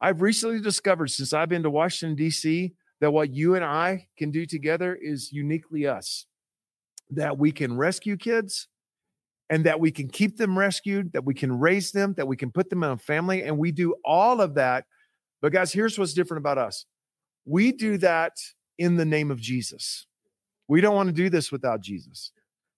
I've 0.02 0.22
recently 0.22 0.60
discovered 0.60 1.08
since 1.08 1.34
I've 1.34 1.50
been 1.50 1.64
to 1.64 1.70
Washington, 1.70 2.16
D.C., 2.16 2.74
that 3.02 3.12
what 3.12 3.34
you 3.34 3.56
and 3.56 3.66
I 3.66 4.08
can 4.18 4.32
do 4.32 4.46
together 4.46 4.98
is 5.00 5.32
uniquely 5.32 5.88
us. 5.88 6.26
That 7.12 7.38
we 7.38 7.52
can 7.52 7.78
rescue 7.78 8.18
kids 8.18 8.68
and 9.50 9.64
that 9.66 9.80
we 9.80 9.92
can 9.92 10.08
keep 10.08 10.38
them 10.38 10.58
rescued, 10.58 11.14
that 11.14 11.26
we 11.26 11.34
can 11.34 11.60
raise 11.60 11.92
them, 11.92 12.14
that 12.18 12.28
we 12.28 12.36
can 12.36 12.52
put 12.52 12.70
them 12.70 12.84
in 12.84 12.92
a 12.92 12.98
family. 12.98 13.44
And 13.44 13.58
we 13.58 13.72
do 13.72 13.96
all 14.04 14.42
of 14.42 14.56
that. 14.56 14.86
But, 15.42 15.52
guys, 15.52 15.72
here's 15.72 16.00
what's 16.00 16.14
different 16.14 16.42
about 16.42 16.58
us 16.58 16.86
we 17.46 17.72
do 17.72 17.98
that 18.00 18.34
in 18.78 18.96
the 18.96 19.06
name 19.06 19.32
of 19.32 19.40
Jesus. 19.40 20.08
We 20.68 20.82
don't 20.82 20.96
want 20.96 21.08
to 21.08 21.14
do 21.14 21.30
this 21.30 21.52
without 21.52 21.82
Jesus. 21.82 22.32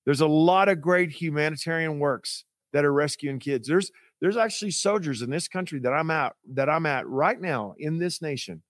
There's 0.05 0.21
a 0.21 0.27
lot 0.27 0.69
of 0.69 0.81
great 0.81 1.11
humanitarian 1.11 1.99
works 1.99 2.43
that 2.73 2.85
are 2.85 2.93
rescuing 2.93 3.39
kids. 3.39 3.67
There's 3.67 3.91
there's 4.19 4.37
actually 4.37 4.71
soldiers 4.71 5.21
in 5.21 5.29
this 5.29 5.47
country 5.47 5.79
that 5.79 5.93
I'm 5.93 6.11
at 6.11 6.33
that 6.53 6.69
I'm 6.69 6.85
at 6.85 7.07
right 7.07 7.39
now 7.39 7.75
in 7.77 7.97
this 7.97 8.21
nation 8.21 8.61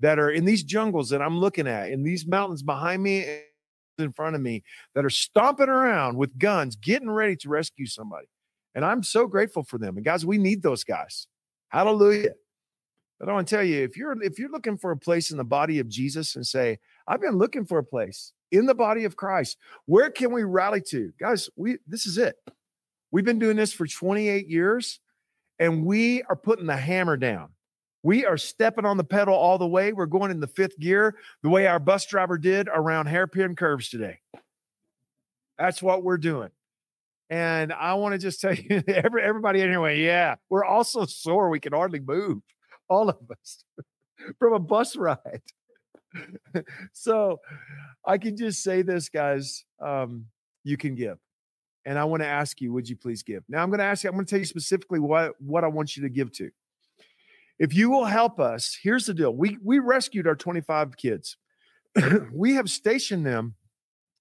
that 0.00 0.18
are 0.18 0.30
in 0.30 0.44
these 0.44 0.62
jungles 0.62 1.10
that 1.10 1.22
I'm 1.22 1.38
looking 1.38 1.66
at, 1.66 1.90
in 1.90 2.02
these 2.02 2.26
mountains 2.26 2.62
behind 2.62 3.02
me 3.02 3.40
in 3.98 4.12
front 4.12 4.34
of 4.34 4.40
me, 4.40 4.62
that 4.94 5.04
are 5.04 5.10
stomping 5.10 5.68
around 5.68 6.16
with 6.16 6.38
guns, 6.38 6.76
getting 6.76 7.10
ready 7.10 7.36
to 7.36 7.48
rescue 7.48 7.86
somebody. 7.86 8.26
And 8.74 8.84
I'm 8.84 9.02
so 9.02 9.26
grateful 9.26 9.62
for 9.62 9.78
them. 9.78 9.96
And 9.96 10.04
guys, 10.04 10.24
we 10.24 10.38
need 10.38 10.62
those 10.62 10.84
guys. 10.84 11.26
Hallelujah. 11.68 12.34
But 13.18 13.28
I 13.28 13.32
want 13.32 13.46
to 13.48 13.54
tell 13.54 13.64
you, 13.64 13.82
if 13.82 13.98
you're 13.98 14.20
if 14.22 14.38
you're 14.38 14.50
looking 14.50 14.78
for 14.78 14.90
a 14.90 14.96
place 14.96 15.30
in 15.30 15.36
the 15.36 15.44
body 15.44 15.78
of 15.78 15.88
Jesus 15.88 16.36
and 16.36 16.46
say, 16.46 16.78
I've 17.06 17.20
been 17.20 17.36
looking 17.36 17.66
for 17.66 17.78
a 17.78 17.84
place 17.84 18.32
in 18.50 18.64
the 18.64 18.74
body 18.74 19.04
of 19.04 19.16
Christ, 19.16 19.58
where 19.84 20.10
can 20.10 20.32
we 20.32 20.42
rally 20.42 20.80
to? 20.88 21.12
Guys, 21.20 21.50
we 21.54 21.76
this 21.86 22.06
is 22.06 22.16
it. 22.16 22.36
We've 23.10 23.24
been 23.24 23.38
doing 23.38 23.56
this 23.56 23.74
for 23.74 23.86
28 23.86 24.48
years, 24.48 25.00
and 25.58 25.84
we 25.84 26.22
are 26.22 26.36
putting 26.36 26.66
the 26.66 26.76
hammer 26.76 27.18
down. 27.18 27.50
We 28.02 28.24
are 28.24 28.38
stepping 28.38 28.86
on 28.86 28.96
the 28.96 29.04
pedal 29.04 29.34
all 29.34 29.58
the 29.58 29.66
way. 29.66 29.92
We're 29.92 30.06
going 30.06 30.30
in 30.30 30.40
the 30.40 30.46
fifth 30.46 30.78
gear, 30.78 31.16
the 31.42 31.50
way 31.50 31.66
our 31.66 31.78
bus 31.78 32.06
driver 32.06 32.38
did 32.38 32.68
around 32.72 33.06
hairpin 33.06 33.56
curves 33.56 33.88
today. 33.88 34.20
That's 35.58 35.82
what 35.82 36.02
we're 36.02 36.18
doing. 36.18 36.50
And 37.28 37.72
I 37.72 37.94
want 37.94 38.12
to 38.14 38.18
just 38.18 38.40
tell 38.40 38.54
you, 38.54 38.82
every, 38.88 39.22
everybody 39.22 39.62
anyway, 39.62 40.00
yeah, 40.00 40.36
we're 40.48 40.64
all 40.64 40.84
so 40.84 41.04
sore 41.04 41.50
we 41.50 41.60
can 41.60 41.72
hardly 41.72 42.00
move, 42.00 42.38
all 42.88 43.08
of 43.08 43.18
us, 43.30 43.64
from 44.38 44.54
a 44.54 44.58
bus 44.58 44.96
ride. 44.96 45.42
so 46.92 47.38
I 48.04 48.18
can 48.18 48.36
just 48.36 48.62
say 48.62 48.82
this, 48.82 49.08
guys. 49.08 49.64
Um, 49.80 50.26
you 50.64 50.76
can 50.76 50.94
give. 50.94 51.18
And 51.86 51.98
I 51.98 52.04
want 52.04 52.22
to 52.22 52.26
ask 52.26 52.60
you, 52.60 52.72
would 52.72 52.88
you 52.88 52.96
please 52.96 53.22
give? 53.22 53.42
Now 53.48 53.62
I'm 53.62 53.70
going 53.70 53.78
to 53.78 53.84
ask 53.84 54.04
you, 54.04 54.10
I'm 54.10 54.16
going 54.16 54.26
to 54.26 54.30
tell 54.30 54.38
you 54.38 54.44
specifically 54.44 54.98
what, 54.98 55.40
what 55.40 55.64
I 55.64 55.68
want 55.68 55.96
you 55.96 56.02
to 56.02 56.10
give 56.10 56.32
to. 56.32 56.50
If 57.60 57.74
you 57.74 57.90
will 57.90 58.06
help 58.06 58.40
us, 58.40 58.76
here's 58.82 59.04
the 59.04 59.14
deal. 59.14 59.36
We 59.36 59.58
we 59.62 59.78
rescued 59.78 60.26
our 60.26 60.34
25 60.34 60.96
kids. 60.96 61.36
we 62.32 62.54
have 62.54 62.70
stationed 62.70 63.26
them 63.26 63.54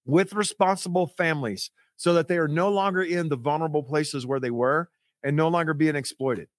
with 0.06 0.34
responsible 0.34 1.08
families 1.08 1.72
so 1.96 2.14
that 2.14 2.28
they 2.28 2.38
are 2.38 2.50
no 2.50 2.70
longer 2.70 3.02
in 3.02 3.30
the 3.30 3.38
vulnerable 3.38 3.82
places 3.82 4.26
where 4.26 4.42
they 4.42 4.52
were 4.52 4.90
and 5.24 5.38
no 5.38 5.48
longer 5.48 5.74
being 5.74 5.96
exploited. 5.96 6.50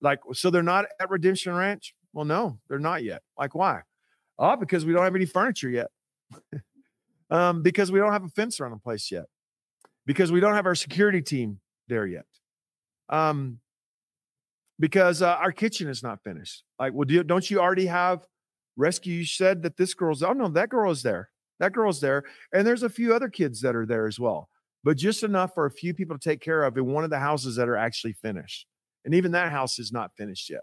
Like, 0.00 0.20
so 0.32 0.50
they're 0.50 0.62
not 0.62 0.86
at 0.98 1.10
Redemption 1.10 1.54
Ranch? 1.54 1.94
Well, 2.12 2.24
no, 2.24 2.58
they're 2.68 2.78
not 2.78 3.02
yet. 3.04 3.22
Like, 3.38 3.54
why? 3.54 3.82
Oh, 4.38 4.56
because 4.56 4.86
we 4.86 4.92
don't 4.92 5.04
have 5.04 5.14
any 5.14 5.26
furniture 5.26 5.68
yet. 5.68 5.88
um, 7.30 7.62
because 7.62 7.92
we 7.92 7.98
don't 7.98 8.12
have 8.12 8.24
a 8.24 8.28
fence 8.28 8.60
around 8.60 8.72
the 8.72 8.78
place 8.78 9.10
yet. 9.10 9.26
Because 10.06 10.32
we 10.32 10.40
don't 10.40 10.54
have 10.54 10.66
our 10.66 10.74
security 10.74 11.20
team 11.20 11.60
there 11.88 12.06
yet. 12.06 12.24
Um, 13.10 13.58
because 14.80 15.20
uh, 15.20 15.34
our 15.34 15.52
kitchen 15.52 15.88
is 15.88 16.02
not 16.02 16.24
finished. 16.24 16.64
Like, 16.78 16.94
well, 16.94 17.04
do 17.04 17.22
don't 17.22 17.48
you 17.48 17.60
already 17.60 17.86
have 17.86 18.26
rescue? 18.76 19.14
You 19.14 19.26
said 19.26 19.62
that 19.62 19.76
this 19.76 19.94
girl's, 19.94 20.22
oh 20.22 20.32
no, 20.32 20.48
that 20.48 20.70
girl 20.70 20.90
is 20.90 21.02
there. 21.02 21.28
That 21.60 21.74
girl's 21.74 22.00
there. 22.00 22.24
And 22.52 22.66
there's 22.66 22.82
a 22.82 22.88
few 22.88 23.14
other 23.14 23.28
kids 23.28 23.60
that 23.60 23.76
are 23.76 23.86
there 23.86 24.06
as 24.06 24.18
well, 24.18 24.48
but 24.82 24.96
just 24.96 25.22
enough 25.22 25.54
for 25.54 25.66
a 25.66 25.70
few 25.70 25.92
people 25.92 26.18
to 26.18 26.28
take 26.28 26.40
care 26.40 26.64
of 26.64 26.76
in 26.78 26.86
one 26.86 27.04
of 27.04 27.10
the 27.10 27.18
houses 27.18 27.56
that 27.56 27.68
are 27.68 27.76
actually 27.76 28.14
finished. 28.14 28.66
And 29.04 29.14
even 29.14 29.32
that 29.32 29.52
house 29.52 29.78
is 29.78 29.92
not 29.92 30.12
finished 30.16 30.48
yet. 30.48 30.62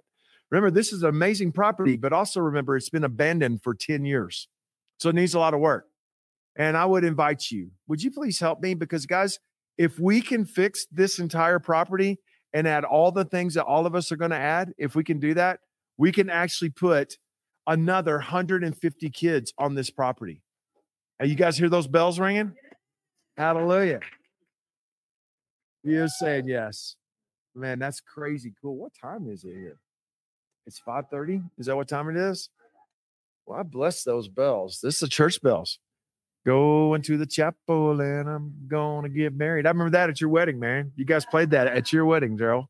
Remember, 0.49 0.71
this 0.71 0.91
is 0.91 1.03
an 1.03 1.09
amazing 1.09 1.51
property, 1.51 1.97
but 1.97 2.13
also 2.13 2.39
remember 2.39 2.75
it's 2.75 2.89
been 2.89 3.03
abandoned 3.03 3.61
for 3.61 3.75
10 3.75 4.05
years. 4.05 4.47
So 4.97 5.09
it 5.09 5.15
needs 5.15 5.35
a 5.35 5.39
lot 5.39 5.53
of 5.53 5.59
work. 5.59 5.85
And 6.57 6.75
I 6.75 6.85
would 6.85 7.03
invite 7.03 7.51
you, 7.51 7.69
would 7.87 8.01
you 8.01 8.09
please 8.09 8.39
help 8.39 8.61
me? 8.61 8.73
Because, 8.73 9.05
guys, 9.05 9.37
if 9.77 9.99
we 9.99 10.21
can 10.21 10.45
fix 10.45 10.87
this 10.91 11.19
entire 11.19 11.59
property, 11.59 12.17
and 12.57 12.67
add 12.67 12.83
all 12.83 13.11
the 13.11 13.23
things 13.23 13.53
that 13.53 13.65
all 13.65 13.85
of 13.85 13.93
us 13.93 14.11
are 14.11 14.15
going 14.15 14.31
to 14.31 14.37
add, 14.37 14.73
if 14.79 14.95
we 14.95 15.03
can 15.03 15.19
do 15.19 15.35
that, 15.35 15.59
we 15.95 16.11
can 16.11 16.27
actually 16.27 16.71
put 16.71 17.15
another 17.67 18.13
150 18.13 19.09
kids 19.11 19.53
on 19.59 19.75
this 19.75 19.91
property. 19.91 20.41
And 21.19 21.29
you 21.29 21.35
guys 21.35 21.55
hear 21.55 21.69
those 21.69 21.85
bells 21.85 22.19
ringing? 22.19 22.53
Hallelujah. 23.37 23.99
You're 25.83 26.07
saying 26.07 26.47
yes. 26.47 26.95
Man, 27.53 27.77
that's 27.77 27.99
crazy 28.01 28.55
cool. 28.59 28.75
What 28.75 28.93
time 28.99 29.29
is 29.29 29.43
it 29.43 29.53
here? 29.53 29.77
It's 30.65 30.79
5:30. 30.79 31.43
Is 31.59 31.67
that 31.67 31.75
what 31.75 31.87
time 31.87 32.09
it 32.09 32.17
is? 32.17 32.49
Well, 33.45 33.59
I 33.59 33.63
bless 33.63 34.03
those 34.03 34.27
bells. 34.27 34.79
This 34.81 34.95
is 34.95 35.01
the 35.01 35.07
church 35.07 35.39
bells. 35.43 35.77
Going 36.47 37.01
to 37.01 37.17
the 37.17 37.25
chapel 37.25 37.99
and 37.99 38.29
I'm 38.29 38.53
gonna 38.69 39.09
get 39.09 39.35
married. 39.35 39.65
I 39.65 39.69
remember 39.69 39.91
that 39.91 40.09
at 40.09 40.21
your 40.21 40.29
wedding, 40.29 40.61
man. 40.61 40.93
You 40.95 41.03
guys 41.03 41.25
played 41.25 41.49
that 41.49 41.67
at 41.67 41.91
your 41.91 42.05
wedding, 42.05 42.37
Daryl. 42.37 42.67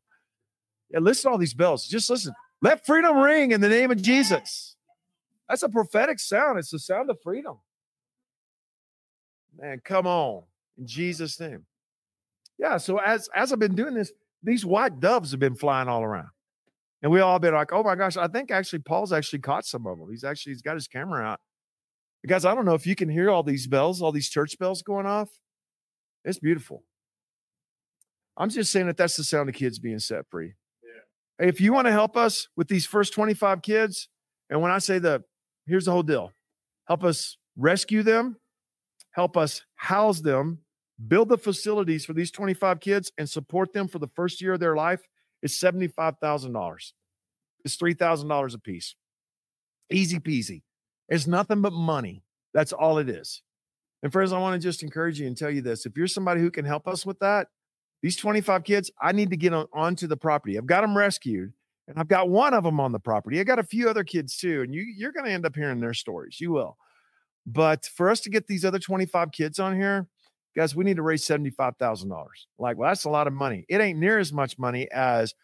Yeah, 0.90 0.98
listen 0.98 1.28
to 1.28 1.32
all 1.32 1.38
these 1.38 1.54
bells. 1.54 1.86
Just 1.86 2.10
listen. 2.10 2.34
Let 2.60 2.84
freedom 2.84 3.18
ring 3.18 3.52
in 3.52 3.60
the 3.60 3.68
name 3.68 3.92
of 3.92 4.02
Jesus. 4.02 4.74
That's 5.48 5.62
a 5.62 5.68
prophetic 5.68 6.18
sound. 6.18 6.58
It's 6.58 6.70
the 6.70 6.80
sound 6.80 7.08
of 7.08 7.18
freedom. 7.22 7.58
Man, 9.56 9.80
come 9.84 10.08
on. 10.08 10.42
In 10.76 10.84
Jesus' 10.84 11.38
name. 11.38 11.64
Yeah. 12.58 12.78
So 12.78 12.98
as 12.98 13.28
as 13.32 13.52
I've 13.52 13.60
been 13.60 13.76
doing 13.76 13.94
this, 13.94 14.10
these 14.42 14.66
white 14.66 14.98
doves 14.98 15.30
have 15.30 15.38
been 15.38 15.54
flying 15.54 15.86
all 15.86 16.02
around. 16.02 16.30
And 17.00 17.12
we 17.12 17.20
all 17.20 17.38
been 17.38 17.54
like, 17.54 17.72
oh 17.72 17.84
my 17.84 17.94
gosh, 17.94 18.16
I 18.16 18.26
think 18.26 18.50
actually 18.50 18.80
Paul's 18.80 19.12
actually 19.12 19.38
caught 19.38 19.64
some 19.64 19.86
of 19.86 20.00
them. 20.00 20.10
He's 20.10 20.24
actually 20.24 20.54
he's 20.54 20.62
got 20.62 20.74
his 20.74 20.88
camera 20.88 21.24
out. 21.24 21.38
Guys, 22.26 22.44
I 22.44 22.54
don't 22.54 22.64
know 22.64 22.74
if 22.74 22.86
you 22.86 22.94
can 22.94 23.08
hear 23.08 23.30
all 23.30 23.42
these 23.42 23.66
bells, 23.66 24.02
all 24.02 24.12
these 24.12 24.28
church 24.28 24.58
bells 24.58 24.82
going 24.82 25.06
off. 25.06 25.28
It's 26.24 26.38
beautiful. 26.38 26.82
I'm 28.36 28.50
just 28.50 28.72
saying 28.72 28.86
that 28.86 28.96
that's 28.96 29.16
the 29.16 29.24
sound 29.24 29.48
of 29.48 29.54
kids 29.54 29.78
being 29.78 29.98
set 29.98 30.24
free. 30.30 30.54
Yeah. 30.82 31.46
If 31.46 31.60
you 31.60 31.72
want 31.72 31.86
to 31.86 31.92
help 31.92 32.16
us 32.16 32.48
with 32.56 32.68
these 32.68 32.86
first 32.86 33.12
25 33.14 33.62
kids, 33.62 34.08
and 34.50 34.60
when 34.60 34.70
I 34.70 34.78
say 34.78 34.98
the 34.98 35.24
here's 35.66 35.84
the 35.84 35.92
whole 35.92 36.02
deal 36.02 36.32
help 36.86 37.04
us 37.04 37.36
rescue 37.56 38.02
them, 38.02 38.36
help 39.12 39.36
us 39.36 39.62
house 39.76 40.20
them, 40.20 40.58
build 41.06 41.28
the 41.28 41.38
facilities 41.38 42.04
for 42.04 42.14
these 42.14 42.30
25 42.30 42.80
kids, 42.80 43.12
and 43.18 43.28
support 43.28 43.72
them 43.72 43.88
for 43.88 43.98
the 43.98 44.08
first 44.08 44.40
year 44.40 44.54
of 44.54 44.60
their 44.60 44.76
life 44.76 45.02
is 45.42 45.52
$75,000. 45.52 46.92
It's 47.64 47.76
$3,000 47.76 48.54
a 48.54 48.58
piece. 48.58 48.94
Easy 49.90 50.18
peasy. 50.18 50.62
It's 51.08 51.26
nothing 51.26 51.62
but 51.62 51.72
money. 51.72 52.22
That's 52.54 52.72
all 52.72 52.98
it 52.98 53.08
is. 53.08 53.42
And 54.02 54.12
friends, 54.12 54.32
I 54.32 54.38
want 54.38 54.60
to 54.60 54.66
just 54.66 54.82
encourage 54.82 55.20
you 55.20 55.26
and 55.26 55.36
tell 55.36 55.50
you 55.50 55.62
this. 55.62 55.86
If 55.86 55.96
you're 55.96 56.06
somebody 56.06 56.40
who 56.40 56.50
can 56.50 56.64
help 56.64 56.86
us 56.86 57.04
with 57.04 57.18
that, 57.20 57.48
these 58.02 58.16
25 58.16 58.62
kids, 58.64 58.90
I 59.00 59.12
need 59.12 59.30
to 59.30 59.36
get 59.36 59.52
on, 59.52 59.66
onto 59.72 60.06
the 60.06 60.16
property. 60.16 60.56
I've 60.56 60.66
got 60.66 60.82
them 60.82 60.96
rescued 60.96 61.52
and 61.88 61.98
I've 61.98 62.08
got 62.08 62.28
one 62.28 62.54
of 62.54 62.62
them 62.62 62.78
on 62.78 62.92
the 62.92 63.00
property. 63.00 63.40
I 63.40 63.44
got 63.44 63.58
a 63.58 63.64
few 63.64 63.88
other 63.88 64.04
kids 64.04 64.36
too. 64.36 64.62
And 64.62 64.72
you, 64.72 64.82
you're 64.82 65.12
going 65.12 65.24
to 65.24 65.32
end 65.32 65.46
up 65.46 65.56
hearing 65.56 65.80
their 65.80 65.94
stories. 65.94 66.40
You 66.40 66.52
will. 66.52 66.76
But 67.44 67.86
for 67.86 68.10
us 68.10 68.20
to 68.20 68.30
get 68.30 68.46
these 68.46 68.64
other 68.64 68.78
25 68.78 69.32
kids 69.32 69.58
on 69.58 69.74
here, 69.74 70.06
guys, 70.54 70.76
we 70.76 70.84
need 70.84 70.96
to 70.96 71.02
raise 71.02 71.26
$75,000. 71.26 72.26
Like, 72.58 72.76
well, 72.76 72.90
that's 72.90 73.04
a 73.04 73.10
lot 73.10 73.26
of 73.26 73.32
money. 73.32 73.64
It 73.68 73.80
ain't 73.80 73.98
near 73.98 74.18
as 74.18 74.32
much 74.32 74.58
money 74.58 74.88
as 74.92 75.34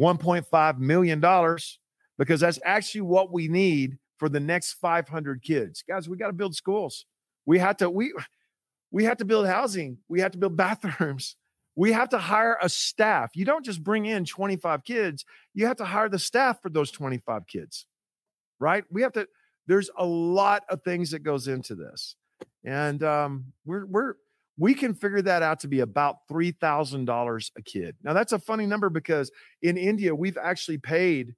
$1.5 0.00 0.78
million 0.78 1.20
because 2.18 2.40
that's 2.40 2.58
actually 2.64 3.00
what 3.02 3.32
we 3.32 3.48
need 3.48 3.98
for 4.20 4.28
the 4.28 4.38
next 4.38 4.74
500 4.74 5.42
kids. 5.42 5.82
Guys, 5.88 6.06
we 6.06 6.18
got 6.18 6.26
to 6.26 6.34
build 6.34 6.54
schools. 6.54 7.06
We 7.46 7.58
have 7.58 7.78
to 7.78 7.88
we 7.88 8.12
we 8.92 9.04
have 9.04 9.16
to 9.16 9.24
build 9.24 9.46
housing. 9.46 9.96
We 10.08 10.20
have 10.20 10.32
to 10.32 10.38
build 10.38 10.56
bathrooms. 10.58 11.36
We 11.74 11.92
have 11.92 12.10
to 12.10 12.18
hire 12.18 12.58
a 12.60 12.68
staff. 12.68 13.30
You 13.34 13.46
don't 13.46 13.64
just 13.64 13.82
bring 13.82 14.04
in 14.04 14.26
25 14.26 14.84
kids, 14.84 15.24
you 15.54 15.66
have 15.66 15.78
to 15.78 15.84
hire 15.84 16.10
the 16.10 16.18
staff 16.18 16.60
for 16.60 16.68
those 16.68 16.90
25 16.90 17.46
kids. 17.46 17.86
Right? 18.60 18.84
We 18.90 19.02
have 19.02 19.12
to 19.14 19.26
there's 19.66 19.90
a 19.96 20.04
lot 20.04 20.64
of 20.68 20.82
things 20.82 21.12
that 21.12 21.20
goes 21.20 21.48
into 21.48 21.74
this. 21.74 22.14
And 22.62 23.02
um 23.02 23.46
we're 23.64 23.86
we're 23.86 24.14
we 24.58 24.74
can 24.74 24.92
figure 24.92 25.22
that 25.22 25.42
out 25.42 25.60
to 25.60 25.68
be 25.68 25.80
about 25.80 26.28
$3,000 26.30 27.50
a 27.56 27.62
kid. 27.62 27.96
Now, 28.04 28.12
that's 28.12 28.32
a 28.32 28.38
funny 28.38 28.66
number 28.66 28.90
because 28.90 29.30
in 29.62 29.78
India, 29.78 30.14
we've 30.14 30.36
actually 30.36 30.76
paid 30.76 31.34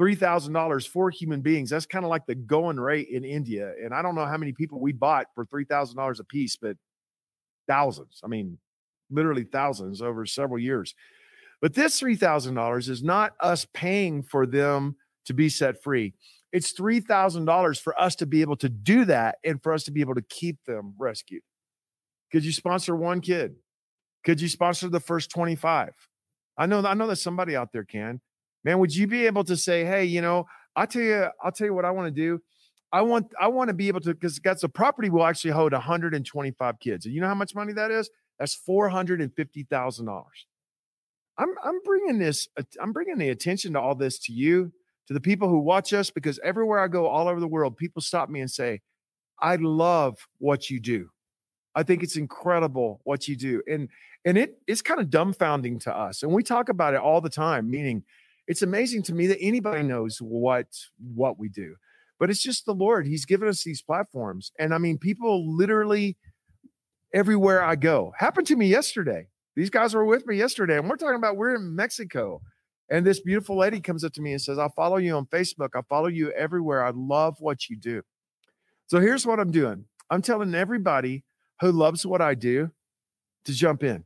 $3,000 0.00 0.88
for 0.88 1.10
human 1.10 1.40
beings. 1.40 1.70
That's 1.70 1.86
kind 1.86 2.04
of 2.04 2.10
like 2.10 2.26
the 2.26 2.34
going 2.34 2.78
rate 2.78 3.08
in 3.08 3.24
India. 3.24 3.72
And 3.82 3.94
I 3.94 4.02
don't 4.02 4.14
know 4.14 4.26
how 4.26 4.36
many 4.36 4.52
people 4.52 4.80
we 4.80 4.92
bought 4.92 5.26
for 5.34 5.46
$3,000 5.46 6.20
a 6.20 6.24
piece, 6.24 6.56
but 6.56 6.76
thousands. 7.68 8.20
I 8.24 8.28
mean, 8.28 8.58
literally 9.10 9.44
thousands 9.44 10.02
over 10.02 10.26
several 10.26 10.58
years. 10.58 10.94
But 11.60 11.74
this 11.74 12.00
$3,000 12.00 12.88
is 12.88 13.02
not 13.02 13.32
us 13.40 13.66
paying 13.72 14.22
for 14.22 14.46
them 14.46 14.96
to 15.26 15.34
be 15.34 15.48
set 15.48 15.82
free. 15.82 16.14
It's 16.52 16.72
$3,000 16.72 17.80
for 17.80 18.00
us 18.00 18.14
to 18.16 18.26
be 18.26 18.40
able 18.42 18.56
to 18.56 18.68
do 18.68 19.04
that 19.06 19.36
and 19.44 19.62
for 19.62 19.72
us 19.72 19.84
to 19.84 19.90
be 19.90 20.00
able 20.00 20.14
to 20.14 20.22
keep 20.22 20.58
them 20.66 20.94
rescued. 20.98 21.42
Could 22.30 22.44
you 22.44 22.52
sponsor 22.52 22.96
one 22.96 23.20
kid? 23.20 23.54
Could 24.24 24.40
you 24.40 24.48
sponsor 24.48 24.88
the 24.88 25.00
first 25.00 25.30
25? 25.30 25.92
I 26.56 26.66
know 26.66 26.84
I 26.84 26.94
know 26.94 27.06
that 27.06 27.16
somebody 27.16 27.56
out 27.56 27.72
there 27.72 27.84
can 27.84 28.20
man, 28.64 28.78
would 28.78 28.94
you 28.94 29.06
be 29.06 29.26
able 29.26 29.44
to 29.44 29.56
say, 29.56 29.84
hey, 29.84 30.04
you 30.04 30.20
know, 30.20 30.46
I'll 30.76 30.86
tell 30.86 31.02
you, 31.02 31.28
I'll 31.42 31.52
tell 31.52 31.66
you 31.66 31.74
what 31.74 31.84
I 31.84 31.90
want 31.90 32.14
to 32.14 32.20
do. 32.20 32.40
I 32.92 33.02
want, 33.02 33.26
I 33.40 33.48
want 33.48 33.68
to 33.68 33.74
be 33.74 33.88
able 33.88 34.00
to, 34.02 34.14
because 34.14 34.38
that's 34.42 34.62
a 34.62 34.68
property 34.68 35.10
will 35.10 35.24
actually 35.24 35.50
hold 35.50 35.72
125 35.72 36.80
kids. 36.80 37.06
And 37.06 37.14
you 37.14 37.20
know 37.20 37.26
how 37.26 37.34
much 37.34 37.54
money 37.54 37.72
that 37.72 37.90
is? 37.90 38.08
That's 38.38 38.54
four 38.54 38.88
hundred 38.88 39.20
and 39.20 39.32
fifty 39.34 39.62
thousand 39.64 40.06
dollars. 40.06 40.46
I'm, 41.38 41.54
I'm 41.64 41.80
bringing 41.84 42.18
this, 42.18 42.48
I'm 42.80 42.92
bringing 42.92 43.18
the 43.18 43.30
attention 43.30 43.72
to 43.72 43.80
all 43.80 43.94
this 43.94 44.18
to 44.20 44.32
you, 44.32 44.72
to 45.08 45.14
the 45.14 45.20
people 45.20 45.48
who 45.48 45.58
watch 45.58 45.92
us, 45.92 46.10
because 46.10 46.40
everywhere 46.44 46.78
I 46.78 46.88
go, 46.88 47.06
all 47.06 47.28
over 47.28 47.40
the 47.40 47.48
world, 47.48 47.76
people 47.76 48.02
stop 48.02 48.28
me 48.28 48.40
and 48.40 48.50
say, 48.50 48.80
I 49.40 49.56
love 49.56 50.16
what 50.38 50.70
you 50.70 50.80
do. 50.80 51.10
I 51.74 51.82
think 51.82 52.02
it's 52.02 52.16
incredible 52.16 53.00
what 53.04 53.26
you 53.26 53.36
do. 53.36 53.62
And 53.68 53.88
and 54.24 54.38
it 54.38 54.58
it's 54.66 54.82
kind 54.82 55.00
of 55.00 55.08
dumbfounding 55.08 55.80
to 55.80 55.96
us. 55.96 56.22
And 56.22 56.32
we 56.32 56.42
talk 56.42 56.68
about 56.68 56.94
it 56.94 57.00
all 57.00 57.20
the 57.20 57.30
time, 57.30 57.70
meaning 57.70 58.04
it's 58.46 58.62
amazing 58.62 59.02
to 59.02 59.14
me 59.14 59.26
that 59.26 59.40
anybody 59.40 59.82
knows 59.82 60.18
what 60.18 60.66
what 61.14 61.38
we 61.38 61.48
do 61.48 61.74
but 62.18 62.30
it's 62.30 62.42
just 62.42 62.66
the 62.66 62.74
lord 62.74 63.06
he's 63.06 63.24
given 63.24 63.48
us 63.48 63.64
these 63.64 63.82
platforms 63.82 64.52
and 64.58 64.74
i 64.74 64.78
mean 64.78 64.98
people 64.98 65.56
literally 65.56 66.16
everywhere 67.12 67.62
i 67.62 67.74
go 67.74 68.12
happened 68.18 68.46
to 68.46 68.56
me 68.56 68.66
yesterday 68.66 69.26
these 69.56 69.70
guys 69.70 69.94
were 69.94 70.04
with 70.04 70.26
me 70.26 70.36
yesterday 70.36 70.78
and 70.78 70.88
we're 70.88 70.96
talking 70.96 71.16
about 71.16 71.36
we're 71.36 71.54
in 71.54 71.74
mexico 71.74 72.40
and 72.90 73.06
this 73.06 73.20
beautiful 73.20 73.56
lady 73.56 73.80
comes 73.80 74.04
up 74.04 74.12
to 74.12 74.20
me 74.20 74.32
and 74.32 74.42
says 74.42 74.58
i 74.58 74.68
follow 74.68 74.96
you 74.96 75.16
on 75.16 75.26
facebook 75.26 75.70
i 75.74 75.80
follow 75.88 76.08
you 76.08 76.30
everywhere 76.32 76.84
i 76.84 76.90
love 76.94 77.36
what 77.40 77.68
you 77.68 77.76
do. 77.76 78.02
So 78.86 79.00
here's 79.00 79.26
what 79.26 79.40
i'm 79.40 79.50
doing 79.50 79.84
i'm 80.10 80.22
telling 80.22 80.54
everybody 80.54 81.24
who 81.60 81.72
loves 81.72 82.04
what 82.04 82.20
i 82.20 82.34
do 82.34 82.70
to 83.44 83.52
jump 83.52 83.82
in. 83.82 84.04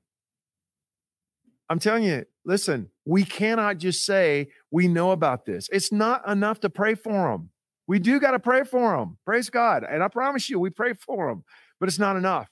I'm 1.71 1.79
telling 1.79 2.05
you 2.05 2.25
listen, 2.49 2.91
we 3.05 3.25
cannot 3.25 3.77
just 3.77 4.05
say 4.07 4.49
we 4.71 4.89
know 4.89 5.13
about 5.13 5.45
this. 5.45 5.69
It's 5.71 5.93
not 5.93 6.27
enough 6.27 6.61
to 6.61 6.71
pray 6.71 6.95
for 6.95 7.31
them. 7.31 7.51
We 7.87 7.99
do 7.99 8.19
got 8.19 8.33
to 8.33 8.39
pray 8.39 8.65
for 8.65 8.97
them. 8.97 9.19
Praise 9.25 9.51
God. 9.51 9.85
And 9.89 10.03
I 10.03 10.09
promise 10.09 10.49
you, 10.49 10.59
we 10.59 10.71
pray 10.71 10.95
for 10.95 11.29
them, 11.29 11.45
but 11.79 11.89
it's 11.89 11.99
not 11.99 12.17
enough. 12.17 12.49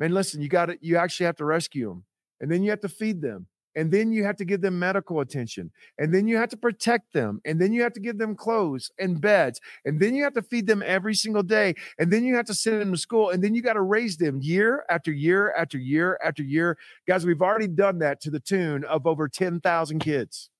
Man, 0.00 0.12
listen, 0.12 0.42
you 0.42 0.48
got 0.48 0.66
to, 0.66 0.78
you 0.80 0.96
actually 0.96 1.26
have 1.26 1.36
to 1.36 1.44
rescue 1.44 1.88
them 1.88 2.04
and 2.40 2.50
then 2.50 2.64
you 2.64 2.70
have 2.70 2.80
to 2.80 2.88
feed 2.88 3.22
them 3.22 3.46
and 3.76 3.90
then 3.90 4.12
you 4.12 4.24
have 4.24 4.36
to 4.36 4.44
give 4.44 4.60
them 4.60 4.78
medical 4.78 5.20
attention 5.20 5.70
and 5.98 6.14
then 6.14 6.26
you 6.28 6.36
have 6.36 6.48
to 6.48 6.56
protect 6.56 7.12
them 7.12 7.40
and 7.44 7.60
then 7.60 7.72
you 7.72 7.82
have 7.82 7.92
to 7.92 8.00
give 8.00 8.18
them 8.18 8.34
clothes 8.34 8.90
and 8.98 9.20
beds 9.20 9.60
and 9.84 10.00
then 10.00 10.14
you 10.14 10.22
have 10.22 10.34
to 10.34 10.42
feed 10.42 10.66
them 10.66 10.82
every 10.84 11.14
single 11.14 11.42
day 11.42 11.74
and 11.98 12.12
then 12.12 12.24
you 12.24 12.36
have 12.36 12.46
to 12.46 12.54
send 12.54 12.80
them 12.80 12.92
to 12.92 12.98
school 12.98 13.30
and 13.30 13.42
then 13.42 13.54
you 13.54 13.62
got 13.62 13.74
to 13.74 13.82
raise 13.82 14.16
them 14.16 14.40
year 14.40 14.84
after 14.88 15.12
year 15.12 15.52
after 15.56 15.78
year 15.78 16.18
after 16.24 16.42
year. 16.42 16.78
Guys 17.06 17.26
we've 17.26 17.42
already 17.42 17.68
done 17.68 17.98
that 17.98 18.20
to 18.20 18.30
the 18.30 18.40
tune 18.40 18.84
of 18.84 19.06
over 19.06 19.28
10,000 19.28 19.98
kids. 19.98 20.50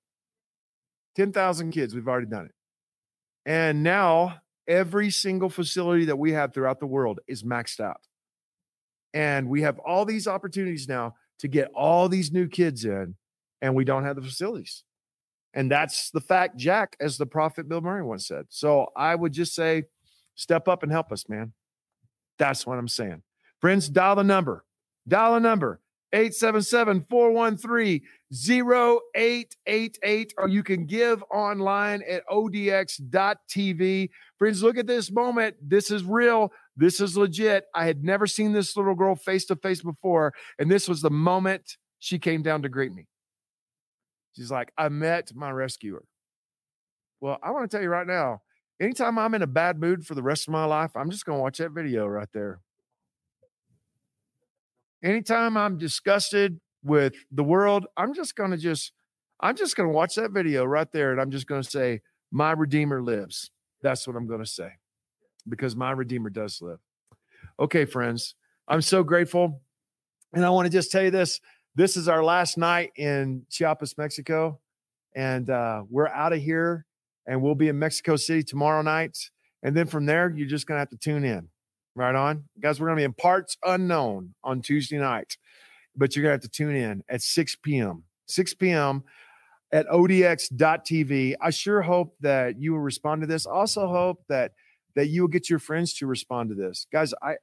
10,000 1.16 1.70
kids 1.70 1.94
we've 1.94 2.08
already 2.08 2.26
done 2.26 2.46
it. 2.46 2.54
And 3.46 3.82
now 3.82 4.40
every 4.66 5.10
single 5.10 5.50
facility 5.50 6.06
that 6.06 6.18
we 6.18 6.32
have 6.32 6.54
throughout 6.54 6.80
the 6.80 6.86
world 6.86 7.20
is 7.28 7.42
maxed 7.42 7.80
out. 7.80 8.00
And 9.12 9.48
we 9.48 9.62
have 9.62 9.78
all 9.78 10.04
these 10.04 10.26
opportunities 10.26 10.88
now 10.88 11.14
to 11.38 11.48
get 11.48 11.70
all 11.74 12.08
these 12.08 12.32
new 12.32 12.48
kids 12.48 12.84
in, 12.84 13.16
and 13.60 13.74
we 13.74 13.84
don't 13.84 14.04
have 14.04 14.16
the 14.16 14.22
facilities. 14.22 14.84
And 15.54 15.70
that's 15.70 16.10
the 16.10 16.20
fact, 16.20 16.56
Jack, 16.56 16.96
as 17.00 17.16
the 17.16 17.26
prophet 17.26 17.68
Bill 17.68 17.80
Murray 17.80 18.02
once 18.02 18.26
said. 18.26 18.46
So 18.48 18.88
I 18.96 19.14
would 19.14 19.32
just 19.32 19.54
say, 19.54 19.84
step 20.34 20.68
up 20.68 20.82
and 20.82 20.90
help 20.90 21.12
us, 21.12 21.28
man. 21.28 21.52
That's 22.38 22.66
what 22.66 22.78
I'm 22.78 22.88
saying. 22.88 23.22
Friends, 23.60 23.88
dial 23.88 24.16
the 24.16 24.24
number. 24.24 24.64
Dial 25.06 25.34
the 25.34 25.40
number 25.40 25.80
877 26.12 27.06
413 27.08 28.00
0888, 28.32 30.34
or 30.38 30.48
you 30.48 30.62
can 30.62 30.86
give 30.86 31.22
online 31.30 32.02
at 32.08 32.26
odx.tv. 32.28 34.08
Friends, 34.38 34.62
look 34.62 34.78
at 34.78 34.86
this 34.86 35.10
moment. 35.10 35.56
This 35.62 35.90
is 35.90 36.04
real. 36.04 36.52
This 36.76 37.00
is 37.00 37.16
legit. 37.16 37.64
I 37.74 37.86
had 37.86 38.02
never 38.02 38.26
seen 38.26 38.52
this 38.52 38.76
little 38.76 38.94
girl 38.94 39.14
face 39.14 39.44
to 39.46 39.56
face 39.56 39.82
before. 39.82 40.32
And 40.58 40.70
this 40.70 40.88
was 40.88 41.02
the 41.02 41.10
moment 41.10 41.76
she 41.98 42.18
came 42.18 42.42
down 42.42 42.62
to 42.62 42.68
greet 42.68 42.92
me. 42.92 43.06
She's 44.36 44.50
like, 44.50 44.72
I 44.76 44.88
met 44.88 45.30
my 45.34 45.50
rescuer. 45.50 46.04
Well, 47.20 47.38
I 47.42 47.52
want 47.52 47.70
to 47.70 47.74
tell 47.74 47.82
you 47.82 47.88
right 47.88 48.06
now, 48.06 48.42
anytime 48.80 49.18
I'm 49.18 49.34
in 49.34 49.42
a 49.42 49.46
bad 49.46 49.78
mood 49.78 50.04
for 50.04 50.14
the 50.14 50.22
rest 50.22 50.48
of 50.48 50.52
my 50.52 50.64
life, 50.64 50.90
I'm 50.96 51.10
just 51.10 51.24
going 51.24 51.38
to 51.38 51.42
watch 51.42 51.58
that 51.58 51.70
video 51.70 52.06
right 52.06 52.28
there. 52.34 52.60
Anytime 55.02 55.56
I'm 55.56 55.78
disgusted 55.78 56.60
with 56.82 57.14
the 57.30 57.44
world, 57.44 57.86
I'm 57.96 58.14
just 58.14 58.34
going 58.34 58.50
to 58.50 58.56
just, 58.56 58.92
I'm 59.38 59.54
just 59.54 59.76
going 59.76 59.88
to 59.88 59.94
watch 59.94 60.16
that 60.16 60.32
video 60.32 60.64
right 60.64 60.90
there. 60.92 61.12
And 61.12 61.20
I'm 61.20 61.30
just 61.30 61.46
going 61.46 61.62
to 61.62 61.70
say, 61.70 62.00
my 62.32 62.50
Redeemer 62.50 63.00
lives. 63.00 63.50
That's 63.80 64.06
what 64.06 64.16
I'm 64.16 64.26
going 64.26 64.42
to 64.42 64.50
say 64.50 64.70
because 65.48 65.76
my 65.76 65.90
Redeemer 65.90 66.30
does 66.30 66.60
live. 66.62 66.78
Okay, 67.58 67.84
friends, 67.84 68.34
I'm 68.68 68.82
so 68.82 69.02
grateful. 69.02 69.60
And 70.32 70.44
I 70.44 70.50
want 70.50 70.66
to 70.66 70.72
just 70.72 70.90
tell 70.90 71.02
you 71.02 71.10
this 71.10 71.40
this 71.76 71.96
is 71.96 72.08
our 72.08 72.22
last 72.22 72.56
night 72.56 72.92
in 72.96 73.46
Chiapas, 73.50 73.98
Mexico. 73.98 74.60
And 75.14 75.48
uh, 75.50 75.82
we're 75.88 76.08
out 76.08 76.32
of 76.32 76.40
here 76.40 76.86
and 77.26 77.40
we'll 77.42 77.54
be 77.54 77.68
in 77.68 77.78
Mexico 77.78 78.16
City 78.16 78.42
tomorrow 78.42 78.82
night. 78.82 79.18
And 79.62 79.76
then 79.76 79.86
from 79.86 80.06
there, 80.06 80.32
you're 80.34 80.48
just 80.48 80.66
going 80.66 80.76
to 80.76 80.80
have 80.80 80.90
to 80.90 80.96
tune 80.96 81.24
in. 81.24 81.48
Right 81.96 82.14
on. 82.14 82.44
Guys, 82.60 82.80
we're 82.80 82.88
going 82.88 82.96
to 82.96 83.00
be 83.02 83.04
in 83.04 83.12
parts 83.12 83.56
unknown 83.64 84.34
on 84.42 84.62
Tuesday 84.62 84.98
night, 84.98 85.36
but 85.94 86.16
you're 86.16 86.24
going 86.24 86.36
to 86.36 86.42
have 86.42 86.50
to 86.50 86.56
tune 86.56 86.74
in 86.74 87.04
at 87.08 87.22
6 87.22 87.56
p.m. 87.62 88.02
6 88.26 88.54
p.m. 88.54 89.04
at 89.72 89.86
odx.tv. 89.86 91.34
I 91.40 91.50
sure 91.50 91.82
hope 91.82 92.16
that 92.18 92.60
you 92.60 92.72
will 92.72 92.80
respond 92.80 93.20
to 93.20 93.28
this. 93.28 93.46
Also 93.46 93.86
hope 93.86 94.24
that 94.28 94.54
that 94.94 95.08
you 95.08 95.22
will 95.22 95.28
get 95.28 95.50
your 95.50 95.58
friends 95.58 95.94
to 95.94 96.06
respond 96.06 96.50
to 96.50 96.54
this. 96.54 96.86
Guys, 96.92 97.14
I 97.22 97.36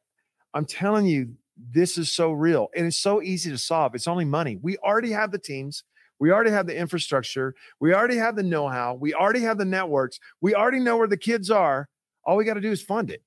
I'm 0.53 0.65
telling 0.65 1.05
you, 1.05 1.35
this 1.57 1.97
is 1.97 2.11
so 2.11 2.31
real 2.31 2.69
and 2.75 2.85
it's 2.85 2.97
so 2.97 3.21
easy 3.21 3.49
to 3.51 3.57
solve. 3.57 3.95
It's 3.95 4.07
only 4.07 4.25
money. 4.25 4.57
We 4.61 4.77
already 4.77 5.11
have 5.11 5.31
the 5.31 5.39
teams. 5.39 5.83
We 6.19 6.31
already 6.31 6.51
have 6.51 6.67
the 6.67 6.77
infrastructure. 6.77 7.55
We 7.79 7.93
already 7.93 8.17
have 8.17 8.35
the 8.35 8.43
know 8.43 8.67
how. 8.67 8.93
We 8.93 9.13
already 9.13 9.41
have 9.41 9.57
the 9.57 9.65
networks. 9.65 10.19
We 10.39 10.53
already 10.53 10.79
know 10.79 10.97
where 10.97 11.07
the 11.07 11.17
kids 11.17 11.49
are. 11.49 11.89
All 12.23 12.37
we 12.37 12.45
got 12.45 12.53
to 12.55 12.61
do 12.61 12.71
is 12.71 12.81
fund 12.81 13.09
it. 13.09 13.23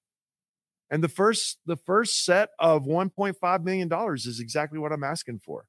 And 0.91 1.03
the 1.03 1.09
first 1.09 1.59
the 1.67 1.77
first 1.77 2.25
set 2.25 2.51
of 2.59 2.85
1.5 2.85 3.65
million 3.65 3.89
dollars 3.89 4.27
is 4.27 4.39
exactly 4.39 4.79
what 4.79 4.93
I'm 4.93 5.03
asking 5.03 5.41
for. 5.41 5.67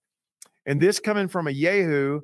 And 0.66 0.80
this 0.82 1.00
coming 1.00 1.28
from 1.28 1.48
a 1.48 1.52
Yahoo 1.52 2.22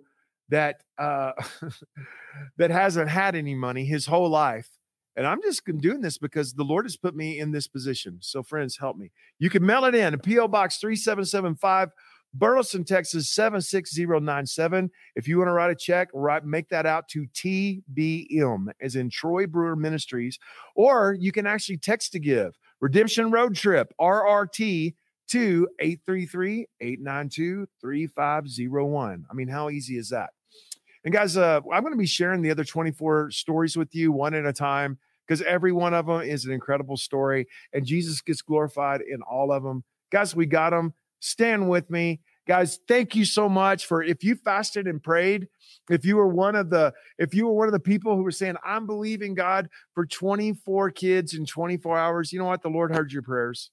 that 0.49 0.81
uh, 0.99 1.31
that 2.57 2.69
hasn't 2.69 3.09
had 3.09 3.35
any 3.35 3.55
money 3.55 3.85
his 3.85 4.05
whole 4.05 4.29
life 4.29 4.69
and 5.15 5.27
I'm 5.27 5.41
just 5.41 5.63
doing 5.79 6.01
this 6.01 6.17
because 6.17 6.53
the 6.53 6.63
Lord 6.63 6.85
has 6.85 6.95
put 6.95 7.15
me 7.15 7.39
in 7.39 7.51
this 7.51 7.67
position. 7.67 8.17
So, 8.21 8.43
friends, 8.43 8.77
help 8.77 8.97
me. 8.97 9.11
You 9.39 9.49
can 9.49 9.65
mail 9.65 9.85
it 9.85 9.95
in 9.95 10.17
P.O. 10.19 10.47
Box 10.47 10.77
3775, 10.77 11.89
Burleson, 12.33 12.85
Texas 12.85 13.29
76097. 13.29 14.89
If 15.15 15.27
you 15.27 15.37
want 15.37 15.49
to 15.49 15.53
write 15.53 15.71
a 15.71 15.75
check, 15.75 16.07
write 16.13 16.45
make 16.45 16.69
that 16.69 16.85
out 16.85 17.09
to 17.09 17.27
TBM, 17.27 18.67
as 18.81 18.95
in 18.95 19.09
Troy 19.09 19.47
Brewer 19.47 19.75
Ministries, 19.75 20.39
or 20.75 21.15
you 21.19 21.31
can 21.31 21.45
actually 21.45 21.77
text 21.77 22.13
to 22.13 22.19
give 22.19 22.57
Redemption 22.79 23.31
Road 23.31 23.55
Trip, 23.55 23.93
RRT. 23.99 24.95
to 25.29 25.67
833 25.79 26.67
892 26.79 27.67
3501. 27.81 29.25
I 29.29 29.33
mean, 29.33 29.47
how 29.47 29.69
easy 29.69 29.97
is 29.97 30.09
that? 30.09 30.31
And 31.03 31.13
guys, 31.13 31.35
uh, 31.35 31.61
I'm 31.71 31.81
going 31.81 31.93
to 31.93 31.97
be 31.97 32.05
sharing 32.05 32.41
the 32.41 32.51
other 32.51 32.63
24 32.63 33.31
stories 33.31 33.75
with 33.75 33.93
you 33.95 34.11
one 34.11 34.33
at 34.33 34.45
a 34.45 34.53
time 34.53 34.99
because 35.27 35.41
every 35.41 35.71
one 35.71 35.93
of 35.93 36.05
them 36.05 36.21
is 36.21 36.45
an 36.45 36.51
incredible 36.51 36.97
story 36.97 37.47
and 37.73 37.85
Jesus 37.85 38.21
gets 38.21 38.41
glorified 38.41 39.01
in 39.01 39.21
all 39.21 39.51
of 39.51 39.63
them. 39.63 39.83
Guys, 40.11 40.35
we 40.35 40.45
got 40.45 40.71
them. 40.71 40.93
Stand 41.19 41.69
with 41.69 41.89
me. 41.89 42.19
Guys, 42.47 42.79
thank 42.87 43.15
you 43.15 43.23
so 43.23 43.47
much 43.47 43.85
for 43.85 44.01
if 44.01 44.23
you 44.23 44.35
fasted 44.35 44.87
and 44.87 45.01
prayed, 45.01 45.47
if 45.89 46.03
you 46.03 46.17
were 46.17 46.27
one 46.27 46.55
of 46.55 46.69
the 46.69 46.91
if 47.19 47.33
you 47.33 47.45
were 47.45 47.53
one 47.53 47.67
of 47.67 47.71
the 47.71 47.79
people 47.79 48.15
who 48.15 48.23
were 48.23 48.31
saying 48.31 48.55
I'm 48.65 48.87
believing 48.87 49.35
God 49.35 49.69
for 49.93 50.05
24 50.05 50.91
kids 50.91 51.35
in 51.35 51.45
24 51.45 51.97
hours, 51.97 52.33
you 52.33 52.39
know 52.39 52.45
what? 52.45 52.63
The 52.63 52.69
Lord 52.69 52.93
heard 52.93 53.11
your 53.11 53.21
prayers. 53.21 53.69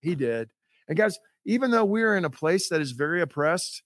He 0.00 0.14
did. 0.14 0.50
And 0.88 0.96
guys, 0.96 1.18
even 1.44 1.70
though 1.70 1.84
we're 1.84 2.16
in 2.16 2.24
a 2.24 2.30
place 2.30 2.68
that 2.68 2.80
is 2.80 2.92
very 2.92 3.20
oppressed, 3.20 3.82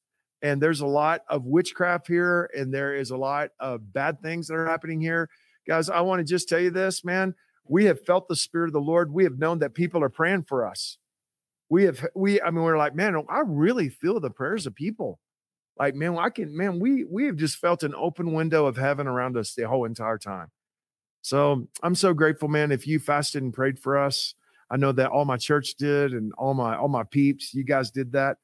and 0.47 0.63
there's 0.63 0.81
a 0.81 0.87
lot 0.87 1.23
of 1.29 1.45
witchcraft 1.45 2.07
here 2.07 2.49
and 2.57 2.73
there 2.73 2.95
is 2.95 3.11
a 3.11 3.17
lot 3.17 3.51
of 3.59 3.93
bad 3.93 4.23
things 4.23 4.47
that 4.47 4.55
are 4.55 4.67
happening 4.67 5.01
here. 5.01 5.29
Guys 5.67 5.91
i 5.91 6.01
want 6.01 6.21
to 6.21 6.25
just 6.25 6.49
tell 6.49 6.61
you 6.61 6.71
this 6.71 7.05
man 7.05 7.35
we 7.65 7.87
have 7.87 8.05
felt 8.07 8.29
the 8.29 8.37
spirit 8.37 8.69
of 8.69 8.73
the 8.73 8.81
lord. 8.81 9.13
We 9.13 9.25
have 9.25 9.41
known 9.41 9.59
that 9.59 9.75
people 9.75 10.05
are 10.05 10.09
praying 10.09 10.45
for 10.45 10.65
us. 10.65 10.99
We 11.69 11.83
have 11.85 12.07
we 12.15 12.41
i 12.41 12.51
mean 12.51 12.63
we're 12.63 12.79
like 12.79 12.95
man 12.95 13.21
i 13.29 13.43
really 13.45 13.89
feel 13.89 14.21
the 14.21 14.31
prayers 14.31 14.67
of 14.67 14.75
people. 14.77 15.19
Like 15.77 15.97
man 15.97 16.17
i 16.17 16.31
can 16.31 16.57
man 16.57 16.79
we 16.79 17.03
we 17.05 17.25
have 17.25 17.37
just 17.37 17.57
felt 17.57 17.83
an 17.83 17.95
open 17.97 18.33
window 18.33 18.67
of 18.67 18.77
heaven 18.77 19.09
around 19.09 19.37
us 19.37 19.53
the 19.53 19.67
whole 19.67 19.85
entire 19.85 20.19
time. 20.19 20.53
So 21.23 21.67
i'm 21.83 21.97
so 21.97 22.15
grateful 22.15 22.47
man 22.47 22.71
if 22.71 22.87
you 22.87 23.01
fasted 23.01 23.43
and 23.43 23.53
prayed 23.53 23.81
for 23.81 23.99
us. 23.99 24.35
I 24.71 24.77
know 24.77 24.93
that 24.93 25.11
all 25.11 25.25
my 25.25 25.39
church 25.39 25.75
did 25.75 26.13
and 26.13 26.33
all 26.35 26.55
my 26.55 26.77
all 26.77 26.89
my 26.89 27.03
peeps 27.03 27.53
you 27.53 27.65
guys 27.65 27.91
did 27.91 28.13
that 28.13 28.37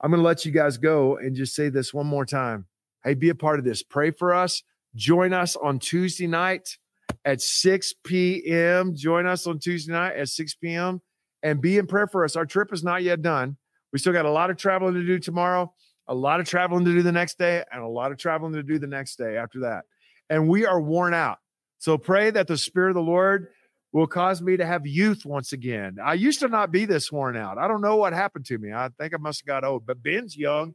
I'm 0.00 0.10
going 0.10 0.20
to 0.22 0.26
let 0.26 0.44
you 0.44 0.52
guys 0.52 0.78
go 0.78 1.16
and 1.16 1.34
just 1.34 1.54
say 1.54 1.68
this 1.68 1.92
one 1.92 2.06
more 2.06 2.24
time. 2.24 2.66
Hey, 3.04 3.14
be 3.14 3.30
a 3.30 3.34
part 3.34 3.58
of 3.58 3.64
this. 3.64 3.82
Pray 3.82 4.10
for 4.10 4.32
us. 4.32 4.62
Join 4.94 5.32
us 5.32 5.56
on 5.56 5.78
Tuesday 5.78 6.26
night 6.26 6.76
at 7.24 7.40
6 7.40 7.94
p.m. 8.04 8.94
Join 8.94 9.26
us 9.26 9.46
on 9.46 9.58
Tuesday 9.58 9.92
night 9.92 10.16
at 10.16 10.28
6 10.28 10.54
p.m. 10.56 11.00
and 11.42 11.60
be 11.60 11.78
in 11.78 11.86
prayer 11.86 12.06
for 12.06 12.24
us. 12.24 12.36
Our 12.36 12.46
trip 12.46 12.72
is 12.72 12.84
not 12.84 13.02
yet 13.02 13.22
done. 13.22 13.56
We 13.92 13.98
still 13.98 14.12
got 14.12 14.26
a 14.26 14.30
lot 14.30 14.50
of 14.50 14.56
traveling 14.56 14.94
to 14.94 15.04
do 15.04 15.18
tomorrow, 15.18 15.72
a 16.06 16.14
lot 16.14 16.40
of 16.40 16.46
traveling 16.46 16.84
to 16.84 16.92
do 16.92 17.02
the 17.02 17.12
next 17.12 17.38
day, 17.38 17.64
and 17.72 17.82
a 17.82 17.88
lot 17.88 18.12
of 18.12 18.18
traveling 18.18 18.52
to 18.54 18.62
do 18.62 18.78
the 18.78 18.86
next 18.86 19.16
day 19.16 19.36
after 19.36 19.60
that. 19.60 19.84
And 20.30 20.48
we 20.48 20.66
are 20.66 20.80
worn 20.80 21.14
out. 21.14 21.38
So 21.78 21.96
pray 21.96 22.30
that 22.30 22.46
the 22.46 22.58
Spirit 22.58 22.90
of 22.90 22.96
the 22.96 23.02
Lord 23.02 23.48
will 23.92 24.06
cause 24.06 24.42
me 24.42 24.56
to 24.56 24.66
have 24.66 24.86
youth 24.86 25.24
once 25.24 25.52
again. 25.52 25.96
I 26.02 26.14
used 26.14 26.40
to 26.40 26.48
not 26.48 26.70
be 26.70 26.84
this 26.84 27.10
worn 27.10 27.36
out. 27.36 27.58
I 27.58 27.68
don't 27.68 27.80
know 27.80 27.96
what 27.96 28.12
happened 28.12 28.46
to 28.46 28.58
me. 28.58 28.72
I 28.72 28.90
think 28.98 29.14
I 29.14 29.16
must 29.16 29.40
have 29.40 29.46
got 29.46 29.64
old, 29.64 29.86
but 29.86 30.02
Ben's 30.02 30.36
young. 30.36 30.74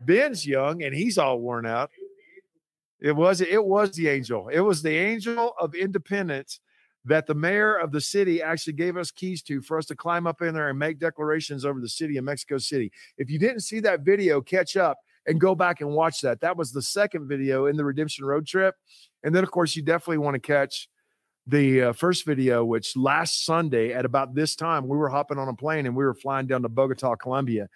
Ben's 0.00 0.46
young 0.46 0.82
and 0.82 0.94
he's 0.94 1.18
all 1.18 1.40
worn 1.40 1.66
out. 1.66 1.90
It 3.00 3.14
was 3.14 3.40
it 3.40 3.64
was 3.64 3.92
the 3.92 4.08
angel. 4.08 4.48
It 4.48 4.60
was 4.60 4.82
the 4.82 4.96
angel 4.96 5.54
of 5.60 5.74
independence 5.74 6.60
that 7.04 7.26
the 7.26 7.34
mayor 7.34 7.76
of 7.76 7.92
the 7.92 8.00
city 8.00 8.40
actually 8.42 8.72
gave 8.72 8.96
us 8.96 9.10
keys 9.10 9.42
to 9.42 9.60
for 9.60 9.76
us 9.76 9.86
to 9.86 9.96
climb 9.96 10.26
up 10.26 10.40
in 10.40 10.54
there 10.54 10.68
and 10.68 10.78
make 10.78 10.98
declarations 10.98 11.64
over 11.64 11.80
the 11.80 11.88
city 11.88 12.16
of 12.16 12.24
Mexico 12.24 12.58
City. 12.58 12.90
If 13.18 13.30
you 13.30 13.38
didn't 13.38 13.60
see 13.60 13.80
that 13.80 14.00
video, 14.00 14.40
catch 14.40 14.76
up 14.76 14.98
and 15.26 15.40
go 15.40 15.54
back 15.54 15.80
and 15.80 15.90
watch 15.90 16.20
that. 16.22 16.40
That 16.40 16.56
was 16.56 16.72
the 16.72 16.82
second 16.82 17.28
video 17.28 17.66
in 17.66 17.76
the 17.76 17.84
Redemption 17.84 18.24
Road 18.24 18.46
Trip. 18.46 18.74
And 19.22 19.34
then, 19.34 19.42
of 19.42 19.50
course, 19.50 19.74
you 19.76 19.82
definitely 19.82 20.18
want 20.18 20.34
to 20.34 20.40
catch 20.40 20.88
the 21.46 21.82
uh, 21.82 21.92
first 21.92 22.24
video, 22.24 22.64
which 22.64 22.96
last 22.96 23.44
Sunday 23.44 23.92
at 23.92 24.04
about 24.04 24.34
this 24.34 24.56
time, 24.56 24.88
we 24.88 24.96
were 24.96 25.08
hopping 25.08 25.38
on 25.38 25.48
a 25.48 25.54
plane 25.54 25.86
and 25.86 25.94
we 25.94 26.04
were 26.04 26.14
flying 26.14 26.46
down 26.46 26.62
to 26.62 26.68
Bogota, 26.68 27.16
Colombia. 27.16 27.68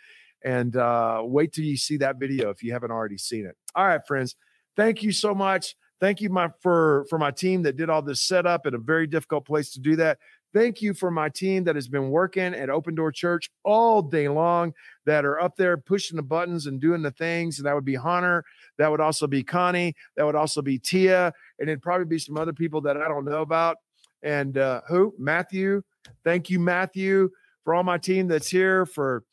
And 0.44 0.76
uh, 0.76 1.20
wait 1.24 1.52
till 1.52 1.64
you 1.64 1.76
see 1.76 1.96
that 1.98 2.18
video 2.18 2.50
if 2.50 2.62
you 2.62 2.72
haven't 2.72 2.90
already 2.90 3.18
seen 3.18 3.44
it. 3.44 3.56
All 3.74 3.86
right, 3.86 4.00
friends, 4.06 4.36
thank 4.76 5.02
you 5.02 5.12
so 5.12 5.34
much. 5.34 5.74
Thank 6.00 6.20
you 6.20 6.30
my 6.30 6.50
for 6.60 7.06
for 7.10 7.18
my 7.18 7.32
team 7.32 7.62
that 7.64 7.76
did 7.76 7.90
all 7.90 8.02
this 8.02 8.22
setup 8.22 8.66
in 8.66 8.74
a 8.74 8.78
very 8.78 9.08
difficult 9.08 9.44
place 9.44 9.72
to 9.72 9.80
do 9.80 9.96
that. 9.96 10.18
Thank 10.54 10.80
you 10.80 10.94
for 10.94 11.10
my 11.10 11.28
team 11.28 11.64
that 11.64 11.74
has 11.74 11.88
been 11.88 12.08
working 12.10 12.54
at 12.54 12.70
Open 12.70 12.94
Door 12.94 13.12
Church 13.12 13.50
all 13.64 14.00
day 14.00 14.28
long, 14.28 14.72
that 15.04 15.24
are 15.24 15.40
up 15.40 15.56
there 15.56 15.76
pushing 15.76 16.16
the 16.16 16.22
buttons 16.22 16.66
and 16.66 16.80
doing 16.80 17.02
the 17.02 17.10
things. 17.10 17.58
And 17.58 17.66
that 17.66 17.74
would 17.74 17.84
be 17.84 17.96
Hunter. 17.96 18.44
That 18.78 18.90
would 18.90 19.00
also 19.00 19.26
be 19.26 19.42
Connie. 19.42 19.94
That 20.16 20.24
would 20.24 20.36
also 20.36 20.62
be 20.62 20.78
Tia. 20.78 21.32
And 21.58 21.68
it'd 21.68 21.82
probably 21.82 22.06
be 22.06 22.18
some 22.18 22.36
other 22.38 22.52
people 22.52 22.80
that 22.82 22.96
I 22.96 23.08
don't 23.08 23.24
know 23.24 23.42
about. 23.42 23.76
And 24.22 24.56
uh, 24.58 24.82
who? 24.88 25.14
Matthew. 25.18 25.82
Thank 26.24 26.50
you, 26.50 26.58
Matthew, 26.58 27.30
for 27.64 27.74
all 27.74 27.82
my 27.82 27.98
team 27.98 28.28
that's 28.28 28.48
here, 28.48 28.86
for 28.86 29.24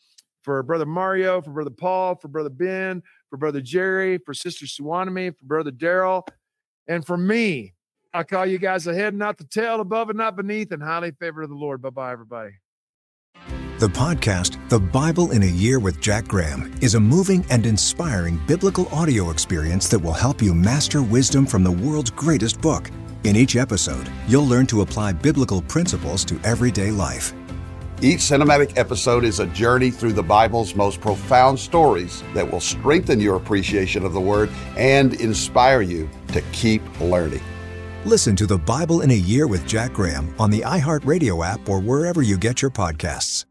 for 0.44 0.62
brother 0.62 0.86
Mario, 0.86 1.42
for 1.42 1.52
brother 1.52 1.72
Paul, 1.72 2.16
for 2.16 2.28
brother 2.28 2.50
Ben, 2.50 3.02
for 3.30 3.38
brother 3.38 3.62
Jerry, 3.62 4.20
for 4.20 4.34
sister 4.34 4.68
Suwanami, 4.68 5.36
for 5.36 5.46
brother 5.46 5.72
Daryl, 5.72 6.28
and 6.88 7.06
for 7.06 7.18
me. 7.18 7.74
I 8.14 8.24
call 8.24 8.46
you 8.46 8.60
guys 8.60 8.88
ahead, 8.88 9.14
not 9.14 9.38
the 9.38 9.44
tail, 9.44 9.82
above 9.82 10.10
and 10.10 10.18
not 10.18 10.38
beneath, 10.38 10.72
and 10.72 10.82
highly 10.82 11.12
favored 11.20 11.44
of 11.44 11.50
the 11.50 11.56
Lord. 11.56 11.82
Bye 11.82 11.90
bye, 11.90 12.12
everybody. 12.12 12.52
The 13.78 13.90
podcast, 13.90 14.58
The 14.70 14.80
Bible 14.80 15.32
in 15.32 15.44
a 15.44 15.48
Year 15.48 15.80
with 15.80 16.00
Jack 16.00 16.30
Graham, 16.30 16.74
is 16.82 16.96
a 16.96 17.00
moving 17.00 17.46
and 17.50 17.66
inspiring 17.66 18.40
biblical 18.48 18.88
audio 18.88 19.32
experience 19.32 19.90
that 19.90 20.00
will 20.00 20.14
help 20.14 20.42
you 20.42 20.54
master 20.54 21.04
wisdom 21.04 21.46
from 21.46 21.62
the 21.62 21.74
world's 21.74 22.10
greatest 22.10 22.62
book. 22.62 22.90
In 23.26 23.36
each 23.36 23.58
episode, 23.58 24.10
you'll 24.30 24.48
learn 24.48 24.66
to 24.68 24.80
apply 24.80 25.12
biblical 25.12 25.62
principles 25.62 26.24
to 26.24 26.40
everyday 26.46 26.90
life. 26.90 27.34
Each 28.02 28.20
cinematic 28.20 28.78
episode 28.78 29.26
is 29.26 29.42
a 29.42 29.48
journey 29.48 29.92
through 29.92 30.14
the 30.14 30.24
Bible's 30.24 30.74
most 30.74 31.02
profound 31.02 31.60
stories 31.60 32.24
that 32.34 32.50
will 32.50 32.62
strengthen 32.62 33.20
your 33.20 33.36
appreciation 33.36 34.06
of 34.06 34.14
the 34.14 34.22
Word 34.22 34.50
and 34.78 35.16
inspire 35.16 35.82
you 35.82 36.10
to 36.30 36.40
keep 36.54 36.82
learning. 37.02 37.44
Listen 38.06 38.38
to 38.38 38.48
The 38.48 38.58
Bible 38.58 39.02
in 39.02 39.12
a 39.12 39.16
Year 39.16 39.48
with 39.48 39.68
Jack 39.68 39.92
Graham 39.92 40.34
on 40.40 40.50
the 40.50 40.62
iHeartRadio 40.62 41.46
app 41.46 41.68
or 41.68 41.82
wherever 41.82 42.22
you 42.22 42.38
get 42.38 42.62
your 42.62 42.72
podcasts. 42.72 43.44